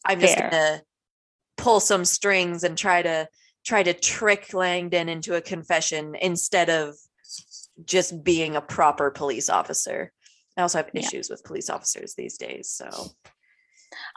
I'm 0.05 0.19
just 0.19 0.37
going 0.37 0.51
to 0.51 0.83
pull 1.57 1.79
some 1.79 2.05
strings 2.05 2.63
and 2.63 2.77
try 2.77 3.01
to 3.01 3.27
try 3.65 3.83
to 3.83 3.93
trick 3.93 4.53
Langdon 4.53 5.09
into 5.09 5.35
a 5.35 5.41
confession 5.41 6.15
instead 6.15 6.69
of 6.69 6.95
just 7.83 8.23
being 8.23 8.55
a 8.55 8.61
proper 8.61 9.11
police 9.11 9.49
officer. 9.49 10.13
I 10.57 10.61
also 10.61 10.77
have 10.77 10.89
Yeah. 10.93 11.01
issues 11.01 11.29
with 11.29 11.43
police 11.43 11.69
officers 11.69 12.15
these 12.15 12.37
days, 12.37 12.69
so 12.69 12.89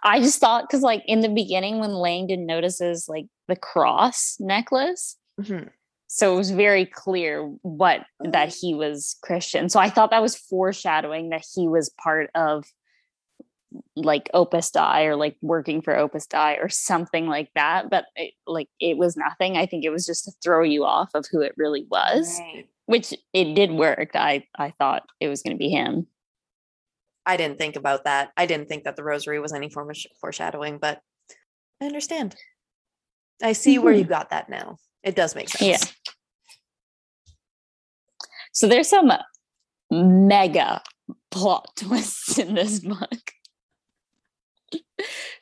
I 0.03 0.21
just 0.21 0.39
thought 0.39 0.69
because 0.69 0.83
like 0.83 1.03
in 1.07 1.21
the 1.21 1.29
beginning 1.29 1.79
when 1.81 1.93
Langdon 1.93 2.47
notices 2.47 3.09
like 3.09 3.27
the 3.49 3.57
cross 3.57 4.37
necklace, 4.39 5.17
Mhm. 5.41 5.71
So 6.15 6.35
it 6.35 6.37
was 6.37 6.51
very 6.51 6.85
clear 6.85 7.43
what 7.63 8.05
that 8.21 8.51
mm. 8.51 8.61
he 8.61 8.75
was 8.75 9.17
Christian. 9.23 9.71
So 9.71 9.81
I 9.81 9.89
thought 9.89 10.11
that 10.11 10.21
was 10.21 10.37
foreshadowing 10.37 11.31
that 11.31 11.43
he 11.55 11.69
was 11.69 11.89
part 11.89 12.29
of 12.35 12.67
like 13.97 14.29
Opus 14.35 14.71
Dei 14.71 15.07
or 15.07 15.17
like 15.17 15.39
working 15.41 15.81
for 15.81 15.97
Opus 15.97 16.27
Dei 16.27 16.59
or 16.61 16.69
something 16.69 17.29
like 17.29 17.49
that. 17.55 17.89
But 17.89 18.05
it, 18.15 18.35
like 18.47 18.69
it 18.79 18.99
was 18.99 19.17
nothing. 19.17 19.57
I 19.57 19.65
think 19.65 19.87
it 19.87 19.91
was 19.91 20.05
just 20.05 20.27
to 20.27 20.33
throw 20.45 20.63
you 20.63 20.85
off 20.85 21.09
of 21.15 21.25
who 21.33 21.41
it 21.41 21.55
really 21.57 21.87
was, 21.91 22.39
Right. 22.41 22.69
which 22.85 23.15
it 23.33 23.55
did 23.55 23.73
work. 23.73 24.11
I 24.13 24.45
I 24.55 24.75
thought 24.79 25.05
it 25.19 25.29
was 25.29 25.43
going 25.43 25.57
to 25.57 25.59
be 25.59 25.71
him. 25.71 26.09
I 27.25 27.39
didn't 27.39 27.57
think 27.57 27.77
about 27.77 28.05
that. 28.05 28.33
I 28.37 28.45
didn't 28.45 28.69
think 28.69 28.85
that 28.85 28.97
the 28.97 29.05
rosary 29.05 29.41
was 29.41 29.55
any 29.55 29.71
form 29.71 29.89
of 29.89 29.97
foreshadowing, 30.21 30.77
but 30.77 31.01
I 31.81 31.87
understand. 31.87 32.37
I 33.43 33.55
see 33.55 33.79
where 33.79 33.95
you 33.95 34.05
got 34.19 34.29
that 34.29 34.51
now. 34.51 34.77
It 35.03 35.17
does 35.17 35.35
make 35.35 35.49
sense. 35.49 35.63
Yeah. 35.63 36.13
So 38.53 38.69
there's 38.69 38.89
some 38.89 39.11
mega 39.91 40.83
plot 41.31 41.69
twists 41.77 42.39
in 42.39 42.55
this 42.55 42.81
book. 42.81 43.33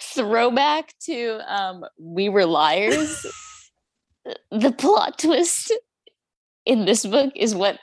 Throwback 0.01 0.95
to 1.05 1.41
um 1.47 1.85
We 1.99 2.29
Were 2.29 2.47
Liars. 2.47 3.27
the 4.51 4.73
plot 4.73 5.19
twist 5.19 5.73
in 6.65 6.85
this 6.85 7.05
book 7.05 7.33
is 7.37 7.55
what 7.55 7.79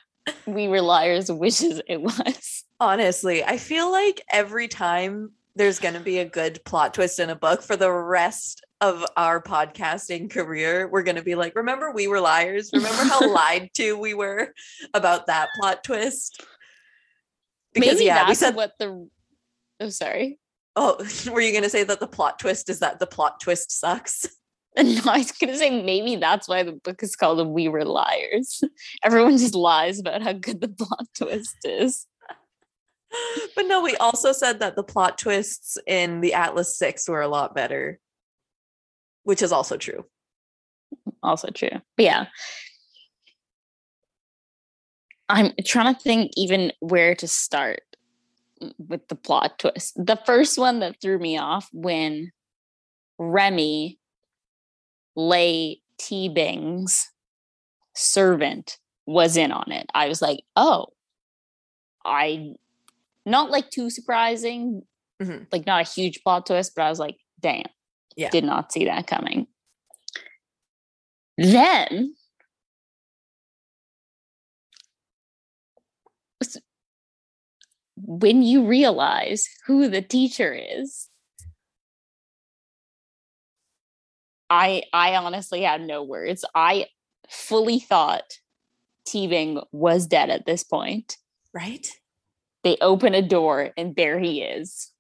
We 0.46 0.68
Were 0.68 0.82
Liars 0.82 1.32
wishes 1.32 1.82
it 1.88 2.02
was. 2.02 2.64
Honestly, 2.80 3.44
I 3.44 3.58
feel 3.58 3.92
like 3.92 4.22
every 4.32 4.68
time 4.68 5.32
there's 5.56 5.80
going 5.80 5.96
to 5.96 6.00
be 6.00 6.20
a 6.20 6.26
good 6.26 6.64
plot 6.66 6.94
twist 6.94 7.20
in 7.20 7.30
a 7.30 7.36
book 7.36 7.62
for 7.62 7.76
the 7.76 7.92
rest 7.92 8.64
of 8.82 9.06
our 9.16 9.42
podcasting 9.42 10.30
career, 10.30 10.88
we're 10.88 11.04
going 11.04 11.16
to 11.16 11.24
be 11.24 11.36
like, 11.36 11.56
remember 11.56 11.92
we 11.92 12.08
were 12.08 12.22
liars? 12.22 12.70
Remember 12.74 13.04
how 13.04 13.28
lied 13.34 13.70
to 13.76 13.98
we 13.98 14.14
were 14.14 14.54
about 14.94 15.28
that 15.28 15.50
plot 15.60 15.84
twist? 15.84 16.44
Because 17.74 17.96
Maybe 17.96 18.06
yeah, 18.06 18.24
we 18.24 18.28
that's 18.30 18.40
said 18.40 18.56
what 18.56 18.74
the 18.80 19.10
oh 19.80 19.90
sorry. 19.90 20.40
Oh, 20.76 20.98
were 21.32 21.42
you 21.42 21.52
going 21.52 21.64
to 21.64 21.70
say 21.70 21.84
that 21.84 22.00
the 22.00 22.08
plot 22.08 22.40
twist 22.40 22.70
is 22.70 22.80
that 22.80 23.00
the 23.00 23.08
plot 23.08 23.40
twist 23.40 23.72
sucks? 23.72 24.28
No, 24.80 25.02
I 25.08 25.18
was 25.18 25.32
gonna 25.32 25.58
say 25.58 25.82
maybe 25.82 26.18
that's 26.18 26.48
why 26.48 26.62
the 26.62 26.74
book 26.74 27.02
is 27.02 27.16
called 27.16 27.48
We 27.48 27.68
Were 27.68 27.84
Liars. 27.84 28.64
Everyone 29.04 29.36
just 29.40 29.56
lies 29.56 30.00
about 30.00 30.22
how 30.22 30.34
good 30.34 30.62
the 30.62 30.68
plot 30.68 31.08
twist 31.18 31.58
is. 31.64 32.06
but 33.56 33.66
no, 33.66 33.82
we 33.82 33.96
also 33.96 34.34
said 34.34 34.60
that 34.60 34.76
the 34.76 34.84
plot 34.84 35.18
twists 35.18 35.80
in 35.88 36.22
the 36.22 36.36
Atlas 36.36 36.78
6 36.78 37.10
were 37.10 37.22
a 37.22 37.28
lot 37.28 37.56
better, 37.56 38.00
which 39.28 39.42
is 39.42 39.52
also 39.52 39.76
true. 39.76 40.06
also 41.22 41.50
true. 41.50 41.82
But 41.98 42.04
yeah. 42.06 42.26
I'm 45.28 45.52
trying 45.66 45.94
to 45.94 46.00
think 46.00 46.32
even 46.38 46.72
where 46.80 47.14
to 47.16 47.28
start 47.28 47.82
with 48.78 49.06
the 49.10 49.16
plot 49.16 49.60
twist. 49.60 49.96
The 49.98 50.16
first 50.26 50.58
one 50.58 50.80
that 50.80 51.02
threw 51.02 51.20
me 51.20 51.38
off 51.38 51.68
when 51.74 52.32
Remy 53.20 54.00
Lay 55.18 55.82
T 56.00 56.30
Bing's 56.30 57.10
servant 57.96 58.78
was 59.06 59.36
in 59.36 59.52
on 59.52 59.74
it. 59.74 59.88
I 59.94 60.08
was 60.08 60.22
like, 60.22 60.40
oh, 60.56 60.88
I 62.06 62.54
not 63.26 63.52
like 63.52 63.70
too 63.72 63.90
surprising, 63.90 64.84
Mhm. 65.22 65.48
like 65.52 65.66
not 65.66 65.82
a 65.86 65.90
huge 65.90 66.24
plot 66.24 66.46
twist, 66.46 66.72
but 66.76 66.84
I 66.84 66.90
was 66.90 67.00
like, 67.00 67.18
damn, 67.42 67.66
Yeah. 68.18 68.30
did 68.30 68.44
not 68.44 68.72
see 68.74 68.86
that 68.86 69.08
coming. 69.08 69.48
Then 71.38 72.16
when 77.96 78.42
you 78.42 78.66
realize 78.66 79.48
who 79.66 79.88
the 79.88 80.02
teacher 80.02 80.54
is, 80.54 81.10
I 84.50 84.84
I 84.94 85.16
honestly 85.16 85.62
had 85.62 85.82
no 85.82 86.04
words. 86.04 86.44
I 86.56 86.88
fully 87.30 87.80
thought 87.80 88.40
Teabing 89.08 89.64
was 89.72 90.08
dead 90.08 90.30
at 90.30 90.46
this 90.46 90.64
point. 90.64 91.18
Right. 91.54 91.88
They 92.64 92.78
open 92.82 93.14
a 93.14 93.22
door 93.22 93.72
and 93.78 93.96
there 93.96 94.20
he 94.20 94.42
is. 94.42 94.92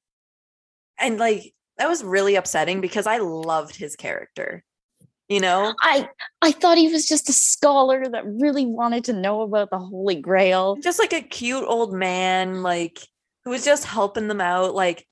And 0.99 1.17
like 1.17 1.53
that 1.77 1.87
was 1.87 2.03
really 2.03 2.35
upsetting 2.35 2.81
because 2.81 3.07
I 3.07 3.17
loved 3.17 3.75
his 3.75 3.95
character. 3.95 4.63
You 5.29 5.41
know? 5.41 5.73
I 5.81 6.09
I 6.41 6.51
thought 6.51 6.77
he 6.77 6.91
was 6.91 7.07
just 7.07 7.29
a 7.29 7.33
scholar 7.33 8.05
that 8.07 8.25
really 8.25 8.65
wanted 8.65 9.03
to 9.05 9.13
know 9.13 9.41
about 9.41 9.69
the 9.69 9.79
Holy 9.79 10.15
Grail. 10.15 10.77
Just 10.77 10.99
like 10.99 11.13
a 11.13 11.21
cute 11.21 11.65
old 11.67 11.93
man, 11.93 12.63
like 12.63 12.99
who 13.43 13.51
was 13.51 13.65
just 13.65 13.85
helping 13.85 14.27
them 14.27 14.41
out. 14.41 14.73
Like 14.73 15.05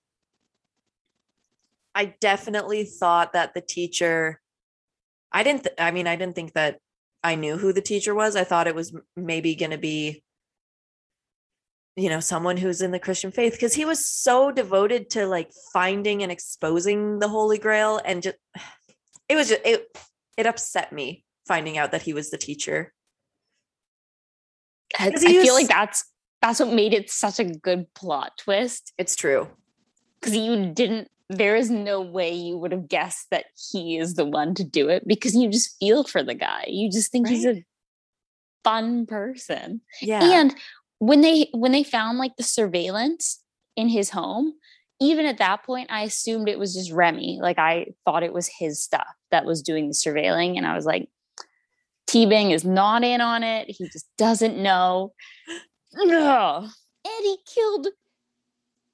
I 1.94 2.16
definitely 2.20 2.86
thought 2.86 3.34
that 3.34 3.54
the 3.54 3.62
teacher 3.62 4.42
I 5.32 5.44
didn't 5.44 5.64
th- 5.64 5.76
I 5.78 5.92
mean 5.92 6.08
I 6.08 6.16
didn't 6.16 6.36
think 6.36 6.54
that 6.54 6.80
I 7.24 7.36
knew 7.36 7.58
who 7.58 7.74
the 7.74 7.82
teacher 7.82 8.16
was. 8.16 8.36
I 8.36 8.44
thought 8.44 8.68
it 8.68 8.76
was 8.76 8.96
maybe 9.16 9.56
going 9.56 9.72
to 9.72 9.78
be 9.78 10.24
you 11.96 12.10
know 12.10 12.20
someone 12.20 12.58
who's 12.58 12.82
in 12.82 12.92
the 12.92 13.00
Christian 13.00 13.32
faith 13.32 13.54
because 13.54 13.74
he 13.74 13.86
was 13.86 14.06
so 14.06 14.52
devoted 14.52 15.10
to 15.12 15.28
like 15.28 15.52
finding 15.74 16.24
and 16.24 16.32
exposing 16.32 17.20
the 17.20 17.28
holy 17.28 17.58
grail 17.58 18.02
and 18.04 18.24
just 18.24 18.36
it 19.30 19.36
was 19.36 19.50
just 19.50 19.62
it 19.66 19.98
it 20.38 20.46
upset 20.46 20.92
me 20.92 21.24
finding 21.48 21.78
out 21.78 21.92
that 21.92 22.02
he 22.02 22.14
was 22.14 22.30
the 22.32 22.38
teacher. 22.38 22.94
I, 25.00 25.08
I 25.08 25.20
he 25.20 25.42
feel 25.42 25.54
like 25.54 25.68
that's 25.68 26.04
that's 26.42 26.60
what 26.60 26.74
made 26.74 26.94
it 26.94 27.10
such 27.10 27.40
a 27.40 27.46
good 27.46 27.92
plot 27.96 28.34
twist 28.38 28.94
It's 28.98 29.16
true. 29.16 29.48
because 30.20 30.36
you 30.36 30.72
didn't 30.74 31.10
there 31.30 31.56
is 31.56 31.72
no 31.72 32.02
way 32.02 32.32
you 32.32 32.58
would 32.58 32.72
have 32.72 32.88
guessed 32.88 33.28
that 33.32 33.46
he 33.72 33.98
is 33.98 34.14
the 34.14 34.26
one 34.26 34.54
to 34.56 34.64
do 34.64 34.90
it 34.90 35.08
because 35.08 35.36
you 35.36 35.50
just 35.50 35.76
feel 35.80 36.04
for 36.04 36.22
the 36.22 36.36
guy. 36.36 36.66
You 36.68 36.92
just 36.92 37.12
think 37.12 37.28
he's 37.28 37.46
a 37.46 37.64
fun 38.64 39.08
person. 39.08 39.82
Yeah. 40.02 40.24
And 40.24 40.56
when 41.00 41.22
they 41.22 41.50
when 41.52 41.72
they 41.72 41.84
found 41.84 42.18
like 42.18 42.36
the 42.38 42.44
surveillance 42.44 43.42
in 43.76 43.90
his 43.90 44.10
home, 44.10 44.54
even 45.02 45.26
at 45.26 45.38
that 45.40 45.64
point, 45.64 45.92
I 45.92 46.02
assumed 46.04 46.48
it 46.48 46.60
was 46.60 46.74
just 46.74 46.92
Remy. 46.92 47.40
Like 47.42 47.60
I 47.60 47.88
thought 48.06 48.24
it 48.24 48.34
was 48.34 48.50
his 48.60 48.82
stuff 48.82 49.08
that 49.32 49.46
was 49.46 49.62
doing 49.62 49.88
the 49.88 49.94
surveilling, 49.94 50.58
and 50.58 50.66
I 50.66 50.76
was 50.76 50.86
like, 50.86 51.10
Teabing 52.08 52.52
is 52.52 52.64
not 52.64 53.04
in 53.04 53.22
on 53.22 53.44
it. 53.44 53.70
He 53.70 53.90
just 53.90 54.08
doesn't 54.18 54.58
know. 54.58 55.14
Ugh. 56.00 56.64
And 56.64 57.24
he 57.24 57.38
killed 57.54 57.88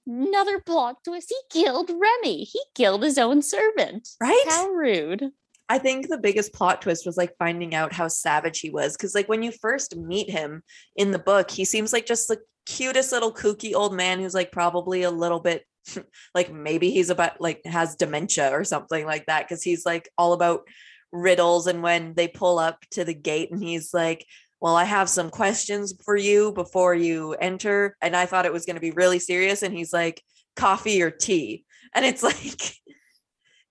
another 0.08 0.60
plot 0.60 0.98
twist. 1.04 1.30
He 1.30 1.62
killed 1.62 1.90
Remy. 1.90 2.44
He 2.44 2.62
killed 2.76 3.04
his 3.04 3.18
own 3.18 3.42
servant. 3.42 4.10
right? 4.20 4.44
How 4.50 4.68
rude. 4.70 5.32
I 5.72 5.78
think 5.78 6.10
the 6.10 6.18
biggest 6.18 6.52
plot 6.54 6.82
twist 6.82 7.06
was 7.06 7.16
like 7.16 7.34
finding 7.40 7.74
out 7.74 7.94
how 7.94 8.10
savage 8.10 8.60
he 8.60 8.70
was. 8.70 8.98
Cause 8.98 9.16
like 9.16 9.30
when 9.30 9.42
you 9.42 9.54
first 9.54 9.96
meet 9.96 10.30
him 10.30 10.64
in 10.98 11.12
the 11.12 11.18
book, 11.18 11.50
he 11.50 11.64
seems 11.64 11.94
like 11.94 12.06
just 12.06 12.28
the 12.28 12.40
cutest 12.66 13.14
little 13.14 13.34
kooky 13.34 13.74
old 13.74 13.94
man 13.94 14.20
who's 14.20 14.34
like 14.34 14.52
probably 14.52 15.04
a 15.04 15.10
little 15.10 15.40
bit 15.40 15.66
like 16.36 16.52
maybe 16.52 16.92
he's 16.92 17.10
about 17.10 17.40
like 17.40 17.62
has 17.64 17.96
dementia 17.96 18.52
or 18.52 18.66
something 18.66 19.06
like 19.06 19.28
that. 19.28 19.48
Cause 19.48 19.64
he's 19.64 19.86
like 19.86 20.10
all 20.18 20.34
about 20.34 20.68
riddles. 21.14 21.68
And 21.68 21.82
when 21.82 22.16
they 22.16 22.28
pull 22.28 22.60
up 22.60 22.84
to 22.92 23.06
the 23.06 23.14
gate 23.14 23.50
and 23.50 23.64
he's 23.64 23.94
like, 23.94 24.26
well, 24.60 24.76
I 24.76 24.84
have 24.84 25.08
some 25.08 25.30
questions 25.30 25.94
for 26.04 26.18
you 26.18 26.52
before 26.52 26.94
you 26.94 27.32
enter. 27.36 27.96
And 28.02 28.14
I 28.14 28.26
thought 28.26 28.46
it 28.46 28.52
was 28.52 28.66
going 28.66 28.76
to 28.76 28.82
be 28.82 28.92
really 28.92 29.20
serious. 29.20 29.64
And 29.64 29.74
he's 29.74 29.94
like, 29.94 30.22
coffee 30.58 31.02
or 31.02 31.12
tea. 31.12 31.64
And 31.96 32.06
it's 32.06 32.24
like, 32.32 32.76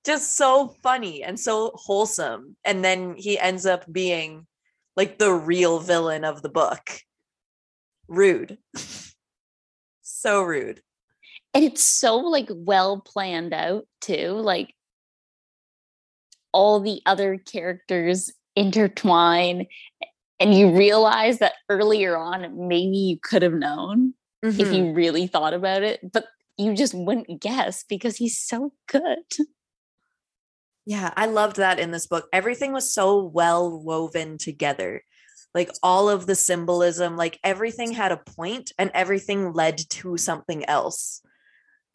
just 0.06 0.36
so 0.36 0.74
funny 0.82 1.22
and 1.22 1.38
so 1.38 1.72
wholesome. 1.74 2.56
And 2.64 2.84
then 2.84 3.14
he 3.16 3.38
ends 3.38 3.66
up 3.66 3.84
being 3.92 4.46
like 4.96 5.18
the 5.18 5.32
real 5.32 5.78
villain 5.80 6.24
of 6.24 6.42
the 6.42 6.48
book. 6.48 7.00
Rude. 8.08 8.58
so 10.02 10.42
rude. 10.42 10.82
and 11.54 11.64
it's 11.64 11.84
so 11.84 12.16
like 12.18 12.48
well 12.50 13.00
planned 13.00 13.52
out 13.54 13.86
too 14.00 14.32
like 14.32 14.74
all 16.52 16.80
the 16.80 17.00
other 17.06 17.38
characters 17.38 18.30
intertwine 18.56 19.66
and 20.40 20.54
you 20.54 20.76
realize 20.76 21.38
that 21.38 21.54
earlier 21.68 22.16
on 22.16 22.68
maybe 22.68 22.96
you 22.96 23.18
could 23.22 23.42
have 23.42 23.52
known 23.54 24.12
if 24.42 24.56
Mhm. 24.56 24.74
you 24.76 24.92
really 24.92 25.26
thought 25.26 25.54
about 25.54 25.82
it 25.82 26.00
but 26.12 26.26
you 26.56 26.74
just 26.74 26.92
wouldn't 26.94 27.40
guess 27.40 27.84
because 27.88 28.16
he's 28.16 28.36
so 28.38 28.72
good 28.88 29.18
Yeah, 30.90 31.12
I 31.16 31.26
loved 31.26 31.58
that 31.58 31.78
in 31.78 31.92
this 31.92 32.08
book. 32.08 32.26
Everything 32.32 32.72
was 32.72 32.92
so 32.92 33.22
well 33.22 33.80
woven 33.80 34.38
together. 34.38 35.04
Like 35.54 35.70
all 35.84 36.10
of 36.10 36.26
the 36.26 36.34
symbolism, 36.34 37.16
like 37.16 37.38
everything 37.44 37.92
had 37.92 38.10
a 38.10 38.16
point 38.16 38.72
and 38.76 38.90
everything 38.92 39.52
led 39.52 39.78
to 39.90 40.16
something 40.16 40.64
else. 40.64 41.22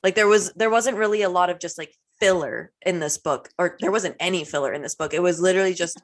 Like 0.01 0.15
there 0.15 0.29
was 0.29 0.53
there 0.53 0.69
wasn't 0.69 0.95
really 0.95 1.23
a 1.23 1.29
lot 1.29 1.49
of 1.49 1.59
just 1.59 1.77
like 1.77 1.93
filler 2.21 2.71
in 2.85 3.01
this 3.01 3.17
book 3.17 3.49
or 3.59 3.75
there 3.81 3.91
wasn't 3.91 4.15
any 4.17 4.45
filler 4.45 4.71
in 4.71 4.81
this 4.81 4.95
book. 4.95 5.13
It 5.13 5.21
was 5.21 5.41
literally 5.41 5.73
just 5.73 6.01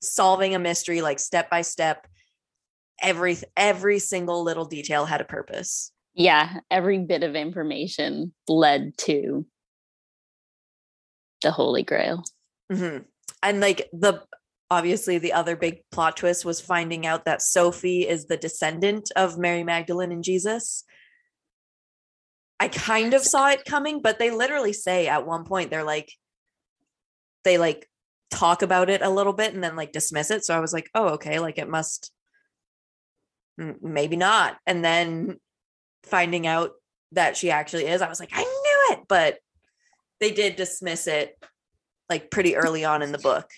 solving 0.00 0.54
a 0.54 0.60
mystery 0.60 1.02
like 1.02 1.18
step 1.18 1.50
by 1.50 1.62
step. 1.62 2.06
Every 3.02 3.38
every 3.56 3.98
single 3.98 4.44
little 4.44 4.66
detail 4.66 5.04
had 5.04 5.20
a 5.20 5.24
purpose. 5.24 5.90
yeah 6.14 6.60
every 6.70 6.98
bit 6.98 7.24
of 7.24 7.34
information 7.34 8.32
led 8.46 8.96
to 8.98 9.44
the 11.42 11.50
holy 11.50 11.82
grail 11.82 12.22
hmm 12.70 12.98
And 13.42 13.60
like 13.60 13.88
the 13.92 14.22
obviously 14.70 15.18
the 15.18 15.34
other 15.34 15.54
big 15.54 15.82
plot 15.90 16.16
twist 16.16 16.46
was 16.46 16.60
finding 16.60 17.04
out 17.04 17.26
that 17.26 17.42
Sophie 17.42 18.08
is 18.08 18.24
the 18.24 18.38
descendant 18.38 19.12
of 19.14 19.36
Mary 19.36 19.64
Magdalene 19.64 20.12
and 20.12 20.24
Jesus. 20.24 20.84
I 22.58 22.68
kind 22.68 23.12
of 23.12 23.22
saw 23.22 23.50
it 23.50 23.66
coming, 23.66 24.00
but 24.00 24.18
they 24.18 24.30
literally 24.30 24.72
say 24.72 25.08
at 25.08 25.26
one 25.26 25.44
point 25.44 25.70
they're 25.70 25.84
like 25.84 26.10
they 27.44 27.58
like 27.58 27.86
talk 28.30 28.62
about 28.62 28.88
it 28.88 29.02
a 29.02 29.10
little 29.10 29.34
bit 29.34 29.52
and 29.52 29.62
then 29.62 29.76
like 29.76 29.92
dismiss 29.92 30.30
it. 30.30 30.44
So 30.44 30.56
I 30.56 30.60
was 30.60 30.72
like, 30.72 30.88
oh, 30.94 31.08
okay, 31.10 31.38
like 31.38 31.58
it 31.58 31.68
must 31.68 32.10
maybe 33.58 34.16
not. 34.16 34.56
And 34.66 34.84
then 34.84 35.36
finding 36.04 36.46
out 36.46 36.70
that 37.12 37.36
she 37.36 37.50
actually 37.50 37.86
is, 37.86 38.00
I 38.00 38.08
was 38.08 38.20
like, 38.20 38.32
I 38.32 38.42
knew 38.42 38.96
it, 38.96 39.00
but 39.08 39.38
they 40.22 40.30
did 40.30 40.54
dismiss 40.54 41.08
it 41.08 41.36
like 42.08 42.30
pretty 42.30 42.54
early 42.56 42.84
on 42.84 43.02
in 43.02 43.10
the 43.10 43.18
book. 43.18 43.50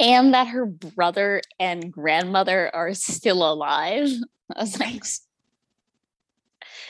and 0.00 0.32
that 0.32 0.48
her 0.48 0.64
brother 0.64 1.42
and 1.60 1.92
grandmother 1.92 2.74
are 2.74 2.94
still 2.94 3.48
alive. 3.48 4.08
I 4.56 4.60
was 4.60 4.80
like, 4.80 5.04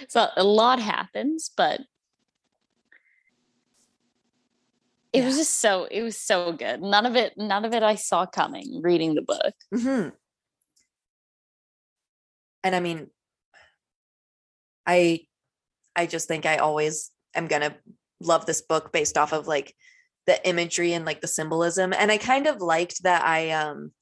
so 0.08 0.28
a 0.36 0.44
lot 0.44 0.78
happens, 0.80 1.50
but 1.56 1.80
it 5.12 5.24
was 5.24 5.36
just 5.36 5.60
so 5.60 5.84
it 5.90 6.02
was 6.02 6.18
so 6.18 6.52
good. 6.52 6.80
None 6.80 7.04
of 7.04 7.16
it, 7.16 7.34
none 7.36 7.64
of 7.64 7.74
it 7.74 7.82
I 7.82 7.96
saw 7.96 8.24
coming 8.24 8.80
reading 8.82 9.14
the 9.14 9.22
book. 9.22 9.54
hmm 9.74 10.08
And 12.64 12.76
I 12.76 12.80
mean, 12.80 13.10
I, 14.86 15.26
I 15.96 16.06
just 16.06 16.28
think 16.28 16.46
I 16.46 16.58
always 16.58 17.10
am 17.34 17.48
gonna 17.48 17.74
love 18.26 18.46
this 18.46 18.62
book 18.62 18.92
based 18.92 19.18
off 19.18 19.32
of 19.32 19.46
like 19.46 19.74
the 20.26 20.46
imagery 20.48 20.92
and 20.92 21.04
like 21.04 21.20
the 21.20 21.28
symbolism. 21.28 21.92
And 21.92 22.10
I 22.10 22.18
kind 22.18 22.46
of 22.46 22.60
liked 22.60 23.02
that 23.02 23.24
I 23.24 23.50
um 23.50 23.92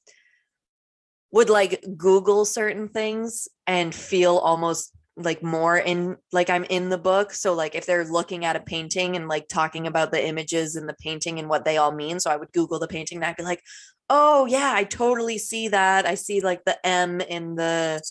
would 1.31 1.49
like 1.49 1.83
Google 1.97 2.45
certain 2.45 2.89
things 2.89 3.47
and 3.65 3.95
feel 3.95 4.37
almost 4.37 4.91
like 5.17 5.43
more 5.43 5.77
in 5.77 6.17
like 6.31 6.49
I'm 6.49 6.63
in 6.65 6.89
the 6.89 6.97
book. 6.97 7.33
So 7.33 7.53
like 7.53 7.75
if 7.75 7.85
they're 7.85 8.05
looking 8.05 8.45
at 8.45 8.55
a 8.55 8.61
painting 8.61 9.15
and 9.15 9.27
like 9.27 9.47
talking 9.47 9.87
about 9.87 10.11
the 10.11 10.25
images 10.25 10.75
in 10.75 10.87
the 10.87 10.95
painting 10.95 11.39
and 11.39 11.49
what 11.49 11.65
they 11.65 11.77
all 11.77 11.91
mean. 11.91 12.19
So 12.19 12.29
I 12.29 12.37
would 12.37 12.51
Google 12.53 12.79
the 12.79 12.87
painting 12.87 13.17
and 13.17 13.25
I'd 13.25 13.35
be 13.35 13.43
like, 13.43 13.61
oh 14.09 14.45
yeah, 14.45 14.71
I 14.73 14.83
totally 14.83 15.37
see 15.37 15.69
that. 15.69 16.05
I 16.05 16.15
see 16.15 16.41
like 16.41 16.63
the 16.65 16.85
M 16.85 17.21
in 17.21 17.55
the 17.55 18.01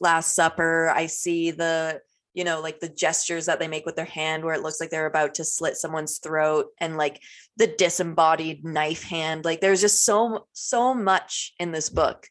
Last 0.00 0.34
Supper. 0.34 0.88
I 0.94 1.06
see 1.06 1.50
the, 1.50 2.00
you 2.38 2.44
know, 2.44 2.60
like 2.60 2.78
the 2.78 2.88
gestures 2.88 3.46
that 3.46 3.58
they 3.58 3.66
make 3.66 3.84
with 3.84 3.96
their 3.96 4.04
hand 4.04 4.44
where 4.44 4.54
it 4.54 4.62
looks 4.62 4.80
like 4.80 4.90
they're 4.90 5.06
about 5.06 5.34
to 5.34 5.44
slit 5.44 5.76
someone's 5.76 6.18
throat 6.18 6.66
and 6.78 6.96
like 6.96 7.20
the 7.56 7.66
disembodied 7.66 8.64
knife 8.64 9.02
hand. 9.02 9.44
Like 9.44 9.60
there's 9.60 9.80
just 9.80 10.04
so 10.04 10.46
so 10.52 10.94
much 10.94 11.52
in 11.58 11.72
this 11.72 11.90
book. 11.90 12.28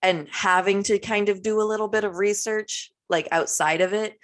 And 0.00 0.28
having 0.30 0.84
to 0.84 1.00
kind 1.00 1.28
of 1.28 1.42
do 1.42 1.60
a 1.60 1.66
little 1.66 1.88
bit 1.88 2.04
of 2.04 2.18
research 2.18 2.92
like 3.10 3.26
outside 3.32 3.80
of 3.80 3.92
it 3.92 4.16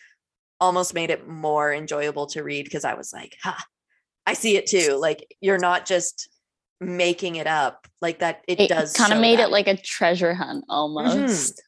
almost 0.61 0.95
made 0.95 1.11
it 1.11 1.27
more 1.29 1.75
enjoyable 1.75 2.27
to 2.29 2.45
read 2.45 2.65
because 2.65 2.85
I 2.85 2.95
was 2.95 3.13
like, 3.13 3.37
ha, 3.43 3.61
I 4.25 4.35
see 4.35 4.57
it 4.57 4.69
too. 4.69 4.97
Like 5.01 5.27
you're 5.41 5.59
not 5.59 5.85
just 5.85 6.29
making 6.81 7.35
it 7.37 7.49
up 7.49 7.89
like 8.01 8.21
that. 8.21 8.43
It, 8.47 8.61
It 8.61 8.69
does 8.69 8.93
kind 8.93 9.13
of 9.13 9.19
made 9.21 9.41
that. 9.41 9.49
it 9.49 9.51
like 9.51 9.67
a 9.67 9.77
treasure 9.77 10.35
hunt 10.35 10.65
almost. 10.69 11.61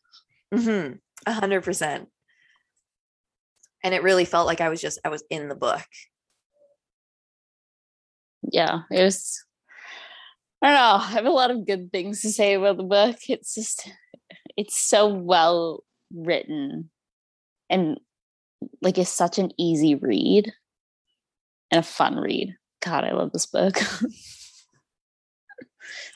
Mm-hmm. 0.54 0.92
A 1.26 1.32
hundred 1.32 1.62
percent. 1.64 2.08
And 3.84 3.94
it 3.94 4.02
really 4.02 4.24
felt 4.24 4.46
like 4.46 4.60
I 4.60 4.68
was 4.68 4.80
just 4.80 4.98
I 5.04 5.08
was 5.08 5.22
in 5.30 5.48
the 5.48 5.54
book. 5.54 5.84
Yeah, 8.52 8.80
it 8.90 9.02
was. 9.02 9.42
I 10.62 10.68
don't 10.68 10.74
know. 10.76 11.04
I 11.04 11.10
have 11.12 11.26
a 11.26 11.30
lot 11.30 11.50
of 11.50 11.66
good 11.66 11.92
things 11.92 12.22
to 12.22 12.30
say 12.30 12.54
about 12.54 12.78
the 12.78 12.82
book. 12.82 13.16
It's 13.28 13.54
just, 13.54 13.88
it's 14.56 14.78
so 14.78 15.06
well 15.06 15.84
written, 16.14 16.90
and 17.68 18.00
like 18.80 18.98
it's 18.98 19.10
such 19.10 19.38
an 19.38 19.52
easy 19.58 19.94
read 19.94 20.52
and 21.70 21.78
a 21.78 21.82
fun 21.82 22.16
read. 22.16 22.56
God, 22.80 23.04
I 23.04 23.12
love 23.12 23.32
this 23.32 23.46
book. 23.46 23.74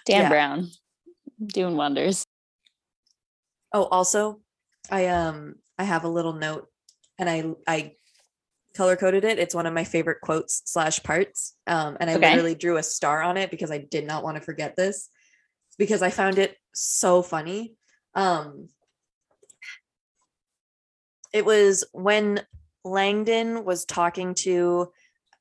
Dan 0.07 0.23
Yeah. 0.23 0.29
Brown 0.29 0.71
doing 1.47 1.77
wonders. 1.77 2.25
Oh, 3.73 3.85
also, 3.85 4.41
I 4.91 5.07
um 5.07 5.57
I 5.79 5.85
have 5.85 6.05
a 6.05 6.09
little 6.09 6.33
note 6.33 6.69
and 7.21 7.31
I 7.31 7.45
I 7.69 7.93
color 8.77 8.97
coded 8.97 9.25
it. 9.25 9.39
It's 9.39 9.55
one 9.55 9.67
of 9.67 9.75
my 9.75 9.85
favorite 9.85 10.21
quotes 10.23 10.63
slash 10.65 11.03
parts. 11.03 11.55
Um, 11.67 11.97
and 12.01 12.11
I 12.11 12.15
Okay. 12.15 12.31
literally 12.31 12.55
drew 12.57 12.77
a 12.77 12.83
star 12.83 13.23
on 13.23 13.37
it 13.37 13.51
because 13.51 13.71
I 13.71 13.79
did 13.79 14.07
not 14.07 14.25
want 14.25 14.37
to 14.37 14.43
forget 14.43 14.75
this 14.77 15.09
because 15.79 16.03
I 16.03 16.11
found 16.11 16.39
it 16.39 16.57
so 16.75 17.23
funny. 17.23 17.75
Um 18.15 18.69
it 21.33 21.45
was 21.45 21.85
when 21.93 22.45
Langdon 22.85 23.65
was 23.65 23.85
talking 23.85 24.35
to 24.35 24.91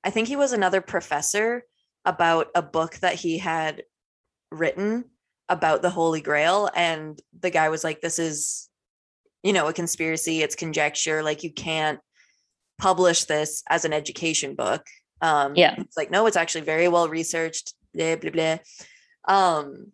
I 0.04 0.12
think 0.12 0.28
he 0.28 0.36
was 0.36 0.54
another 0.54 0.82
professor 0.82 1.64
about 2.06 2.48
a 2.56 2.62
book 2.62 2.96
that 2.98 3.16
he 3.16 3.38
had 3.38 3.84
written 4.52 5.06
about 5.50 5.82
the 5.82 5.90
Holy 5.90 6.22
Grail. 6.22 6.70
And 6.74 7.20
the 7.38 7.50
guy 7.50 7.70
was 7.70 7.84
like, 7.84 8.02
This 8.02 8.20
is, 8.20 8.69
you 9.44 9.54
know, 9.54 9.68
a 9.68 9.74
conspiracy, 9.74 10.42
it's 10.42 10.56
conjecture. 10.56 11.24
Like, 11.24 11.44
you 11.44 11.52
can't 11.52 12.00
publish 12.78 13.26
this 13.26 13.64
as 13.70 13.86
an 13.86 13.94
education 13.94 14.56
book. 14.56 14.86
Um, 15.22 15.54
Yeah. 15.56 15.76
It's 15.78 15.98
like, 15.98 16.12
no, 16.12 16.26
it's 16.26 16.38
actually 16.38 16.62
very 16.62 16.88
well 16.88 17.10
researched, 17.10 17.74
blah, 17.94 18.16
blah, 18.16 18.32
blah. 18.32 18.58
Um, 19.28 19.92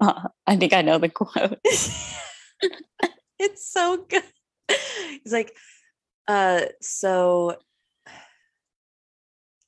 I 0.46 0.56
think 0.56 0.72
I 0.72 0.82
know 0.82 0.98
the 0.98 1.08
quote. 1.08 1.58
it's 3.38 3.70
so 3.70 4.04
good. 4.08 4.22
He's 5.22 5.32
like, 5.32 5.54
uh, 6.28 6.62
so 6.80 7.56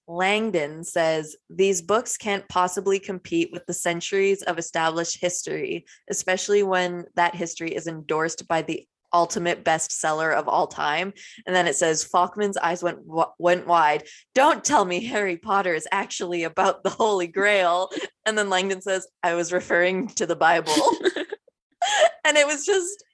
Langdon 0.09 0.85
says 0.85 1.37
these 1.49 1.81
books 1.81 2.17
can't 2.17 2.49
possibly 2.49 2.99
compete 2.99 3.51
with 3.53 3.65
the 3.67 3.75
centuries 3.75 4.43
of 4.43 4.59
established 4.59 5.21
history, 5.21 5.85
especially 6.11 6.63
when 6.63 7.05
that 7.15 7.35
history 7.35 7.75
is 7.75 7.87
endorsed 7.87 8.49
by 8.49 8.63
the 8.63 8.87
ultimate 9.15 9.65
bestseller 9.65 10.35
of 10.35 10.49
all 10.49 10.67
time. 10.67 11.13
And 11.47 11.55
then 11.55 11.67
it 11.67 11.77
says 11.77 12.05
Faukman's 12.05 12.57
eyes 12.57 12.83
went 12.83 13.01
went 13.39 13.67
wide. 13.67 14.05
Don't 14.35 14.65
tell 14.65 14.85
me 14.85 15.05
Harry 15.05 15.37
Potter 15.37 15.75
is 15.75 15.87
actually 15.93 16.45
about 16.45 16.83
the 16.83 16.91
Holy 16.91 17.27
Grail. 17.27 17.91
And 18.27 18.37
then 18.37 18.51
Langdon 18.51 18.81
says, 18.81 19.07
I 19.23 19.35
was 19.35 19.53
referring 19.53 20.09
to 20.09 20.27
the 20.27 20.37
Bible. 20.37 20.73
and 22.25 22.37
it 22.37 22.47
was 22.47 22.65
just 22.65 23.05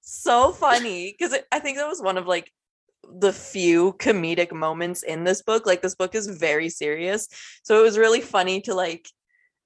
so 0.00 0.52
funny 0.52 1.14
because 1.18 1.38
I 1.52 1.58
think 1.58 1.76
that 1.76 1.88
was 1.88 2.00
one 2.00 2.18
of 2.18 2.26
like 2.26 2.52
the 3.18 3.32
few 3.32 3.94
comedic 3.94 4.52
moments 4.52 5.02
in 5.02 5.24
this 5.24 5.42
book. 5.42 5.66
Like 5.66 5.82
this 5.82 5.94
book 5.94 6.14
is 6.14 6.26
very 6.26 6.68
serious. 6.68 7.28
So 7.62 7.78
it 7.78 7.82
was 7.82 7.98
really 7.98 8.20
funny 8.20 8.60
to 8.62 8.74
like 8.74 9.08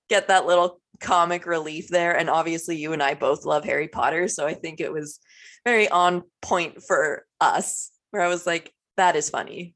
get 0.09 0.29
that 0.29 0.47
little 0.47 0.81
comic 1.01 1.47
relief 1.47 1.89
there. 1.89 2.17
And 2.17 2.31
obviously 2.31 2.77
you 2.77 2.93
and 2.93 3.03
I 3.03 3.15
both 3.15 3.45
love 3.45 3.65
Harry 3.65 3.89
Potter. 3.89 4.29
So 4.29 4.47
I 4.47 4.55
think 4.55 4.81
it 4.81 4.93
was 4.93 5.19
very 5.65 5.89
on 5.89 6.23
point 6.41 6.83
for 6.83 7.25
us, 7.41 7.91
where 8.11 8.23
I 8.23 8.29
was 8.29 8.47
like, 8.47 8.73
that 8.97 9.17
is 9.17 9.31
funny. 9.31 9.75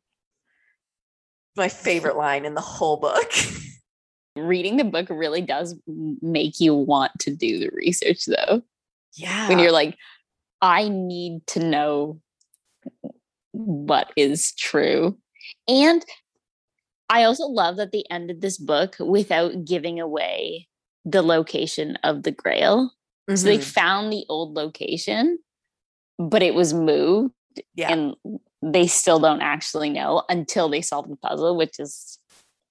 My 1.56 1.68
favorite 1.68 2.16
line 2.24 2.44
in 2.44 2.54
the 2.54 2.60
whole 2.60 2.98
book. 2.98 3.30
Reading 4.36 4.76
the 4.76 4.84
book 4.84 5.08
really 5.08 5.40
does 5.40 5.74
make 5.86 6.60
you 6.60 6.74
want 6.74 7.12
to 7.20 7.34
do 7.34 7.58
the 7.58 7.70
research, 7.72 8.26
though. 8.26 8.62
yeah. 9.14 9.48
when 9.48 9.58
you're 9.58 9.72
like, 9.72 9.96
I 10.60 10.88
need 10.88 11.46
to 11.48 11.60
know 11.60 12.20
what 13.56 14.12
is 14.16 14.52
true. 14.54 15.16
And 15.68 16.04
I 17.08 17.24
also 17.24 17.46
love 17.46 17.76
that 17.76 17.92
they 17.92 18.04
ended 18.10 18.40
this 18.40 18.58
book 18.58 18.96
without 18.98 19.64
giving 19.64 20.00
away 20.00 20.68
the 21.04 21.22
location 21.22 21.96
of 22.02 22.24
the 22.24 22.32
grail. 22.32 22.90
So 23.34 23.44
they 23.46 23.58
Mhm. 23.58 23.64
found 23.64 24.12
the 24.12 24.24
old 24.28 24.54
location, 24.54 25.38
but 26.18 26.42
it 26.42 26.54
was 26.54 26.72
moved 26.72 27.32
yeah. 27.74 27.92
and 27.92 28.14
they 28.62 28.86
still 28.86 29.18
don't 29.18 29.40
actually 29.42 29.90
know 29.90 30.22
until 30.28 30.68
they 30.68 30.80
solve 30.82 31.08
the 31.08 31.16
puzzle, 31.16 31.56
which 31.56 31.78
is 31.78 32.18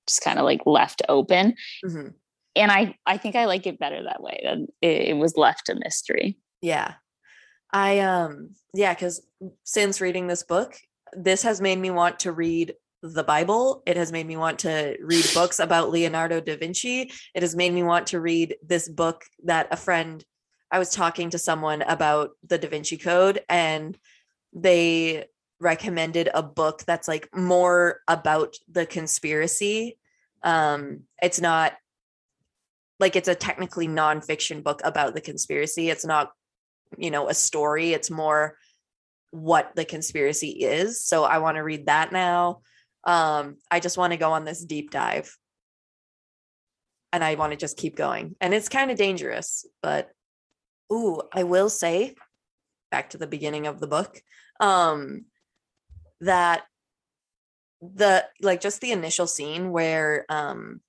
just 0.08 0.22
kind 0.22 0.38
of 0.40 0.46
like 0.46 0.62
left 0.66 1.02
open. 1.10 1.56
Mhm. 1.86 2.14
And 2.56 2.72
I, 2.72 2.98
I 3.06 3.18
think 3.18 3.36
I 3.36 3.46
like 3.46 3.68
it 3.68 3.80
better 3.80 4.02
that 4.04 4.22
way. 4.22 4.40
That 4.44 4.58
it, 4.82 5.10
it 5.10 5.18
was 5.18 5.36
left 5.36 5.68
a 5.70 5.76
mystery. 5.76 6.38
Yeah. 6.62 6.96
I 7.76 8.00
um 8.00 8.52
yeah, 8.74 8.94
cuz 8.94 9.22
since 9.64 10.00
reading 10.00 10.28
this 10.28 10.44
book, 10.44 10.78
this 11.12 11.44
has 11.44 11.60
made 11.60 11.78
me 11.78 11.92
want 11.92 12.20
to 12.20 12.32
read 12.32 12.74
the 13.04 13.24
Bible. 13.24 13.84
It 13.86 13.98
has 13.98 14.14
made 14.14 14.26
me 14.26 14.38
want 14.38 14.60
to 14.60 14.96
read 15.02 15.26
books 15.34 15.60
about 15.60 15.92
Leonardo 15.92 16.40
da 16.40 16.56
Vinci. 16.56 17.12
It 17.34 17.44
has 17.44 17.54
made 17.54 17.74
me 17.74 17.84
want 17.84 18.08
to 18.08 18.22
read 18.22 18.56
this 18.66 18.88
book 18.88 19.26
that 19.44 19.68
a 19.72 19.76
friend 19.76 20.24
I 20.72 20.80
was 20.80 20.90
talking 20.92 21.30
to 21.32 21.38
someone 21.38 21.82
about 21.82 22.32
the 22.48 22.58
Da 22.58 22.70
Vinci 22.70 22.98
Code 22.98 23.44
and 23.50 23.98
they 24.54 25.26
recommended 25.60 26.30
a 26.34 26.42
book 26.42 26.84
that's 26.88 27.10
like 27.10 27.28
more 27.36 28.00
about 28.08 28.56
the 28.72 28.86
conspiracy. 28.86 30.00
Um 30.44 31.02
it's 31.22 31.42
not 31.42 31.74
like 33.02 33.18
it's 33.18 33.28
a 33.28 33.36
technically 33.36 33.90
nonfiction 33.90 34.64
book 34.64 34.80
about 34.86 35.14
the 35.14 35.22
conspiracy. 35.22 35.90
It's 35.90 36.06
not 36.06 36.32
you 36.98 37.12
know 37.12 37.30
a 37.30 37.34
story 37.34 37.94
it's 37.94 38.10
more 38.10 38.58
what 39.32 39.76
the 39.76 39.86
conspiracy 39.86 40.50
is 40.50 41.04
so 41.04 41.24
i 41.24 41.40
want 41.40 41.56
to 41.56 41.62
read 41.62 41.88
that 41.88 42.12
now. 42.12 42.62
Um 43.04 43.58
i 43.70 43.80
just 43.80 43.98
want 43.98 44.14
to 44.14 44.18
go 44.18 44.32
on 44.32 44.46
this 44.46 44.64
deep 44.64 44.92
dive. 44.92 45.36
And 47.12 47.24
i 47.24 47.36
want 47.36 47.52
to 47.52 47.58
just 47.58 47.78
keep 47.78 47.96
going 47.96 48.36
and 48.42 48.54
it's 48.54 48.70
kind 48.70 48.92
of 48.92 48.98
dangerous 48.98 49.66
but 49.82 50.10
ooh 50.92 51.22
i 51.34 51.44
will 51.44 51.70
say 51.70 52.16
back 52.92 53.12
to 53.12 53.18
the 53.18 53.28
beginning 53.28 53.68
of 53.68 53.80
the 53.80 53.88
book 53.88 54.22
um 54.60 55.26
that 56.22 56.64
the 57.82 58.26
like 58.42 58.62
just 58.62 58.82
the 58.82 58.92
initial 58.92 59.28
scene 59.28 59.72
where 59.72 60.26
um 60.30 60.82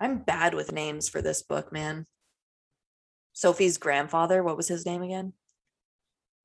i'm 0.00 0.18
bad 0.18 0.54
with 0.54 0.72
names 0.72 1.08
for 1.08 1.22
this 1.22 1.42
book 1.42 1.72
man 1.72 2.06
Sophie's 3.32 3.78
grandfather, 3.78 4.42
what 4.42 4.56
was 4.56 4.68
his 4.68 4.84
name 4.86 5.02
again? 5.02 5.32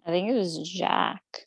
I 0.05 0.09
think 0.11 0.29
it 0.29 0.33
was 0.33 0.57
Jacques. 0.67 1.45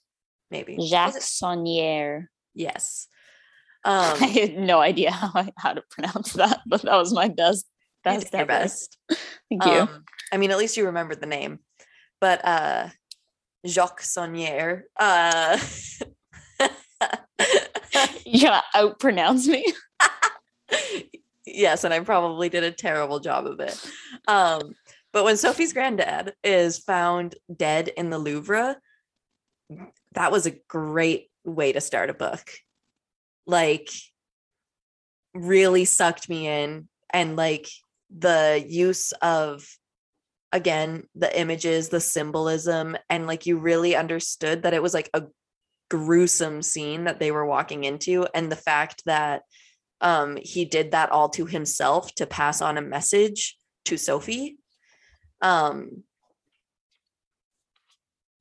Maybe 0.50 0.76
Jacques 0.86 1.14
Saunière. 1.16 2.26
Yes. 2.54 3.06
I 3.84 4.12
Um, 4.12 4.18
had 4.18 4.58
no 4.58 4.80
idea 4.80 5.10
how, 5.20 5.30
I- 5.34 5.52
how 5.56 5.72
to 5.72 5.82
pronounce 5.90 6.34
that, 6.34 6.60
but 6.66 6.82
that 6.82 6.96
was 6.96 7.12
my 7.12 7.28
best 7.28 7.66
best 8.04 8.32
your 8.32 8.46
best. 8.46 8.96
Thank 9.48 9.64
you. 9.64 9.70
Um, 9.72 10.04
I 10.32 10.36
mean, 10.36 10.50
at 10.50 10.58
least 10.58 10.76
you 10.76 10.86
remembered 10.86 11.20
the 11.20 11.26
name. 11.26 11.60
But 12.20 12.44
uh 12.44 12.88
Jacques 13.66 14.02
Saunière. 14.02 14.82
Uh, 14.98 15.58
you 18.26 18.42
gonna 18.42 18.62
outpronounce 18.74 19.46
me. 19.48 19.64
yes, 21.46 21.84
and 21.84 21.92
I 21.92 22.00
probably 22.00 22.48
did 22.48 22.64
a 22.64 22.70
terrible 22.70 23.20
job 23.20 23.46
of 23.46 23.60
it. 23.60 23.78
Um, 24.28 24.74
but 25.12 25.24
when 25.24 25.36
Sophie's 25.36 25.72
granddad 25.72 26.34
is 26.44 26.78
found 26.78 27.34
dead 27.54 27.88
in 27.88 28.10
the 28.10 28.18
Louvre, 28.18 28.76
that 30.12 30.32
was 30.32 30.46
a 30.46 30.58
great 30.68 31.30
way 31.44 31.72
to 31.72 31.80
start 31.80 32.10
a 32.10 32.14
book. 32.14 32.50
Like, 33.46 33.90
really 35.34 35.84
sucked 35.84 36.28
me 36.28 36.46
in, 36.46 36.88
and 37.12 37.36
like 37.36 37.68
the 38.16 38.64
use 38.66 39.12
of 39.22 39.66
again 40.52 41.04
the 41.14 41.38
images, 41.38 41.88
the 41.88 42.00
symbolism, 42.00 42.96
and 43.08 43.26
like 43.26 43.46
you 43.46 43.58
really 43.58 43.94
understood 43.96 44.62
that 44.62 44.74
it 44.74 44.82
was 44.82 44.94
like 44.94 45.10
a 45.14 45.24
gruesome 45.88 46.62
scene 46.62 47.04
that 47.04 47.18
they 47.18 47.30
were 47.30 47.46
walking 47.46 47.84
into, 47.84 48.26
and 48.34 48.50
the 48.50 48.56
fact 48.56 49.04
that 49.06 49.42
um 50.00 50.38
he 50.40 50.64
did 50.64 50.92
that 50.92 51.10
all 51.10 51.28
to 51.28 51.46
himself 51.46 52.14
to 52.14 52.26
pass 52.26 52.62
on 52.62 52.78
a 52.78 52.82
message 52.82 53.56
to 53.84 53.96
sophie 53.96 54.56
um 55.42 56.02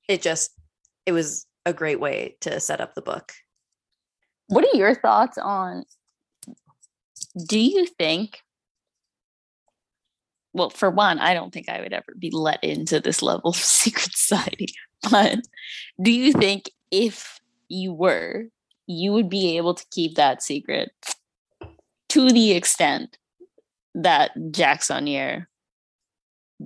it 0.07 0.21
just 0.21 0.51
it 1.05 1.11
was 1.11 1.45
a 1.65 1.73
great 1.73 1.99
way 1.99 2.35
to 2.41 2.59
set 2.59 2.81
up 2.81 2.95
the 2.95 3.01
book. 3.01 3.33
What 4.47 4.65
are 4.65 4.77
your 4.77 4.95
thoughts 4.95 5.37
on 5.37 5.85
do 7.47 7.59
you 7.59 7.85
think 7.85 8.41
well, 10.53 10.69
for 10.69 10.89
one, 10.89 11.19
I 11.19 11.33
don't 11.33 11.53
think 11.53 11.69
I 11.69 11.79
would 11.79 11.93
ever 11.93 12.13
be 12.17 12.31
let 12.31 12.63
into 12.63 12.99
this 12.99 13.21
level 13.21 13.51
of 13.51 13.55
secret 13.55 14.11
society. 14.13 14.67
But 15.09 15.39
do 16.01 16.11
you 16.11 16.33
think 16.33 16.71
if 16.91 17.39
you 17.67 17.93
were, 17.93 18.45
you 18.87 19.13
would 19.13 19.29
be 19.29 19.57
able 19.57 19.75
to 19.75 19.85
keep 19.91 20.15
that 20.15 20.41
secret 20.41 20.91
to 22.09 22.29
the 22.29 22.51
extent 22.51 23.17
that 23.93 24.31
Jacques 24.51 24.81
Saunière 24.81 25.45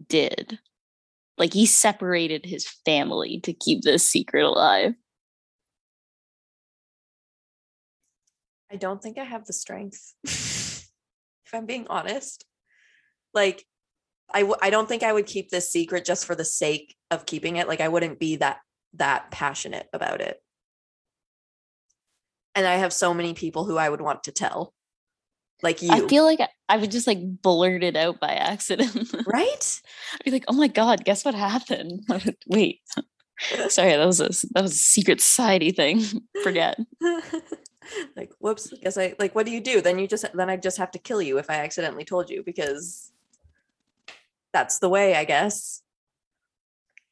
did? 0.08 0.60
Like 1.38 1.54
he 1.54 1.66
separated 1.66 2.46
his 2.46 2.68
family 2.86 3.39
to 3.41 3.54
keep 3.54 3.82
this 3.82 4.08
secret 4.08 4.44
alive. 4.44 4.94
I 8.72 8.76
don't 8.76 9.02
think 9.02 9.18
I 9.18 9.24
have 9.24 9.46
the 9.46 9.54
strength. 9.54 10.14
if 10.24 11.54
I'm 11.54 11.66
being 11.66 11.88
honest. 11.89 12.46
Like 13.34 13.66
I 14.34 14.41
w- 14.41 14.58
I 14.62 14.70
don't 14.70 14.88
think 14.88 15.04
I 15.04 15.14
would 15.14 15.26
keep 15.26 15.50
this 15.50 15.72
secret 15.72 16.06
just 16.06 16.26
for 16.26 16.36
the 16.36 16.46
sake 16.46 16.96
of 17.12 17.26
keeping 17.26 17.58
it. 17.58 17.68
Like 17.68 17.82
I 17.82 17.88
wouldn't 17.88 18.20
be 18.20 18.38
that 18.38 18.60
that 18.96 19.32
passionate 19.32 19.88
about 19.94 20.22
it. 20.22 20.41
And 22.56 22.66
I 22.66 22.76
have 22.76 22.94
so 22.94 23.14
many 23.14 23.34
people 23.34 23.66
who 23.66 23.78
I 23.78 23.89
would 23.89 24.02
want 24.02 24.24
to 24.24 24.32
tell. 24.32 24.74
Like 25.64 25.82
you. 25.82 25.89
I 25.91 26.07
feel 26.07 26.24
like 26.26 26.39
I- 26.70 26.78
would 26.78 26.91
just 26.91 27.07
like 27.07 27.20
blurt 27.41 27.84
it 27.84 27.95
out 27.95 28.20
by 28.20 28.34
accident. 28.34 29.14
right? 29.28 29.82
I'd 30.14 30.24
be 30.26 30.32
like, 30.32 30.45
"Oh 30.47 30.53
my 30.53 30.68
god, 30.68 31.05
guess 31.05 31.24
what 31.24 31.36
happened?" 31.36 32.03
Would, 32.09 32.36
Wait, 32.47 32.82
sorry, 33.70 33.91
that 33.95 34.05
was 34.05 34.20
a 34.20 34.30
that 34.53 34.61
was 34.61 34.74
a 34.74 34.76
secret 34.76 35.22
society 35.22 35.72
thing. 35.72 36.01
Forget. 36.43 36.78
like 38.16 38.32
whoops 38.39 38.74
guess 38.82 38.97
i 38.97 39.14
like 39.20 39.36
what 39.36 39.45
do 39.45 39.51
you 39.51 39.59
do 39.59 39.82
then 39.82 39.99
you 39.99 40.07
just 40.07 40.26
then 40.34 40.49
i 40.49 40.55
just 40.55 40.78
have 40.78 40.89
to 40.89 40.97
kill 40.97 41.22
you 41.22 41.38
if 41.38 41.49
i 41.49 41.55
accidentally 41.55 42.05
told 42.05 42.30
you 42.30 42.41
because 42.41 43.11
that's 44.53 44.80
the 44.80 44.88
way 44.88 45.16
i 45.16 45.26
guess 45.26 45.82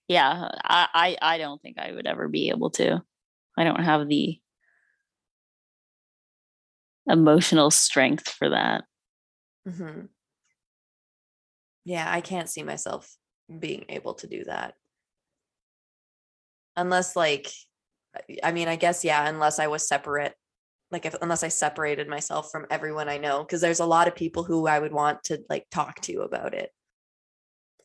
Yeah, 0.08 0.48
I, 0.64 0.88
I 0.94 1.18
I 1.34 1.38
don't 1.40 1.62
think 1.62 1.78
I 1.78 1.92
would 1.92 2.08
ever 2.08 2.28
be 2.28 2.50
able 2.50 2.70
to. 2.72 3.02
I 3.58 3.64
don't 3.64 3.84
have 3.84 4.08
the 4.08 4.40
emotional 7.08 7.72
strength 7.72 8.30
for 8.30 8.50
that. 8.50 8.84
hmm 9.68 10.02
yeah 11.86 12.08
i 12.12 12.22
can't 12.22 12.50
see 12.50 12.64
myself 12.64 13.16
being 13.60 13.86
able 13.90 14.14
to 14.14 14.28
do 14.28 14.44
that. 14.46 14.76
Unless 16.78 17.16
like 17.16 17.48
I- 18.16 18.38
i 18.44 18.52
mean 18.52 18.68
i 18.68 18.76
guess 18.76 19.04
yeah 19.04 19.28
unless 19.28 19.60
i 19.60 19.68
was 19.68 19.88
separate 19.88 20.34
like 20.92 21.06
if 21.06 21.16
unless 21.22 21.44
i 21.44 21.48
separated 21.48 22.08
myself 22.08 22.50
from 22.52 22.66
everyone 22.70 23.10
i 23.10 23.18
know 23.18 23.44
because 23.44 23.62
there's 23.62 23.80
a 23.80 23.86
lot 23.86 24.08
of 24.08 24.16
people 24.16 24.44
who 24.44 24.68
i 24.68 24.80
would 24.80 24.94
want 24.94 25.24
to 25.26 25.42
like 25.50 25.66
talk 25.72 26.00
to 26.02 26.22
about 26.22 26.54
it. 26.54 26.70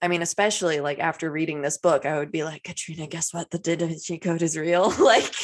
I 0.02 0.08
mean 0.08 0.22
especially 0.22 0.80
like 0.80 0.98
after 0.98 1.30
reading 1.30 1.62
this 1.62 1.78
book 1.78 2.04
i 2.06 2.18
would 2.18 2.30
be 2.32 2.44
like 2.44 2.62
katrina 2.64 3.06
guess 3.06 3.32
what? 3.32 3.50
The 3.50 3.58
da 3.58 3.76
vinci 3.76 4.18
code 4.18 4.42
is 4.42 4.56
real. 4.56 4.90
Like 4.98 5.34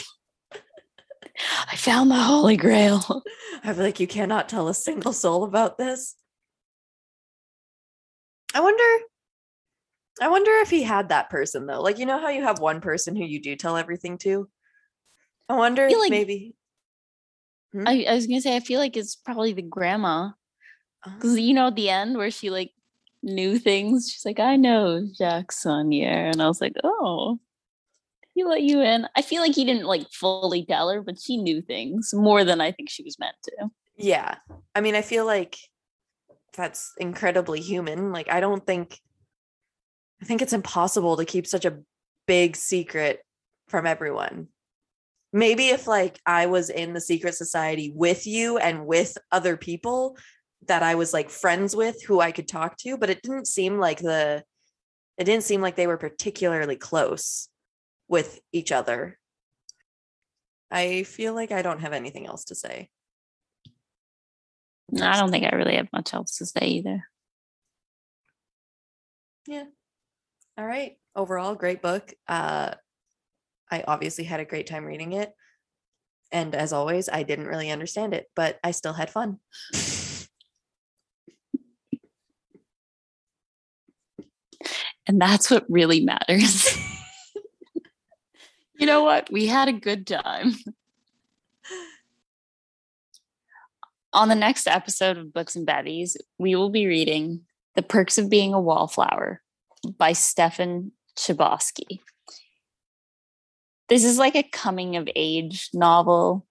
I 1.70 1.76
found 1.76 2.10
the 2.10 2.16
holy 2.16 2.56
grail. 2.56 3.22
I'd 3.64 3.76
be 3.76 3.82
like, 3.82 4.00
you 4.00 4.06
cannot 4.06 4.48
tell 4.48 4.68
a 4.68 4.74
single 4.74 5.12
soul 5.12 5.44
about 5.44 5.78
this. 5.78 6.14
I 8.54 8.60
wonder. 8.60 9.04
I 10.20 10.28
wonder 10.28 10.50
if 10.60 10.70
he 10.70 10.82
had 10.82 11.08
that 11.08 11.30
person 11.30 11.66
though. 11.66 11.80
Like, 11.80 11.98
you 11.98 12.06
know 12.06 12.18
how 12.20 12.28
you 12.28 12.42
have 12.42 12.58
one 12.58 12.80
person 12.80 13.16
who 13.16 13.24
you 13.24 13.40
do 13.40 13.56
tell 13.56 13.76
everything 13.76 14.18
to? 14.18 14.48
I 15.48 15.56
wonder 15.56 15.88
feel 15.88 15.98
if 15.98 16.02
like- 16.02 16.10
maybe. 16.10 16.54
Hmm? 17.72 17.88
I, 17.88 18.04
I 18.08 18.14
was 18.14 18.26
gonna 18.26 18.42
say 18.42 18.54
I 18.54 18.60
feel 18.60 18.78
like 18.78 18.96
it's 18.96 19.16
probably 19.16 19.54
the 19.54 19.62
grandma 19.62 20.30
because 21.04 21.32
Oh, 21.32 21.36
you 21.36 21.54
know 21.54 21.68
at 21.68 21.76
the 21.76 21.88
end 21.88 22.18
where 22.18 22.30
she 22.30 22.50
like 22.50 22.70
knew 23.22 23.58
things. 23.58 24.10
She's 24.12 24.26
like, 24.26 24.38
I 24.40 24.56
know 24.56 25.08
Jacques 25.16 25.52
Saunière, 25.52 26.30
and 26.30 26.42
I 26.42 26.48
was 26.48 26.60
like, 26.60 26.74
oh, 26.84 27.38
he 28.34 28.44
let 28.44 28.62
you 28.62 28.80
in. 28.80 29.06
I 29.16 29.22
feel 29.22 29.42
like 29.42 29.54
he 29.54 29.64
didn't 29.64 29.86
like 29.86 30.10
fully 30.10 30.64
tell 30.64 30.88
her, 30.90 31.02
but 31.02 31.20
she 31.20 31.36
knew 31.36 31.60
things 31.60 32.12
more 32.14 32.44
than 32.44 32.60
I 32.60 32.72
think 32.72 32.88
she 32.88 33.02
was 33.02 33.18
meant 33.18 33.36
to. 33.44 33.68
yeah. 33.96 34.36
I 34.74 34.80
mean, 34.80 34.94
I 34.94 35.02
feel 35.02 35.26
like 35.26 35.58
that's 36.54 36.92
incredibly 36.98 37.60
human. 37.60 38.12
Like, 38.12 38.30
I 38.30 38.40
don't 38.40 38.64
think. 38.64 38.98
I 40.20 40.24
think 40.24 40.40
it's 40.40 40.52
impossible 40.52 41.16
to 41.16 41.24
keep 41.24 41.48
such 41.48 41.64
a 41.64 41.80
big 42.28 42.54
secret 42.54 43.24
from 43.68 43.86
everyone. 43.86 44.46
Maybe 45.32 45.68
if 45.68 45.88
like 45.88 46.20
I 46.24 46.46
was 46.46 46.70
in 46.70 46.92
the 46.92 47.00
secret 47.00 47.34
society 47.34 47.92
with 47.92 48.26
you 48.26 48.58
and 48.58 48.86
with 48.86 49.18
other 49.32 49.56
people 49.56 50.16
that 50.68 50.82
I 50.84 50.94
was 50.94 51.12
like 51.12 51.28
friends 51.28 51.74
with 51.74 52.02
who 52.04 52.20
I 52.20 52.30
could 52.30 52.46
talk 52.46 52.76
to, 52.78 52.96
but 52.96 53.10
it 53.10 53.22
didn't 53.22 53.48
seem 53.48 53.78
like 53.78 53.98
the 53.98 54.44
it 55.18 55.24
didn't 55.24 55.44
seem 55.44 55.60
like 55.60 55.74
they 55.74 55.86
were 55.86 55.96
particularly 55.96 56.76
close 56.76 57.48
with 58.08 58.40
each 58.52 58.72
other. 58.72 59.18
I 60.70 61.02
feel 61.02 61.34
like 61.34 61.52
I 61.52 61.62
don't 61.62 61.80
have 61.80 61.92
anything 61.92 62.26
else 62.26 62.44
to 62.46 62.54
say. 62.54 62.90
No, 64.90 65.06
I 65.06 65.18
don't 65.18 65.30
think 65.30 65.44
I 65.44 65.56
really 65.56 65.76
have 65.76 65.92
much 65.92 66.12
else 66.12 66.38
to 66.38 66.46
say 66.46 66.66
either. 66.66 67.04
Yeah. 69.46 69.64
All 70.56 70.66
right. 70.66 70.96
Overall, 71.16 71.54
great 71.54 71.82
book. 71.82 72.12
Uh 72.28 72.74
I 73.70 73.84
obviously 73.86 74.24
had 74.24 74.40
a 74.40 74.44
great 74.44 74.66
time 74.66 74.84
reading 74.84 75.12
it. 75.12 75.32
And 76.30 76.54
as 76.54 76.72
always, 76.72 77.08
I 77.08 77.22
didn't 77.22 77.46
really 77.46 77.70
understand 77.70 78.14
it, 78.14 78.26
but 78.36 78.58
I 78.62 78.70
still 78.70 78.92
had 78.92 79.10
fun. 79.10 79.38
And 85.06 85.20
that's 85.20 85.50
what 85.50 85.64
really 85.68 86.00
matters. 86.00 86.76
you 88.82 88.86
know 88.86 89.04
what? 89.04 89.30
We 89.30 89.46
had 89.46 89.68
a 89.68 89.72
good 89.72 90.08
time. 90.08 90.56
On 94.12 94.28
the 94.28 94.34
next 94.34 94.66
episode 94.66 95.16
of 95.16 95.32
Books 95.32 95.54
and 95.54 95.64
Bevvies, 95.64 96.16
we 96.36 96.56
will 96.56 96.68
be 96.68 96.88
reading 96.88 97.42
The 97.76 97.82
Perks 97.82 98.18
of 98.18 98.28
Being 98.28 98.52
a 98.52 98.60
Wallflower 98.60 99.40
by 99.96 100.14
Stefan 100.14 100.90
Chbosky. 101.16 102.00
This 103.88 104.02
is 104.02 104.18
like 104.18 104.34
a 104.34 104.42
coming 104.42 104.96
of 104.96 105.08
age 105.14 105.68
novel, 105.72 106.44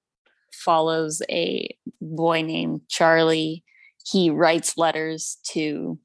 follows 0.53 1.21
a 1.29 1.75
boy 1.99 2.43
named 2.43 2.83
Charlie. 2.87 3.65
He 4.09 4.29
writes 4.29 4.77
letters 4.77 5.37
to 5.49 5.99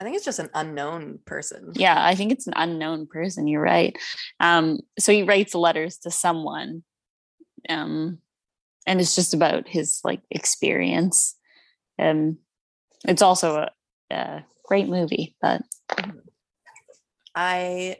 I 0.00 0.04
think 0.04 0.16
it's 0.16 0.24
just 0.24 0.38
an 0.38 0.50
unknown 0.54 1.18
person. 1.26 1.72
yeah 1.74 1.96
i 2.06 2.14
think 2.14 2.30
it's 2.30 2.46
an 2.46 2.52
unknown 2.56 3.06
person 3.06 3.46
you're 3.48 3.60
right. 3.62 3.96
Um 4.40 4.78
so 4.98 5.12
he 5.12 5.22
writes 5.24 5.54
letters 5.54 5.98
to 5.98 6.10
someone 6.10 6.84
um 7.68 8.18
and 8.86 9.00
it's 9.00 9.14
just 9.14 9.34
about 9.34 9.68
his 9.68 10.00
like 10.04 10.22
experience. 10.30 11.36
Um 11.98 12.38
it's 13.06 13.22
also 13.22 13.56
a, 13.56 13.70
a 14.14 14.44
great 14.64 14.88
movie 14.88 15.36
but 15.40 15.62
I 17.34 17.96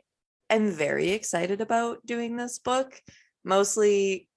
am 0.51 0.71
very 0.71 1.11
excited 1.11 1.61
about 1.61 2.05
doing 2.07 2.37
this 2.37 2.59
book, 2.59 3.01
mostly 3.45 4.28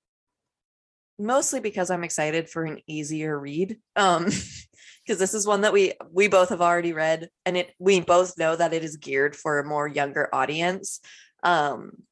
mostly 1.22 1.60
because 1.60 1.90
I'm 1.90 2.04
excited 2.04 2.50
for 2.50 2.64
an 2.64 2.80
easier 2.88 3.40
read. 3.40 3.80
Um 3.96 4.26
because 5.06 5.18
this 5.20 5.34
is 5.34 5.48
one 5.48 5.62
that 5.62 5.74
we 5.74 5.94
we 6.12 6.28
both 6.28 6.50
have 6.50 6.62
already 6.62 6.94
read 6.94 7.30
and 7.46 7.58
it 7.58 7.74
we 7.80 8.00
both 8.02 8.38
know 8.38 8.56
that 8.56 8.74
it 8.74 8.84
is 8.84 8.98
geared 8.98 9.36
for 9.36 9.60
a 9.60 9.66
more 9.66 9.88
younger 9.88 10.30
audience. 10.34 11.00
Um 11.44 12.04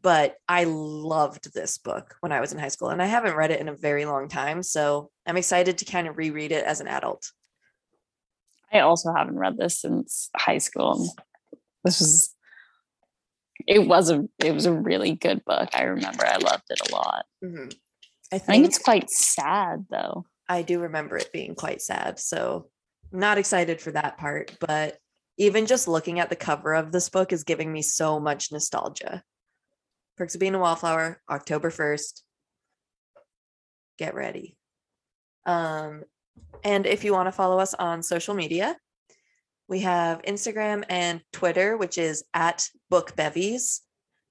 but 0.00 0.36
I 0.48 0.64
loved 0.64 1.52
this 1.52 1.78
book 1.78 2.14
when 2.20 2.30
I 2.30 2.40
was 2.40 2.52
in 2.52 2.58
high 2.58 2.68
school 2.68 2.88
and 2.90 3.02
I 3.02 3.06
haven't 3.06 3.34
read 3.34 3.50
it 3.50 3.60
in 3.60 3.68
a 3.68 3.74
very 3.74 4.04
long 4.04 4.28
time, 4.28 4.62
so 4.62 5.10
I'm 5.26 5.36
excited 5.36 5.78
to 5.78 5.84
kind 5.84 6.06
of 6.06 6.16
reread 6.16 6.52
it 6.52 6.64
as 6.64 6.80
an 6.80 6.86
adult. 6.86 7.32
i 8.72 8.78
also 8.80 9.12
haven't 9.12 9.38
read 9.38 9.56
this 9.56 9.80
since 9.80 10.30
high 10.36 10.58
school 10.58 11.08
this 11.84 11.98
was 12.00 12.34
it 13.66 13.88
was 13.88 14.10
a 14.10 14.24
it 14.38 14.52
was 14.54 14.66
a 14.66 14.72
really 14.72 15.14
good 15.14 15.42
book 15.44 15.68
i 15.72 15.82
remember 15.82 16.24
i 16.26 16.36
loved 16.36 16.64
it 16.70 16.80
a 16.88 16.92
lot 16.94 17.24
Mhm. 17.42 17.74
I 18.32 18.36
i 18.36 18.38
think 18.38 18.66
it's 18.66 18.78
quite 18.78 19.10
sad 19.10 19.86
though 19.90 20.24
I 20.48 20.62
do 20.62 20.80
remember 20.80 21.16
it 21.16 21.30
being 21.32 21.54
quite 21.54 21.82
sad. 21.82 22.18
So, 22.18 22.70
not 23.12 23.38
excited 23.38 23.80
for 23.80 23.92
that 23.92 24.18
part, 24.18 24.56
but 24.60 24.98
even 25.36 25.66
just 25.66 25.88
looking 25.88 26.20
at 26.20 26.30
the 26.30 26.36
cover 26.36 26.74
of 26.74 26.90
this 26.90 27.08
book 27.10 27.32
is 27.32 27.44
giving 27.44 27.72
me 27.72 27.82
so 27.82 28.18
much 28.18 28.50
nostalgia. 28.50 29.22
Perks 30.16 30.34
of 30.34 30.40
Being 30.40 30.54
a 30.54 30.58
Wallflower, 30.58 31.20
October 31.30 31.70
1st. 31.70 32.22
Get 33.98 34.14
ready. 34.14 34.56
Um, 35.46 36.04
and 36.64 36.86
if 36.86 37.04
you 37.04 37.12
want 37.12 37.26
to 37.28 37.32
follow 37.32 37.58
us 37.58 37.74
on 37.74 38.02
social 38.02 38.34
media, 38.34 38.76
We 39.68 39.80
have 39.80 40.22
Instagram 40.22 40.84
and 40.88 41.20
Twitter, 41.30 41.76
which 41.76 41.98
is 41.98 42.24
at 42.32 42.70
Book 42.88 43.14
Bevvies, 43.16 43.80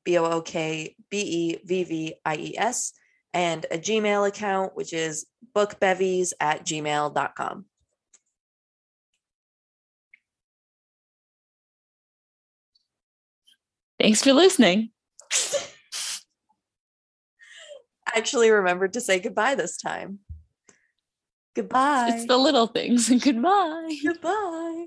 B 0.03 0.17
O 0.17 0.25
O 0.25 0.41
K 0.41 0.95
B 1.11 1.19
E 1.19 1.57
V 1.63 1.83
V 1.83 2.15
I 2.25 2.35
E 2.35 2.57
S, 2.57 2.91
and 3.33 3.65
a 3.71 3.77
Gmail 3.77 4.27
account, 4.27 4.75
which 4.75 4.93
is 4.93 5.25
bookbevvies 5.55 6.33
at 6.39 6.65
gmail.com. 6.65 7.65
Thanks 13.99 14.23
for 14.23 14.33
listening. 14.33 14.91
I 18.07 18.17
actually 18.17 18.51
remembered 18.51 18.93
to 18.93 19.01
say 19.01 19.19
goodbye 19.19 19.55
this 19.55 19.77
time. 19.77 20.19
Goodbye. 21.55 22.11
It's 22.13 22.27
the 22.27 22.37
little 22.37 22.67
things. 22.67 23.09
Goodbye. 23.23 23.95
Goodbye. 24.03 24.85